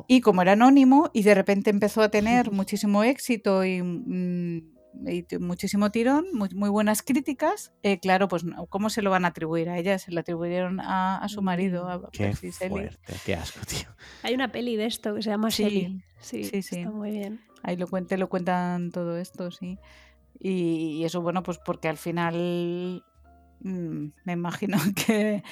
[0.07, 4.71] Y como era anónimo y de repente empezó a tener muchísimo éxito y, mm,
[5.07, 9.29] y muchísimo tirón, muy, muy buenas críticas, eh, claro, pues ¿cómo se lo van a
[9.29, 9.97] atribuir a ella?
[9.99, 12.69] Se lo atribuyeron a, a su marido, a Qué Percy Shelley.
[12.69, 13.13] fuerte.
[13.25, 13.87] Qué asco, tío.
[14.23, 16.03] Hay una peli de esto que se llama Sí, Shelley.
[16.19, 16.79] Sí, sí, sí.
[16.79, 17.41] está muy bien.
[17.63, 19.77] Ahí lo, cuente, lo cuentan todo esto, sí.
[20.39, 23.03] Y, y eso, bueno, pues porque al final
[23.59, 24.77] mm, me imagino
[25.07, 25.43] que,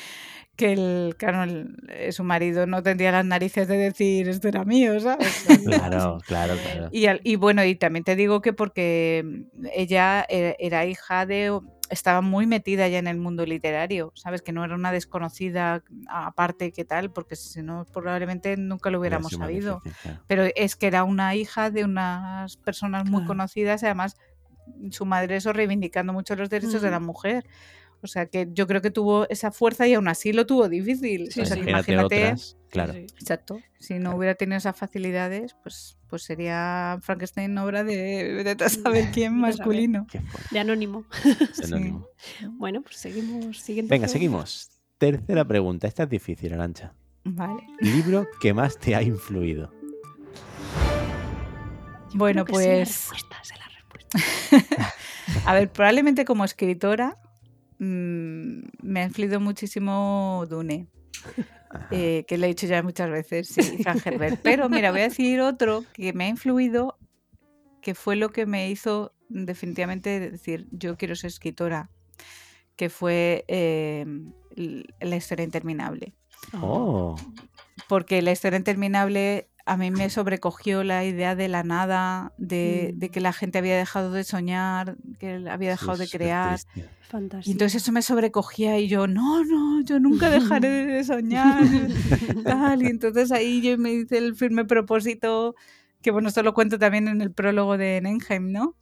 [0.59, 4.65] que el, claro, el- eh, su marido no tendría las narices de decir esto era
[4.65, 5.27] mío, ¿sabes?
[5.65, 6.89] Claro, claro, claro.
[6.91, 11.25] Y, al- y bueno, y también te digo que porque mm, ella e- era hija
[11.25, 11.57] de,
[11.89, 14.41] estaba muy metida ya en el mundo literario, ¿sabes?
[14.41, 19.31] Que no era una desconocida aparte que tal, porque si no, probablemente nunca lo hubiéramos
[19.31, 20.21] sabido claro.
[20.27, 23.27] pero es que era una hija de unas personas muy Claro.
[23.27, 24.15] conocidas y además
[24.91, 27.05] su madre eso reivindicando mucho los derechos de la Mm.
[27.05, 27.43] mujer.
[28.01, 31.31] O sea que yo creo que tuvo esa fuerza y aún así lo tuvo difícil.
[31.31, 31.63] Sí, o sea, sí.
[31.63, 32.93] que Imagínate imagínate, otras, claro.
[32.93, 34.17] Sí, exacto, si no Claro.
[34.17, 40.07] hubiera tenido esas facilidades, pues, pues sería Frankenstein obra de, de saber quién masculino.
[40.51, 41.05] De anónimo.
[42.51, 43.57] Bueno, pues seguimos.
[43.59, 44.13] Siguiente Venga, pregunta.
[44.13, 44.69] seguimos.
[44.97, 45.87] Tercera pregunta.
[45.87, 46.93] Esta es difícil, Arancha.
[47.25, 47.63] Vale.
[47.81, 49.71] Libro que más te ha influido.
[52.13, 54.93] Bueno, pues respuesta, sé la respuesta.
[55.45, 57.17] A ver, probablemente como escritora
[57.79, 60.87] mm, me ha influido muchísimo Dune,
[61.91, 64.39] eh, que lo he dicho ya muchas veces, sí, Frank Herbert.
[64.43, 66.99] Pero mira, voy a decir otro que me ha influido,
[67.81, 71.89] que fue lo que me hizo definitivamente decir, yo quiero ser escritora,
[72.75, 74.05] que fue eh,
[74.55, 76.15] l- La historia interminable.
[76.53, 77.15] Oh,
[77.87, 82.99] Porque La historia interminable a mí me sobrecogió la idea de la nada, de, Mm.
[82.99, 86.59] de que la gente había dejado de soñar, que había dejado de súper crear.
[87.09, 87.49] Fantasía.
[87.49, 91.63] Y entonces eso me sobrecogía y yo, no, no, yo nunca dejaré de soñar.
[92.43, 92.83] tal.
[92.83, 95.55] Y entonces ahí yo me hice el firme propósito,
[96.01, 98.75] que bueno, esto lo cuento también en el prólogo de Nenheim, ¿no?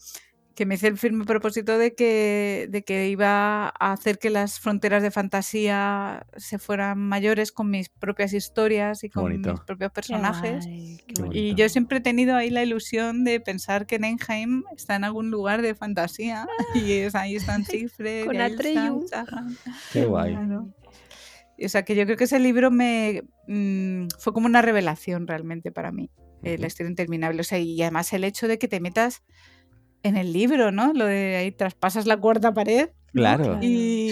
[0.57, 4.59] Que me hice el firme propósito de que, de que iba a hacer que las
[4.59, 9.51] fronteras de fantasía se fueran mayores con mis propias historias y con bonito.
[9.51, 10.67] mis propios Qué personajes.
[11.31, 15.29] Y yo siempre he tenido ahí la ilusión de pensar que Nenheim está en algún
[15.29, 19.05] lugar de fantasía y es, ahí están Siegfried, Con Atreyu.
[19.93, 20.33] Qué guay.
[20.33, 20.73] Claro.
[21.63, 25.71] O sea que yo creo que ese libro me mm, fue como una revelación realmente
[25.71, 26.09] para mí,
[26.41, 27.41] eh, la historia interminable.
[27.41, 29.21] O sea, y además el hecho de que te metas
[30.07, 30.93] en el libro, ¿no?
[30.93, 33.21] Lo de ahí traspasas la cuarta pared ¿no?
[33.21, 33.57] Claro.
[33.63, 34.11] Y,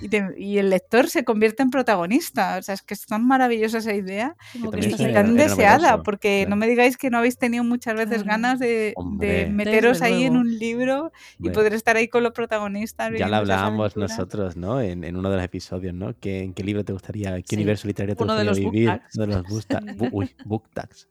[0.00, 2.56] y te- y el lector se convierte en protagonista.
[2.58, 5.76] O sea, es que es tan maravillosa esa idea Como Que es tan era deseada,
[5.78, 6.50] novedoso, porque claro.
[6.50, 8.28] no me digáis que no habéis tenido muchas veces Claro.
[8.42, 11.52] ganas de, de meteros Desde ahí en un libro y Hombre.
[11.52, 13.12] poder estar ahí con los protagonistas.
[13.16, 14.80] Ya lo hablábamos nosotros, ¿no?
[14.80, 16.14] En, en uno de los episodios, ¿no?
[16.18, 18.64] ¿Qué, ¿En qué libro te gustaría, qué Sí, universo literario te uno de gustaría los
[18.64, 18.88] book vivir?
[18.88, 19.16] tags.
[19.16, 19.98] Uno de los book ta- Sí.
[19.98, 21.08] bu- uy, book tags.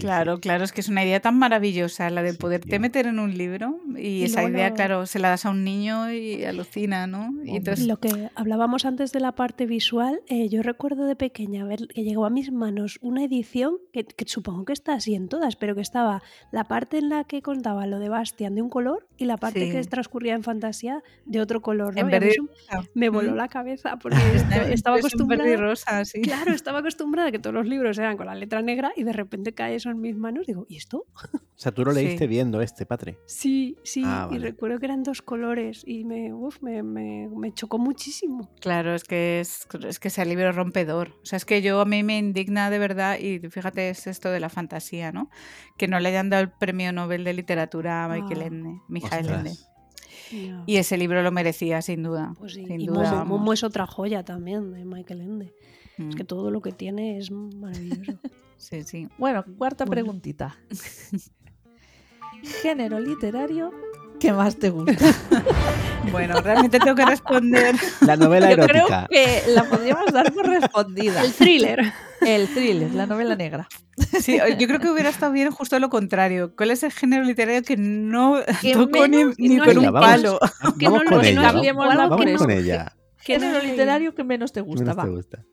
[0.00, 0.06] Sí, sí.
[0.06, 2.80] Claro, claro, es que es una idea tan maravillosa la de Sí, poderte tío.
[2.80, 5.62] meter en un libro y, Y esa idea, lo- claro, se la das a un
[5.64, 7.32] niño y alucina, ¿no?
[7.44, 11.64] Y entonces, Lo que hablábamos antes de la parte visual, eh, yo recuerdo de pequeña
[11.64, 15.28] ver que llegó a mis manos una edición que, que supongo que está así en
[15.28, 16.22] todas, pero que estaba
[16.52, 19.70] la parte en la que contaba lo de Bastian de un color y la parte
[19.70, 19.88] que Sí.
[19.90, 21.94] transcurría en fantasía de otro color.
[21.94, 22.00] ¿no?
[22.00, 22.88] En verde rosa.
[22.94, 25.56] me voló la cabeza porque est- estaba Es un verde y acostumbrada.
[25.56, 26.22] rosa, sí.
[26.22, 29.12] Claro, estaba acostumbrada a que todos los libros eran con la letra negra y de
[29.12, 30.46] repente cae eso en mis manos.
[30.46, 31.06] Digo, ¿y esto?
[31.34, 32.26] O sea, tú lo leíste Sí.
[32.26, 33.18] viendo este, Patre.
[33.26, 34.02] Sí, sí.
[34.04, 38.50] Ah, Y recuerdo que eran dos colores y me, uf, me, me, me chocó muchísimo.
[38.60, 41.10] Claro, es que es, es que ese libro rompedor.
[41.22, 44.30] O sea, es que yo a mí me indigna de verdad, y fíjate, es esto
[44.30, 45.28] de la fantasía, ¿no?
[45.76, 48.46] Que no le hayan dado el premio Nobel de Literatura a Michael Ah.
[48.46, 49.52] Ende, Michael Ende.
[50.66, 52.34] Y ese libro lo merecía, sin duda.
[52.38, 53.24] Pues sí, sin y duda.
[53.24, 55.54] Momo es otra joya también de Michael Ende.
[55.98, 58.12] Es que Mm, todo lo que tiene es maravilloso.
[58.60, 59.08] Sí, sí.
[59.18, 60.02] Bueno, cuarta Bueno.
[60.02, 60.56] preguntita.
[62.62, 63.72] Género literario
[64.18, 64.94] que más te gusta.
[66.12, 67.74] Bueno, realmente tengo que responder.
[68.00, 69.06] La novela Yo creo erótica.
[69.10, 71.22] que la podríamos dar por respondida.
[71.22, 71.92] El thriller.
[72.22, 73.68] El thriller, la novela negra.
[74.18, 76.54] Sí, yo creo que hubiera estado bien justo lo contrario.
[76.56, 79.84] ¿Cuál es el género literario que no Que toco ni, menos- ni no con un
[79.92, 80.38] vamos, palo?
[80.78, 81.36] que vamos no con lo- que ella.
[81.36, 82.92] no vamos- Vamos que no- con ella.
[83.22, 84.84] Que no Género literario que menos te ¿Qué gusta.
[84.84, 85.04] menos va.
[85.04, 85.44] te gusta?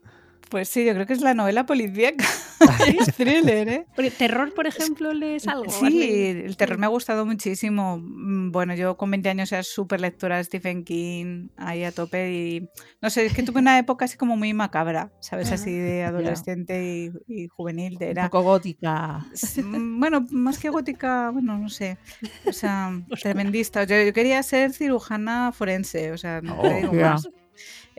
[0.49, 2.25] Pues sí, yo creo que es la novela policíaca.
[2.99, 3.85] es thriller, ¿eh?
[3.95, 5.65] Porque terror, por ejemplo, lees algo.
[5.67, 7.97] ¿Has Sí, el terror me ha gustado muchísimo.
[8.01, 12.31] Mm, Bueno, yo con 20 años era súper lectora de Stephen King, ahí a tope.
[12.33, 12.69] Y
[13.01, 15.51] no sé, es que tuve una época así como muy macabra, ¿sabes?
[15.51, 17.97] Así de adolescente y, y juvenil.
[17.97, 19.25] De Un era, poco gótica.
[19.63, 21.97] Mm, Bueno, más que gótica, bueno, no sé.
[22.47, 22.91] O sea,
[23.21, 23.83] tremendista.
[23.83, 27.11] Yo, yo quería ser cirujana forense, o sea, no te Oh, digo ya.
[27.11, 27.29] más.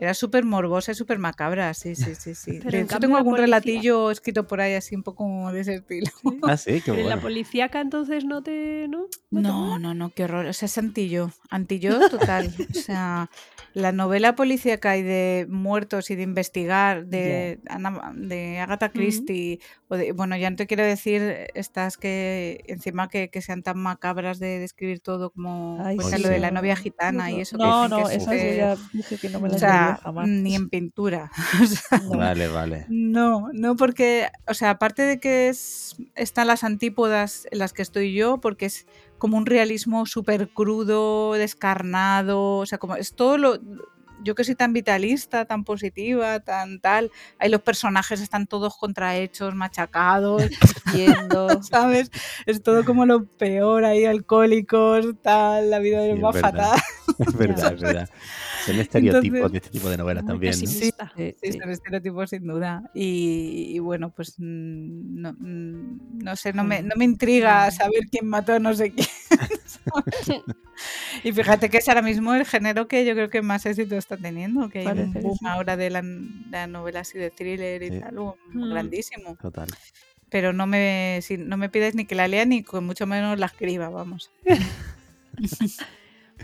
[0.01, 2.59] Era súper morbosa y súper macabra, sí, sí, sí, sí.
[2.63, 5.75] Pero De hecho, tengo algún policía- relatillo escrito por ahí así un poco de ese
[5.75, 6.09] estilo.
[6.43, 7.09] Ah, sí, qué Pero bueno.
[7.09, 8.87] La policíaca entonces no te...
[8.87, 9.07] ¿no?
[9.29, 10.45] ¿No No, no, no, qué horror.
[10.45, 11.31] O sea, es antillo.
[11.49, 12.49] Antillo total.
[12.73, 13.29] O sea,
[13.73, 19.95] la novela policíaca y de muertos y de investigar de, Ana- de Agatha Christie, o
[19.95, 24.39] de, bueno, ya no te quiero decir estas que encima que, que sean tan macabras
[24.39, 26.21] de describir todo como Ay, sí.
[26.21, 26.59] lo de la no.
[26.61, 27.57] novia gitana y No, eso.
[27.57, 29.59] que No, que no, es esas yo súper- ya dije que no me O las
[29.59, 30.27] sea, jamás.
[30.27, 31.31] ni en pintura.
[31.61, 32.17] O sea, No.
[32.17, 32.85] Vale, vale.
[32.89, 37.81] no, no porque, o sea, aparte de que es, están las antípodas en las que
[37.81, 38.87] estoy yo, porque es
[39.19, 43.59] como un realismo súper crudo, descarnado, o sea, como es todo lo...
[44.21, 49.55] Yo que soy tan vitalista, tan positiva, tan tal, ahí los personajes están todos contrahechos,
[49.55, 50.43] machacados,
[50.93, 51.47] Yendo.
[51.63, 52.11] ¿sabes?
[52.45, 56.51] Es todo como lo peor, ahí alcohólicos, tal, la vida va verdad.
[56.51, 56.79] fatal.
[57.27, 58.09] Es verdad, es verdad.
[58.65, 60.59] Son estereotipos Entonces- de este tipo de novelas también, ¿no?
[60.61, 61.11] pesimista.
[61.15, 61.53] Sí, sí.
[61.59, 62.89] son estereotipos sin duda.
[62.93, 68.03] Y, y bueno, pues mm, no, mm, no sé, no me, no me intriga saber
[68.09, 69.07] quién mató a no sé quién.
[69.65, 70.43] ¿sabes?
[71.23, 74.17] y fíjate que es ahora mismo el género que yo creo que más éxito está
[74.17, 75.45] teniendo, que hay un boom sí.
[75.45, 76.03] ahora de la,
[76.49, 77.99] la novela así de thriller y Sí.
[77.99, 78.69] tal, un- Mm.
[78.71, 79.35] grandísimo.
[79.41, 79.67] Total.
[80.29, 83.37] Pero no me, si- no me pides ni que la lea ni con mucho menos
[83.39, 84.31] la escriba, vamos.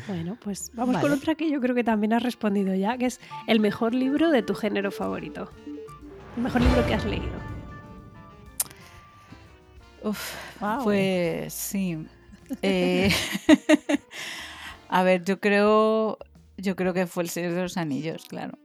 [0.07, 3.19] Bueno, pues vamos con otra que yo creo que también has respondido ya, que es
[3.47, 5.49] el mejor libro de tu género favorito.
[6.37, 7.55] El mejor libro que has leído.
[10.03, 10.83] Uf, Guau.
[10.83, 12.05] Pues sí.
[12.61, 13.11] Eh,
[14.89, 16.19] a ver, yo creo,
[16.57, 18.57] yo creo que fue el Señor de los Anillos, claro.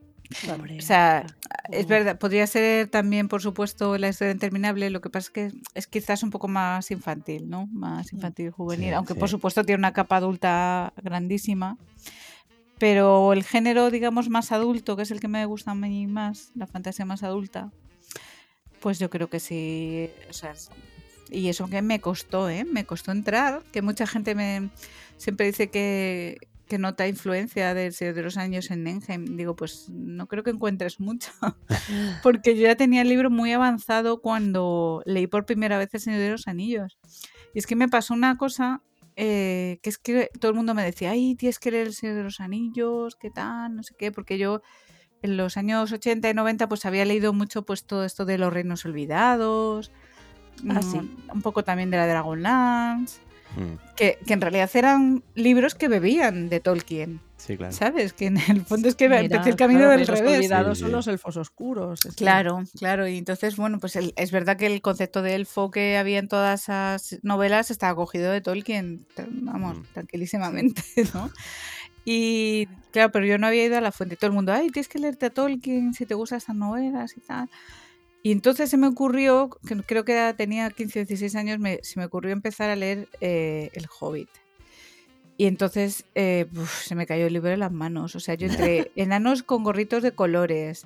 [0.79, 1.25] O sea,
[1.71, 4.89] es verdad, podría ser también, por supuesto, la historia interminable.
[4.89, 7.67] Lo que pasa es que es quizás un poco más infantil, ¿no?
[7.71, 8.89] Más infantil, juvenil.
[8.89, 11.77] Sí, aunque por supuesto tiene una capa adulta grandísima.
[12.79, 16.51] Pero el género, digamos, más adulto, que es el que me gusta a mí más,
[16.55, 17.71] la fantasía más adulta,
[18.79, 20.09] pues yo creo que sí.
[20.29, 20.71] O sea, es-
[21.29, 22.65] y eso que me costó, ¿eh?
[22.65, 24.69] Me costó entrar, que mucha gente me
[25.17, 26.37] siempre dice que,
[26.71, 29.35] que nota influencia del Señor de los Años en Nenheim.
[29.35, 31.29] Digo, pues no creo que encuentres mucho,
[32.23, 36.21] porque yo ya tenía el libro muy avanzado cuando leí por primera vez El Señor
[36.21, 36.97] de los Anillos.
[37.53, 38.81] Y es que me pasó una cosa
[39.17, 42.15] eh, que es que todo el mundo me decía, ay, tienes que leer El Señor
[42.15, 44.61] de los Anillos, qué tal, no sé qué, porque yo
[45.21, 48.53] en los años 80 y 90 pues había leído mucho pues todo esto de los
[48.53, 49.91] reinos olvidados,
[50.69, 53.19] Ah, mm, un poco también de la Dragonlance,
[53.57, 57.73] Mm, que, que en realidad eran libros que bebían de Tolkien, Sí, claro.
[57.73, 58.13] ¿sabes?
[58.13, 60.37] Que en el fondo es que Mira, empecé el camino claro, del los revés.
[60.37, 60.95] olvidados Sí, son sí.
[60.95, 61.99] los elfos oscuros.
[62.01, 63.07] que- Claro, claro.
[63.07, 66.27] Y entonces, bueno, pues el- es verdad que el concepto de elfo que había en
[66.27, 69.05] todas esas novelas estaba cogido de Tolkien,
[69.41, 69.83] vamos, Mm.
[69.93, 70.83] tranquilísimamente,
[71.15, 71.31] ¿no?
[72.05, 74.15] Y claro, pero yo no había ido a la fuente.
[74.15, 77.21] Todo el mundo, ay, tienes que leerte a Tolkien si te gustan estas novelas y
[77.21, 77.49] tal.
[78.23, 81.79] Y entonces se me ocurrió, que creo que era- tenía 15 o 16 años, me-
[81.81, 84.29] se me ocurrió empezar a leer eh, El Hobbit.
[85.37, 88.15] Y entonces eh, uf, se me cayó el libro de las manos.
[88.15, 90.85] O sea, yo entre enanos con gorritos de colores.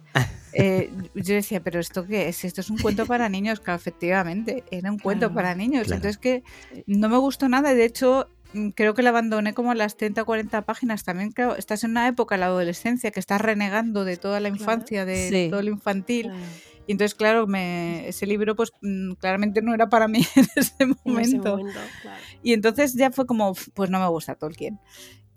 [0.53, 2.45] eh, yo decía, pero ¿esto qué es?
[2.45, 3.59] Esto es un cuento para niños.
[3.59, 5.87] Claro, efectivamente, era un cuento Claro, para niños.
[5.87, 5.97] claro.
[5.97, 6.43] Entonces que
[6.87, 7.73] no me gustó nada.
[7.73, 11.03] De hecho, mm, creo que la abandoné como a las 30 o 40 páginas.
[11.03, 15.03] También, claro, estás en una época, la adolescencia, que estás renegando de toda la infancia,
[15.03, 15.47] de Sí.
[15.49, 16.27] todo lo infantil.
[16.27, 16.39] Claro,
[16.87, 20.73] Y entonces, claro, me, ese libro pues mm, claramente no era para mí en ese
[20.79, 21.57] en ese momento.
[21.57, 22.21] momento, claro.
[22.43, 24.79] Y entonces ya fue como, "Uf, pues no me gusta Tolkien.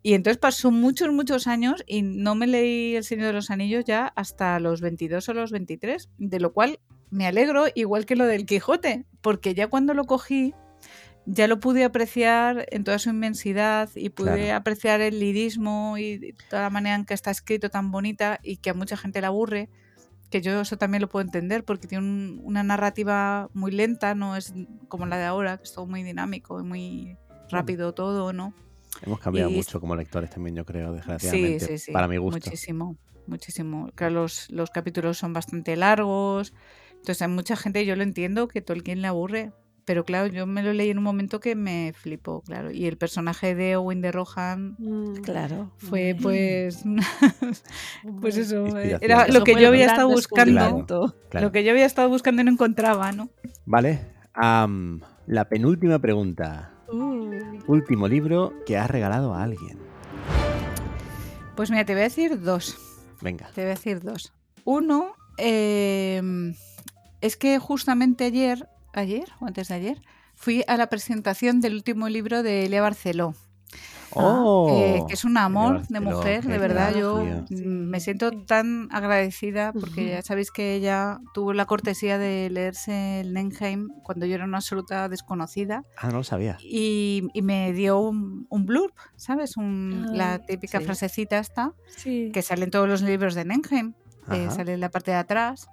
[0.03, 3.85] Y entonces pasó muchos, muchos años y no me leí El Señor de los Anillos
[3.85, 6.79] ya hasta los 22 o los 23, de lo cual
[7.11, 10.55] me alegro, igual que lo del Quijote, porque ya cuando lo cogí,
[11.27, 14.55] ya lo pude apreciar en toda su inmensidad y pude Claro.
[14.57, 18.71] apreciar el lirismo y toda la manera en que está escrito tan bonita y que
[18.71, 19.69] a mucha gente le aburre,
[20.31, 24.37] que yo eso también lo puedo entender porque tiene un- una narrativa muy lenta, no
[24.37, 24.53] es
[24.89, 27.17] como la de ahora, que es todo muy dinámico y muy
[27.51, 28.53] rápido todo, ¿no?
[29.03, 31.67] Hemos cambiado Y- mucho como lectores también, yo creo, Sí, desgraciadamente.
[31.67, 31.93] sí, sí.
[31.93, 32.37] Para mi gusto.
[32.37, 32.97] Muchísimo,
[33.27, 33.91] muchísimo.
[33.95, 36.53] Claro, los, los capítulos son bastante largos.
[36.91, 39.53] Entonces hay mucha gente, yo lo entiendo, que Tolkien le aburre.
[39.89, 42.71] Pero claro, yo me lo leí en un momento que me flipó, claro.
[42.71, 45.73] Y el personaje de Owen de Rohan Mm, Claro.
[45.79, 46.83] fue pues...
[48.21, 50.85] pues eso, eh, era lo que yo había estado buscando.
[51.31, 51.47] Claro.
[51.47, 53.31] Lo que yo había estado buscando y no encontraba, ¿no?
[53.65, 54.01] Vale.
[54.35, 56.71] la penúltima pregunta.
[56.93, 57.31] Uh,
[57.67, 59.79] Último libro que has regalado a alguien.
[61.57, 62.77] Pues mira, te voy a decir dos.
[63.23, 63.49] Venga.
[63.55, 64.35] Te voy a decir dos.
[64.65, 66.21] Uno, eh,
[67.23, 70.03] es que justamente ayer, ayer o antes de ayer,
[70.35, 73.35] fui a la presentación del último libro de Elia Barceló,
[74.13, 74.69] ¡Oh!
[74.71, 76.95] eh, que es un amor de mujer, de verdad.
[76.95, 77.59] Yo tío.
[77.59, 83.21] mm, me siento tan agradecida porque ya sabéis que ella tuvo la cortesía de leerse
[83.21, 86.57] el Nenheim cuando yo era una absoluta desconocida Ah, no lo sabía.
[86.61, 89.57] y, y me dio un, un blurb, ¿sabes?
[89.59, 90.85] Un- la Ay, típica sí.
[90.87, 92.31] frasecita esta sí.
[92.33, 93.93] que sale en todos los libros de Nenheim,
[94.27, 94.51] Ajá.
[94.51, 95.69] sale en la parte de atrás,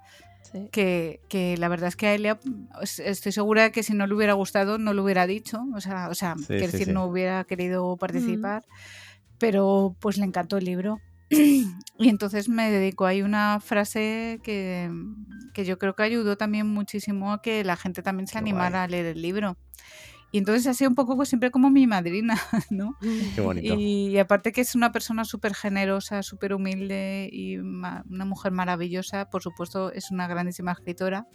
[0.52, 0.68] Sí.
[0.72, 2.38] que, que la verdad es que a Elia
[2.80, 6.08] es- estoy segura que si no le hubiera gustado no lo hubiera dicho, o sea,
[6.08, 6.92] o sea Sí, quiero sí, decir, sí.
[6.92, 8.64] no hubiera querido participar,
[9.38, 11.00] pero pues le encantó el libro.
[11.98, 14.90] Y entonces me dedico, hay una frase que,
[15.54, 18.80] que yo creo que ayudó también muchísimo a que la gente también se Qué animara
[18.80, 18.84] guay.
[18.84, 19.56] a leer el libro.
[20.32, 22.36] Y entonces ha sido un poco pues, siempre como mi madrina,
[22.70, 22.96] ¿no?
[23.34, 23.74] Qué bonito.
[23.78, 28.52] Y, y aparte que es una persona súper generosa, súper humilde y ma- una mujer
[28.52, 31.26] maravillosa, por supuesto es una grandísima escritora.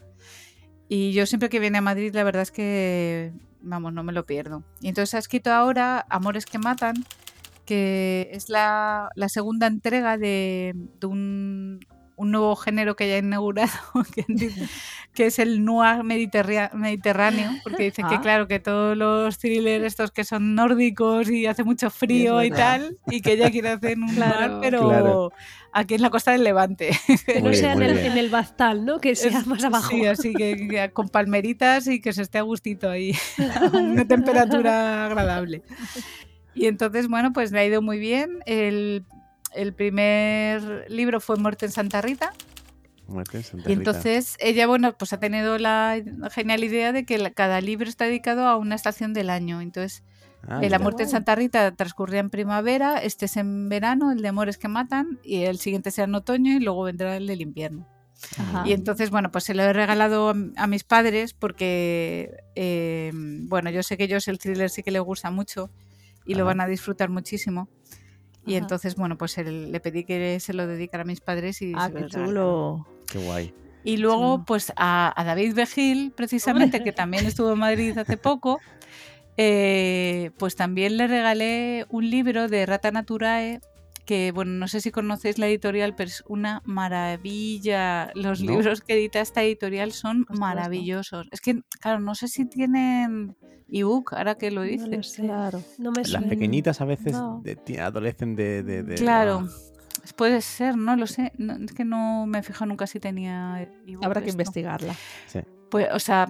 [0.88, 3.32] Y yo siempre que viene a Madrid, la verdad es que,
[3.62, 4.64] vamos, no me lo pierdo.
[4.82, 6.96] Y entonces ha escrito ahora Amores que Matan,
[7.66, 11.80] que es la, la segunda entrega de, de un,
[12.22, 13.72] un nuevo género que ya ha inaugurado,
[14.16, 14.26] que,
[15.14, 18.22] que es el noir mediterráneo, porque dice que Ah.
[18.22, 22.98] claro, que todos los thrillers estos que son nórdicos y hace mucho frío y, tal,
[23.08, 24.48] y que ella quiere hacer un Claro.
[24.48, 25.32] noir, pero Claro.
[25.74, 26.92] aquí en la costa del Levante.
[27.26, 29.00] Que no sea en el, en el Baztal, ¿no?
[29.00, 29.90] Que sea Es- más abajo.
[29.92, 34.06] Sí, así que, que con palmeritas y que se esté a gustito ahí, a una
[34.08, 35.64] temperatura agradable.
[36.54, 38.40] Y entonces, bueno, pues le ha ido muy bien.
[38.46, 39.06] El,
[39.54, 42.34] el primer libro fue Muerte en Santa Rita.
[43.08, 43.90] Muerte en Santa Y Rita.
[43.92, 46.02] entonces ella, bueno, pues ha tenido la
[46.32, 49.62] genial idea de que cada libro está dedicado a una estación del año.
[49.62, 50.04] Entonces,
[50.48, 54.24] Ah, eh, La muerte en Santa Rita transcurría en primavera, este es en verano, el
[54.24, 57.42] de Amores que matan, y el siguiente será en otoño y luego vendrá el del
[57.42, 57.88] invierno.
[58.40, 58.64] Ajá.
[58.68, 63.70] Y entonces, bueno, pues se lo he regalado a, a mis padres porque, eh, bueno,
[63.70, 65.70] yo sé que ellos el thriller sí que les gusta mucho
[66.26, 67.70] y lo van a disfrutar muchísimo.
[68.46, 68.64] Y Ajá.
[68.64, 71.88] entonces, bueno, pues el- le pedí que se lo dedicara a mis padres y Ah,
[71.88, 72.88] se qué chulo.
[73.12, 73.54] Qué guay.
[73.84, 78.60] Y luego, pues a, a David Begil, precisamente, que también estuvo en Madrid hace poco,
[79.38, 83.60] eh, pues también le regalé un libro de Rata Naturae,
[84.06, 88.12] que, bueno, no sé si conocéis la editorial, pero es una maravilla.
[88.16, 88.52] Los No.
[88.52, 90.36] libros que edita esta editorial son no.
[90.40, 91.28] maravillosos.
[91.32, 93.36] Es que, claro, no sé si tienen
[93.70, 94.90] ebook, ahora que lo No dices.
[94.90, 95.22] lo sé.
[95.24, 95.64] Claro.
[95.78, 96.28] No me Las suena.
[96.28, 97.42] pequeñitas a veces No.
[97.44, 99.48] de- ti- adolecen de, de- de- Claro.
[99.50, 99.68] ah,
[100.16, 101.32] Puede ser, no lo sé.
[101.38, 104.04] No, es que no me he fijado nunca si tenía ebook.
[104.04, 104.42] Habrá que esto.
[104.42, 104.96] investigarla.
[105.70, 106.28] Pues, o sea,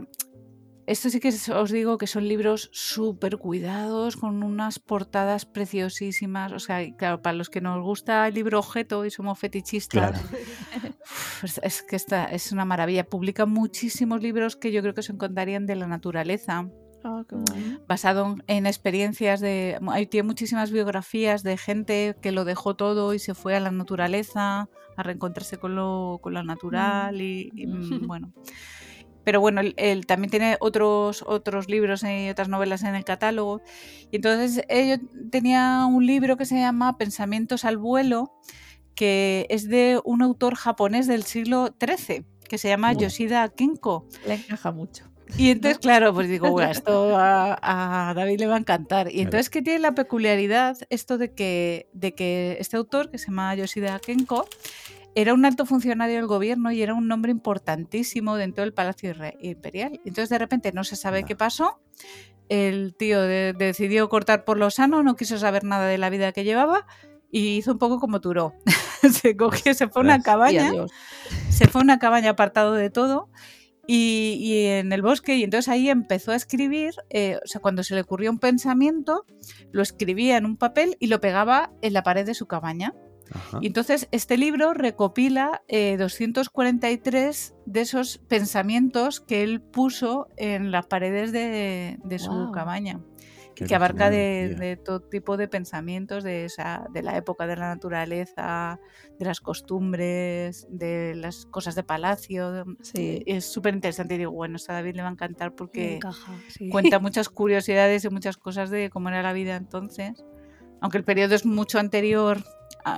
[0.87, 6.51] esto sí que os digo que son libros súper cuidados, con unas portadas preciosísimas.
[6.53, 10.19] O sea, claro, para los que nos gusta el libro objeto y somos fetichistas, Claro.
[11.43, 13.03] uf, es, que esta es una maravilla.
[13.05, 16.67] Publica muchísimos libros que yo creo que se encontrarían de la naturaleza,
[17.03, 17.79] Ah, qué guay.
[17.87, 19.79] basado en experiencias de...
[19.89, 23.71] Hay, tiene muchísimas biografías de gente que lo dejó todo y se fue a la
[23.71, 28.33] naturaleza, a reencontrarse con lo, con lo natural y, y, mm, bueno.
[29.23, 33.61] Pero bueno, él, él también tiene otros, otros libros y otras novelas en el catálogo.
[34.11, 34.95] Y entonces yo
[35.29, 38.33] tenía un libro que se llama Pensamientos al vuelo,
[38.95, 42.93] que es de un autor japonés del siglo XIII, que se llama.
[42.93, 44.07] Yoshida Kinko.
[44.25, 45.11] Le encaja mucho.
[45.37, 49.11] Y entonces, claro, pues digo, bueno, esto a, a David le va a encantar.
[49.11, 53.27] Y entonces que tiene la peculiaridad esto de que, de que este autor, que se
[53.27, 54.45] llama Yoshida Kenko,
[55.15, 59.99] era un alto funcionario del gobierno y era un nombre importantísimo dentro del Palacio Imperial.
[60.05, 61.81] Entonces, de repente, no se sabe qué pasó.
[62.49, 66.31] El tío de- decidió cortar por lo sano, no quiso saber nada de la vida
[66.31, 66.85] que llevaba
[67.31, 68.53] y hizo un poco como Turó.
[69.23, 70.71] se cogió, se fue a una cabaña
[71.49, 73.29] se fue a una cabaña apartado de todo
[73.87, 77.83] y, y en el bosque y entonces ahí empezó a escribir, eh, o sea, cuando
[77.83, 79.25] se le ocurrió un pensamiento,
[79.71, 82.93] lo escribía en un papel y lo pegaba en la pared de su cabaña.
[83.33, 83.59] Ajá.
[83.61, 90.87] Y entonces este libro recopila eh, 243 de esos pensamientos que él puso en las
[90.87, 92.99] paredes de, de su cabaña
[93.55, 97.67] Qué que abarca de, todo tipo de pensamientos de, esa, de la época de la
[97.67, 98.79] naturaleza,
[99.19, 102.65] de las costumbres, de las cosas de palacio.
[102.81, 103.23] Sí.
[103.25, 106.69] Es súper interesante y digo, bueno, a David le va a encantar porque encaja, sí.
[106.69, 110.23] cuenta muchas curiosidades y muchas cosas de cómo era la vida entonces.
[110.79, 112.43] Aunque el periodo es mucho anterior,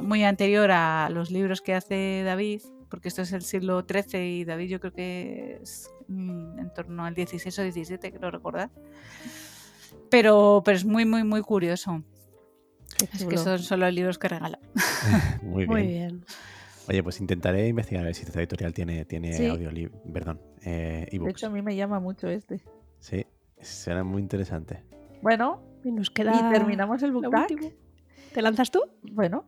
[0.04, 4.46] muy anterior a los libros que hace David, porque esto es el siglo XIII y
[4.46, 8.70] David yo creo que es mm, en torno al 16 o 17, creo recordar.
[10.10, 12.04] Pero, pero es muy, muy, muy curioso.
[13.12, 14.60] Es que son solo los libros que regala.
[15.42, 15.70] Muy bien.
[15.70, 16.26] Muy bien.
[16.88, 19.46] Oye, pues intentaré investigar a ver si esta editorial tiene, tiene Sí.
[19.46, 22.62] audiolib- perdón, eh, De hecho, a mí me llama mucho este.
[23.00, 23.26] Sí,
[23.60, 24.84] será muy interesante.
[25.22, 26.36] Bueno, Y nos queda.
[26.36, 27.48] y terminamos el book tag.
[28.34, 28.82] ¿Te lanzas tú?
[29.12, 29.46] Bueno,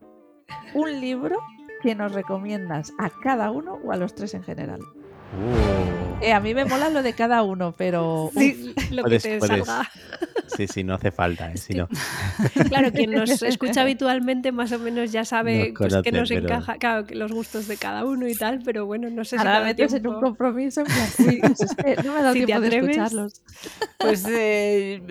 [0.73, 1.37] un libro
[1.81, 4.79] que nos recomiendas a cada uno o a los tres en general.
[4.81, 9.29] Uh, Eh, a mí me mola lo de cada uno, pero Sí, lo Puedes- que
[9.31, 9.65] te puedes.
[9.65, 9.91] salga.
[10.47, 11.57] sí, sí, no hace falta, ¿eh?
[11.57, 11.89] Si no-
[12.69, 16.41] Claro, quien nos escucha habitualmente más o menos ya sabe Nos pues, que nos pero-
[16.47, 19.37] encaja, claro, que los gustos de cada uno y tal, pero bueno, no sé si
[19.39, 20.87] ahora cada metes en un tiempo- compromiso en
[21.27, 22.89] uy, pues es que no me ha dado Si te tiempo de atreves.
[22.97, 23.41] escucharlos.
[23.97, 25.01] Pues eh,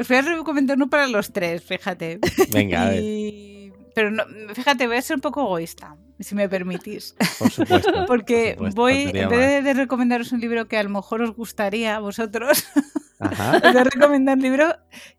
[0.00, 2.20] os voy a recomendar uno para los tres, fíjate.
[2.52, 3.53] Venga, a ver, Y-
[3.94, 7.14] Pero no, fíjate, voy a ser un poco egoísta, si me permitís.
[7.38, 8.06] por supuesto.
[8.06, 11.22] Porque por supuesto, voy, en vez de, de recomendaros un libro que a lo mejor
[11.22, 12.64] os gustaría a vosotros,
[13.18, 14.74] Ajá, os voy a recomendar un libro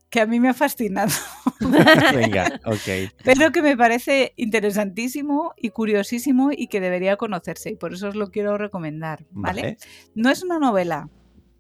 [0.10, 1.12] que a mí me ha fascinado,
[2.14, 3.12] venga, ok.
[3.24, 8.16] pero que me parece interesantísimo y curiosísimo y que debería conocerse, y por eso os
[8.16, 9.62] lo quiero recomendar, ¿vale?
[9.62, 9.78] Vale.
[10.14, 11.10] No es una novela,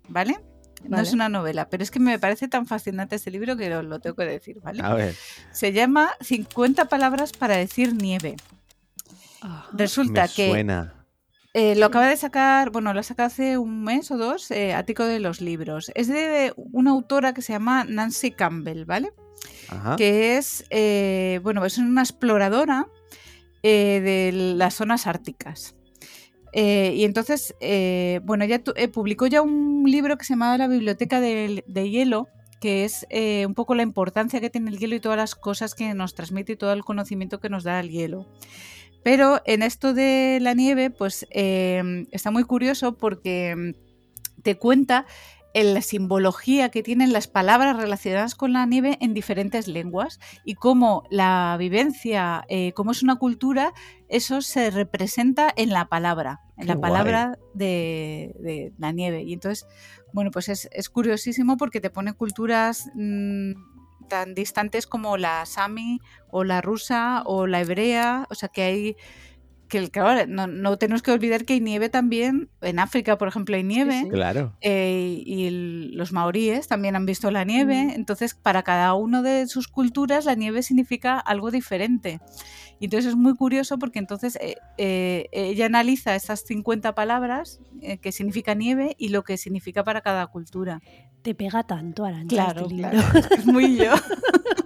[0.08, 0.38] ¿vale?
[0.84, 3.82] No es una novela, pero es que me parece tan fascinante este libro que lo,
[3.82, 4.82] lo tengo que decir, ¿vale?
[4.84, 5.16] A ver,
[5.52, 8.36] Se llama 50 palabras para decir nieve.
[9.42, 10.94] Ah, Resulta me que suena.
[11.54, 14.74] eh, lo acaba de sacar, bueno, lo ha sacado hace un mes o dos, eh,
[14.74, 15.92] Ático de los Libros.
[15.96, 19.12] Es de una autora que se llama Nancy Campbell, ¿vale?
[19.70, 19.96] Ajá.
[19.96, 22.88] que es, eh, bueno, es una exploradora
[23.64, 25.75] de las zonas árticas.
[26.58, 30.70] Eh, y entonces, eh, bueno, ella eh, publicó ya un libro que se llamaba La
[30.70, 32.30] Biblioteca del- de, Hielo,
[32.62, 33.06] que es
[33.46, 36.54] un poco la importancia que tiene el hielo y todas las cosas que nos transmite
[36.54, 38.26] y todo el conocimiento que nos da el hielo.
[39.04, 45.06] Pero en esto de la nieve, pues está muy curioso porque mm, te cuenta
[45.56, 50.56] en la simbología que tienen las palabras relacionadas con la nieve en diferentes lenguas y
[50.56, 53.72] cómo la vivencia, eh, cómo es una cultura,
[54.10, 59.24] eso se representa en la palabra, en Qué la palabra de, de la nieve.
[59.24, 59.66] Y entonces,
[60.12, 63.54] bueno, pues es, es curiosísimo porque te pone culturas mm,
[64.10, 66.02] tan distantes como la sami
[66.32, 68.98] o la rusa o la hebrea, o sea que hay
[69.68, 73.56] que claro, no, no tenemos que olvidar que hay nieve también en África, por ejemplo,
[73.56, 74.02] hay nieve.
[74.04, 74.10] sí.
[74.10, 74.54] Claro.
[74.62, 79.48] Eh, y el- los maoríes también han visto la nieve, entonces para cada uno de
[79.48, 82.20] sus culturas la nieve significa algo diferente.
[82.80, 87.98] Y entonces es muy curioso porque entonces eh, eh, ella analiza estas 50 palabras eh,
[88.00, 90.82] que significa nieve y lo que significa para cada cultura.
[91.22, 92.28] Te pega tanto, Arancha.
[92.36, 92.92] Claro, este libro.
[92.92, 93.92] claro, es que es muy yo.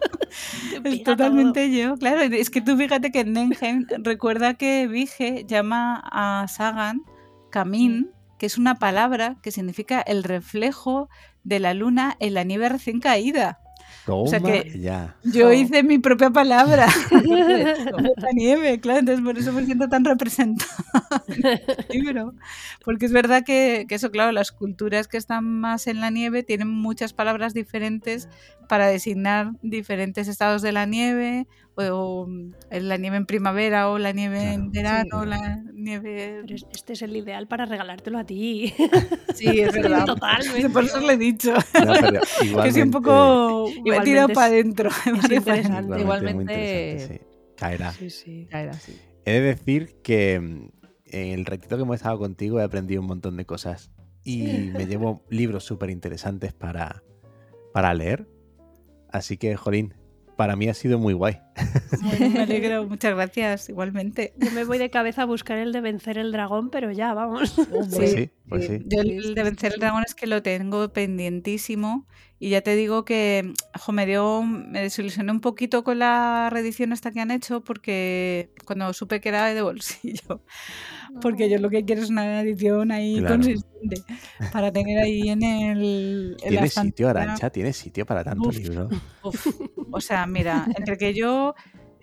[0.83, 2.21] Es totalmente yo, claro.
[2.21, 7.03] Es que tú fíjate que Nengen recuerda que Vige llama a Sagan
[7.51, 11.09] Kamin, que es una palabra que significa el reflejo
[11.43, 13.59] de la luna en la nieve recién caída.
[14.25, 15.15] Toma sea que- ya.
[15.23, 15.53] Yo Jo.
[15.53, 16.87] hice mi propia palabra.
[18.17, 20.71] la nieve, claro, entonces por eso me siento tan representada
[21.27, 22.33] en el libro.
[22.83, 26.43] Porque es verdad que, que eso, claro, las culturas que están más en la nieve
[26.43, 28.29] tienen muchas palabras diferentes
[28.67, 32.27] para designar diferentes estados de la nieve, o, o,
[32.71, 35.29] la nieve en primavera, o la nieve en verano, sí.
[35.29, 36.41] la nieve...
[36.45, 38.73] Pero este es el ideal para regalártelo a ti.
[39.35, 40.05] Sí, es verdad.
[40.05, 40.69] Totalmente.
[40.69, 41.53] Por eso le he dicho.
[41.53, 41.93] No,
[42.63, 43.65] Que soy un poco...
[43.67, 44.89] Me he Igualmente tirado es- para adentro.
[45.05, 45.81] interesante.
[45.83, 46.41] muy Igualmente-
[46.91, 47.21] interesante, sí.
[47.55, 47.91] Caerá.
[47.93, 48.47] Sí, sí.
[48.49, 48.97] Caer así.
[49.25, 50.69] He de decir que mm,
[51.05, 53.91] en el ratito que hemos estado contigo he aprendido un montón de cosas
[54.25, 54.43] y
[54.73, 57.03] me llevo libros súper interesantes para,
[57.73, 58.27] para leer.
[59.11, 59.93] Así que, Jolín,
[60.35, 61.39] para mí ha sido muy guay.
[62.01, 62.87] Bueno, me alegro.
[62.87, 64.33] Muchas gracias, igualmente.
[64.37, 67.53] Yo me voy de cabeza a buscar el de vencer el dragón, pero ya, vamos.
[67.89, 68.79] Sí, sí, pues Sí.
[68.85, 72.07] Yo el de vencer el dragón es que lo tengo pendientísimo
[72.39, 76.93] y ya te digo que jo, me dio, me desilusioné un poquito con la reedición
[76.93, 80.41] esta que han hecho porque cuando supe que era de bolsillo,
[81.21, 83.35] porque yo lo que quiero es una edición ahí Claro.
[83.35, 84.03] consistente
[84.53, 86.37] para tener ahí en el...
[86.43, 87.09] en la Tiene sitio.
[87.09, 88.57] Arancha, tiene sitio para tanto Uf.
[88.57, 88.89] libro.
[89.23, 89.47] Uf,
[89.91, 91.48] o sea, mira, entre que yo,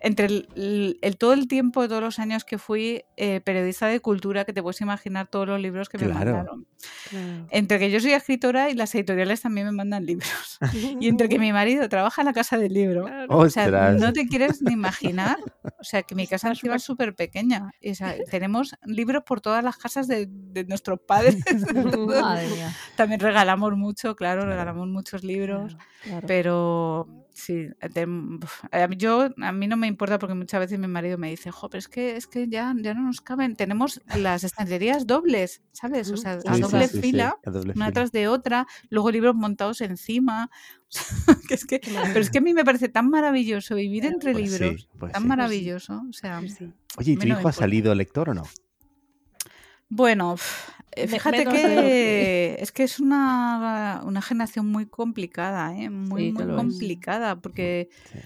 [0.00, 3.86] entre el, el- el- todo el tiempo de todos los años que fui eh, periodista
[3.86, 6.32] de cultura, que te puedes imaginar todos los libros que me Claro.
[6.34, 6.66] mandaron.
[7.50, 10.58] Entre que yo soy escritora y las editoriales también me mandan libros.
[11.00, 13.06] Y entre que mi marido trabaja en la casa del libro.
[13.06, 13.26] Claro.
[13.38, 13.98] O sea, ¡Ostras!
[14.00, 15.38] no te quieres ni imaginar.
[15.80, 17.70] O sea, que mi casa es súper pequeña.
[17.80, 21.36] Y, o sea, tenemos libros por todas las casas de, de nuestros padres.
[22.20, 22.72] Madre mía.
[22.96, 24.50] También regalamos mucho, claro, Claro.
[24.50, 25.76] regalamos muchos libros.
[26.04, 26.26] Claro.
[26.26, 30.78] Pero sí, te- uf, a mí- yo a mí no me importa porque muchas veces
[30.78, 33.54] mi marido me dice, jo, pero es que es que ya, ya no nos caben.
[33.56, 36.10] Tenemos las estanterías dobles, ¿sabes?
[36.10, 37.92] O sea, a Sí, sí, doble sí, sí, fila, a doble una fila.
[37.92, 40.50] tras de otra, luego libros montados encima.
[40.88, 44.04] O sea, que es que, pero es que a mí me parece tan maravilloso vivir
[44.06, 44.88] entre Pues sí, libros.
[44.98, 45.28] pues Tan sí.
[45.28, 46.02] maravilloso.
[46.08, 46.72] O sea, sí.
[46.96, 47.58] Oye, ¿y tu mí no me hijo ha importa.
[47.60, 48.44] salido lector o no?
[49.88, 55.76] Bueno, eh, fíjate menos de lo que es que es una, una generación muy complicada,
[55.76, 55.90] ¿eh?
[55.90, 56.56] muy, Sí, muy es.
[56.56, 58.18] complicada, porque Sí.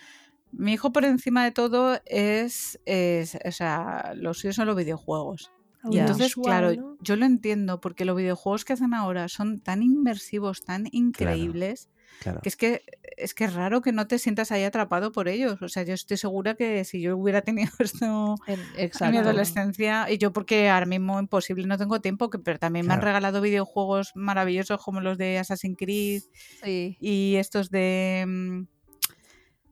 [0.52, 5.52] mi hijo por encima de todo es, es- o sea, los suyos son los videojuegos.
[5.88, 10.62] Y entonces, claro, yo lo entiendo, porque los videojuegos que hacen ahora son tan inmersivos,
[10.62, 11.99] tan increíbles, Claro.
[12.42, 12.82] Que es que
[13.16, 15.60] es que es raro que no te sientas ahí atrapado por ellos.
[15.62, 20.10] O sea, yo estoy segura que si yo hubiera tenido esto En- en mi adolescencia,
[20.10, 23.40] y yo porque ahora mismo imposible no tengo tiempo, que, pero también me han regalado
[23.40, 26.22] videojuegos maravillosos como los de Assassin's Creed
[26.62, 26.96] Sí.
[27.00, 28.62] y estos de mm,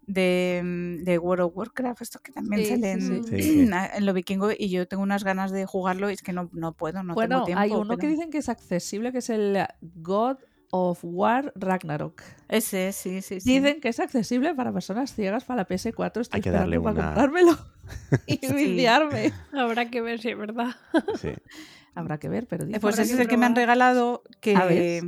[0.06, 3.22] de, mm, de World of Warcraft, estos que también Sí, salen sí.
[3.28, 3.60] Sí, sí.
[3.94, 6.72] en lo vikingo y yo tengo unas ganas de jugarlo y es que no, no
[6.72, 7.60] puedo, no bueno, tengo tiempo.
[7.60, 10.38] hay uno que pero- dicen que es accesible, que es el God
[10.70, 12.22] of War Ragnarok.
[12.48, 13.50] Ese, sí, sí, sí.
[13.58, 16.20] Dicen que es accesible para personas ciegas para la PS4.
[16.20, 17.58] Estoy Hay que darle esperando para una- comprármelo
[18.26, 18.52] y Sí.
[18.54, 19.32] viciarme.
[19.52, 20.74] Habrá que ver si es verdad.
[21.20, 21.30] Sí.
[21.94, 25.04] Habrá que ver, pero Pues ese es el que me han regalado que A ver.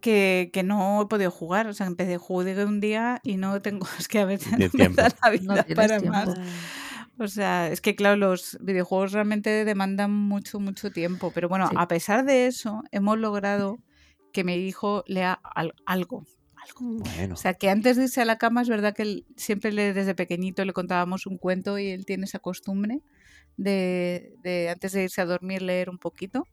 [0.00, 1.66] que, que no he podido jugar.
[1.66, 4.88] O sea, empecé, jugué un día y no tengo, es que a veces no me
[4.94, 6.16] da la No vida tienes para tiempo.
[6.16, 6.38] más.
[7.20, 11.30] O sea, es que claro, los videojuegos realmente demandan mucho, mucho tiempo.
[11.32, 11.74] Pero bueno, Sí.
[11.78, 13.78] a pesar de eso, hemos logrado
[14.32, 16.24] que mi hijo lea al- algo.
[16.56, 16.98] algo.
[17.04, 19.72] Bueno, O sea, que antes de irse a la cama es verdad que él siempre
[19.72, 23.00] le, desde pequeñito le contábamos un cuento y él tiene esa costumbre
[23.56, 26.44] de, de antes de irse a dormir leer un poquito.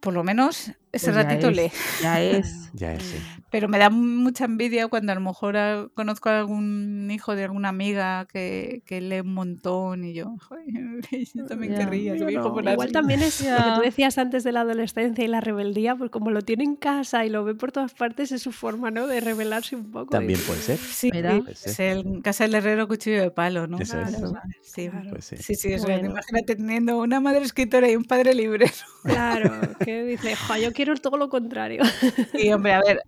[0.00, 1.56] Por lo menos ese Pues ratito es.
[1.56, 1.70] lee.
[2.02, 2.70] Ya es.
[2.72, 3.16] ya es, sí.
[3.50, 7.44] Pero me da mucha envidia cuando a lo mejor a- conozco a algún hijo de
[7.44, 10.64] alguna amiga que, que lee un montón y yo, "Joder,
[11.34, 12.52] yo también Ya, querría que yo mi hijo no.
[12.54, 12.92] fuera Igual así".
[12.92, 16.30] también es lo que tú decías antes de la adolescencia y la rebeldía, pues como
[16.30, 19.06] lo tiene en casa y lo ve por todas partes, es su forma, ¿no?
[19.06, 20.10] De rebelarse un poco.
[20.10, 20.78] También y- puede ser.
[20.78, 23.78] Sí, es el casa del herrero cuchillo de palo, ¿no?
[23.78, 24.16] Eso es.
[24.62, 25.10] Sí, claro.
[25.10, 25.36] Pues sí.
[25.38, 26.10] sí, sí, sea, Bueno.
[26.10, 28.70] imagínate teniendo una madre escritora y un padre libre.
[29.04, 31.82] Claro, que dice, "Jo, yo quiero todo lo contrario.
[32.44, 33.02] Sí, hombre, a ver,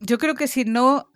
[0.00, 1.10] yo creo que si no,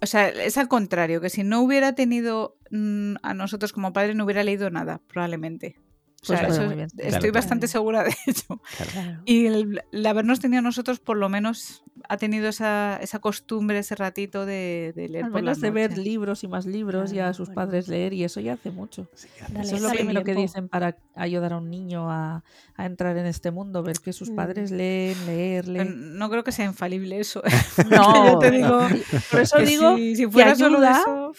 [0.00, 4.14] o sea, es al contrario, que si no hubiera tenido mm, a nosotros como padre
[4.14, 5.76] no hubiera leído nada, probablemente.
[6.22, 6.86] O Pues sea, eso muy bien.
[6.86, 7.72] estoy Claro, bastante claro.
[7.72, 8.60] segura de ello.
[8.92, 9.22] Claro.
[9.24, 13.78] Y el, el habernos tenido a nosotros, por lo menos, ha tenido esa, esa costumbre,
[13.80, 17.12] ese ratito de, de leer Al por menos las de ver libros y más libros
[17.12, 17.62] y a sus bueno.
[17.62, 19.08] padres leer y eso ya hace mucho.
[19.14, 22.44] Sí, hace- Dale, Eso es lo primero que dicen para ayudar a un niño a,
[22.76, 24.36] a entrar en este mundo, ver que sus Mm.
[24.36, 25.84] padres leen, Pero leerle.
[25.86, 27.42] No creo que sea infalible eso.
[27.90, 28.86] No, yo te digo
[29.32, 31.32] por eso digo si, si fuera solo ayuda, eso...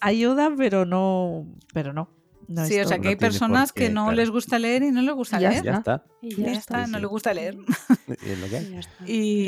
[0.00, 2.08] ayuda, pero no, pero no.
[2.50, 4.16] No sí, o sea, que hay No por personas que no claro.
[4.16, 5.64] les gusta leer y no les gusta ya leer.
[5.64, 6.04] Ya está.
[6.20, 7.02] Y Ya, ya, está, Sí, no sí.
[7.02, 7.56] le gusta leer.
[8.26, 8.80] Y es lo que hay.
[9.06, 9.44] y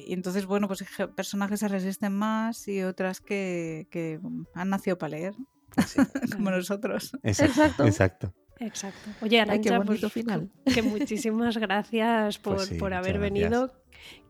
[0.00, 0.14] bueno.
[0.14, 4.18] entonces, bueno, pues que se resisten más y otras que, que
[4.54, 5.34] han nacido para leer,
[6.32, 6.56] como Claro.
[6.56, 7.12] nosotros.
[7.22, 7.52] Exacto.
[7.60, 7.86] Exacto.
[7.86, 8.34] Exacto.
[8.58, 9.10] Exacto.
[9.22, 10.50] Oye, Ay, qué Arantxa, bonito pues, final.
[10.74, 13.72] que muchísimas gracias por, Pues sí, por haber venido.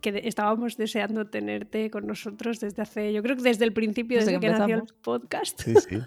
[0.01, 4.32] Que estábamos deseando tenerte con nosotros desde hace, yo creo que desde el principio, Desde
[4.32, 5.60] desde, que que, nació el podcast.
[5.62, 5.98] Sí, sí.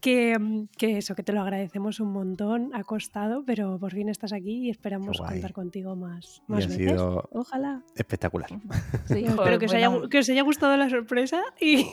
[0.00, 4.08] Que, mm, que eso, que te lo agradecemos un montón, ha costado, pero por fin
[4.08, 6.90] estás aquí y esperamos contar contigo más, Y más ha veces.
[6.92, 7.82] sido Ojalá.
[7.96, 8.48] espectacular.
[9.06, 10.08] Sí, Espero que os, haya, bueno.
[10.08, 11.86] que os haya gustado la sorpresa y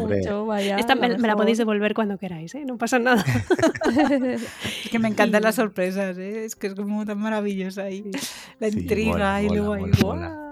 [0.00, 0.76] mucho, vaya.
[0.76, 2.64] esta me, la podéis devolver cuando queráis, ¿eh?
[2.66, 3.24] no pasa nada.
[4.84, 6.44] Es que me encantan Y- las sorpresas, ¿eh?
[6.44, 8.04] es que es como tan maravillosa ahí.
[8.58, 10.51] La Sí, intriga mola, y mola, luego ahí, mola, mola.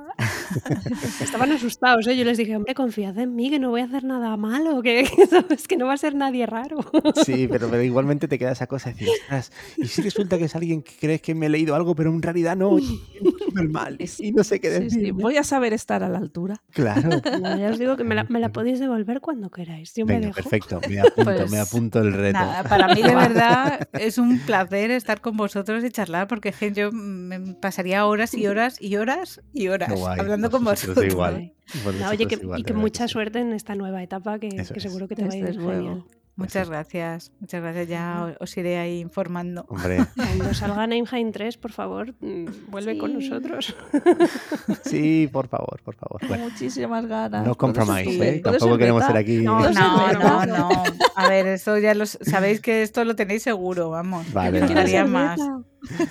[1.21, 2.17] Estaban asustados, ¿eh?
[2.17, 5.01] yo les dije, hombre, confiad en mí, que no voy a hacer nada malo, que,
[5.51, 6.79] es que no va a ser nadie raro.
[7.25, 10.45] Sí, pero, pero igualmente te queda esa cosa de decir, ostras, y si resulta que
[10.45, 13.97] es alguien que crees que me he leído algo, pero en realidad no, súper mal,
[14.19, 14.91] y no sé qué decir.
[14.91, 16.63] sí, Voy a saber estar a la altura.
[16.73, 17.09] Claro.
[17.41, 19.95] No, ya os digo que me la, me la podéis devolver cuando queráis.
[19.95, 20.35] Yo me dejo.
[20.35, 22.39] perfecto, me apunto, Pues, me apunto el reto.
[22.39, 26.93] Nada, para mí de verdad es un placer estar con vosotros y charlar porque yo
[26.93, 31.13] me pasaría horas y horas y horas y horas hablando con nosotros vosotros.
[31.13, 31.53] igual.
[31.85, 34.73] No, oye, nosotros que, igual, y que mucha suerte en esta nueva etapa que, Eso
[34.73, 34.83] que es.
[34.85, 36.05] seguro que te va a ir genial.
[36.37, 37.89] Muchas gracias, muchas gracias.
[37.89, 39.67] Ya os iré ahí informando.
[39.69, 43.77] Hombre, Cuando salga Nameheim 3, por favor, mm, vuelve con nosotros.
[44.85, 46.21] sí, por favor, por favor.
[46.27, 47.47] Bueno, muchísimas ganas.
[47.47, 48.41] no compromise, ¿eh?
[48.41, 49.43] Tampoco queremos ser aquí.
[49.43, 50.69] No, No, no, no.
[51.15, 54.33] A ver, esto ya lo sabéis que esto lo tenéis seguro, vamos.
[54.33, 55.05] Vale, vale.
[55.05, 55.39] más.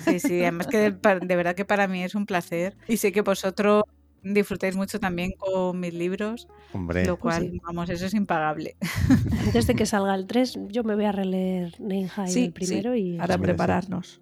[0.04, 3.22] Sí, sí, además que de verdad que para mí es un placer y sé que
[3.22, 3.82] vosotros
[4.22, 7.60] disfrutáis mucho también con mis libros, Hombre, lo cual, sí.
[7.62, 8.76] vamos, eso es impagable.
[9.46, 12.94] Antes de que salga el 3, yo me voy a releer Nameheim Sí, el primero
[12.94, 13.16] y...
[13.16, 14.20] Para prepararnos.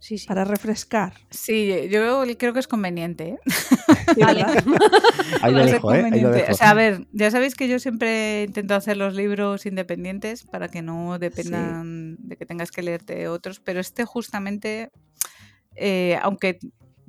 [0.00, 0.26] Sí, sí.
[0.26, 1.12] Para refrescar.
[1.28, 3.28] Sí, yo creo que es conveniente.
[3.28, 3.38] ¿eh?
[4.18, 4.46] Vale.
[5.42, 5.98] ahí lo dejo, ¿eh?
[5.98, 6.38] Ahí lo conveniente.
[6.38, 6.52] dejo.
[6.52, 10.68] O sea, a ver, ya sabéis que yo siempre intento hacer los libros independientes para
[10.68, 14.90] que no dependan de que tengas que leerte otros, pero este justamente,
[15.76, 16.58] eh, aunque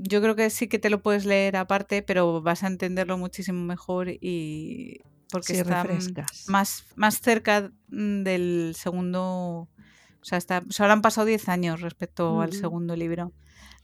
[0.03, 3.64] yo creo que sí que te lo puedes leer aparte, pero vas a entenderlo muchísimo
[3.64, 4.99] mejor y
[5.32, 6.44] porque Sí, está mm, refrescas.
[6.48, 9.69] más, más cerca mm, del segundo.
[10.22, 13.32] O sea, está, o sea, ahora han pasado 10 años respecto al segundo libro.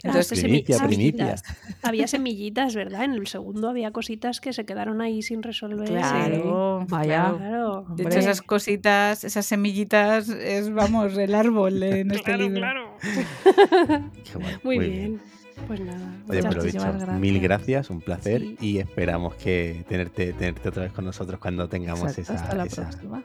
[0.03, 1.35] Entonces, Primicia, primicia.
[1.81, 3.03] Había semillitas, ¿verdad?
[3.05, 5.87] En el segundo había cositas que se quedaron ahí sin resolver.
[5.87, 7.33] claro, Vaya.
[7.35, 7.85] claro.
[7.95, 12.59] De hecho, esas cositas, esas semillitas, es, vamos, el árbol en este Claro, libro.
[12.61, 12.97] claro.
[14.63, 15.21] Muy, bien.
[15.65, 15.99] Pues nada.
[16.29, 17.19] Oye, dicho, gracias.
[17.19, 18.57] mil gracias, un placer Sí.
[18.61, 22.65] y esperamos que tenerte, tenerte otra vez con nosotros cuando tengamos esa-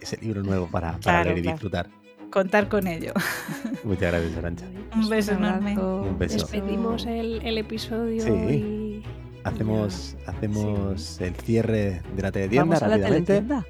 [0.00, 1.54] ese libro nuevo para, para Claro, leer y claro.
[1.56, 1.88] disfrutar.
[2.30, 3.12] Contar con ello.
[3.84, 4.64] Muchas gracias, Arancha.
[4.94, 5.78] Un beso enorme.
[5.78, 6.38] Un beso.
[6.38, 8.30] Despedimos el, el episodio Sí.
[8.30, 9.02] y
[9.44, 13.34] Hacemos, hacemos el cierre de la teletienda Vamos a la rápidamente.
[13.40, 13.66] teletienda.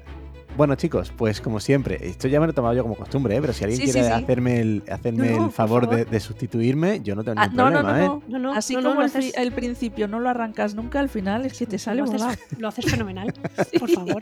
[0.55, 3.41] Bueno, chicos, pues como siempre, esto ya me lo he tomado yo como costumbre, ¿eh?
[3.41, 4.13] pero si alguien Sí, quiere sí.
[4.13, 7.57] hacerme el, hacerme No, no, el favor de, de sustituirme, yo no tengo Ah, ningún
[7.57, 8.07] no, problema, no, ¿eh?
[8.07, 8.23] no.
[8.27, 11.45] No, no, Así como el, pri- haces- el principio no lo arrancas nunca, al final
[11.47, 13.33] es que te sale lo haces, lo haces fenomenal.
[13.79, 14.21] Por favor.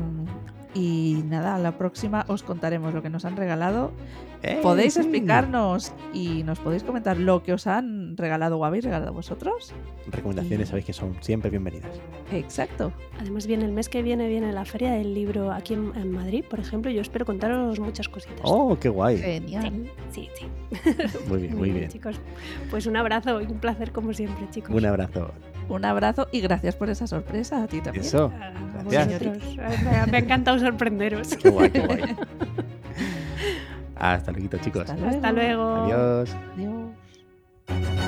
[0.78, 3.92] y nada, a la próxima os contaremos lo que nos han regalado.
[4.44, 5.00] ¡Eh, Podéis sí!
[5.00, 9.74] explicarnos y nos podéis comentar lo que os han regalado o habéis regalado vosotros.
[10.12, 11.90] Recomendaciones Y- sabéis que son siempre bienvenidas.
[12.32, 12.92] Exacto.
[13.20, 16.46] Además, viene el mes que viene, viene la Feria del Libro aquí en, en Madrid,
[16.48, 16.92] por ejemplo.
[16.92, 18.42] Yo espero contaros muchas cositas.
[18.44, 19.18] ¡Oh, qué guay!
[19.18, 19.90] Genial.
[20.12, 20.46] Sí, sí.
[21.28, 21.90] Muy bien, muy bien.
[21.90, 22.20] chicos.
[22.70, 24.70] Pues un abrazo y un placer como siempre, chicos.
[24.76, 25.32] Un abrazo.
[25.70, 28.06] Un abrazo y gracias por esa sorpresa a ti también.
[28.06, 28.32] Eso.
[28.90, 29.22] Gracias.
[29.22, 30.08] gracias.
[30.12, 31.36] Me ha encantado sorprenderos.
[31.36, 32.16] Qué guay, qué guay.
[33.96, 34.90] Hasta luego, chicos.
[34.90, 35.86] Hasta luego.
[35.86, 36.36] Adiós.
[36.56, 38.07] Adiós.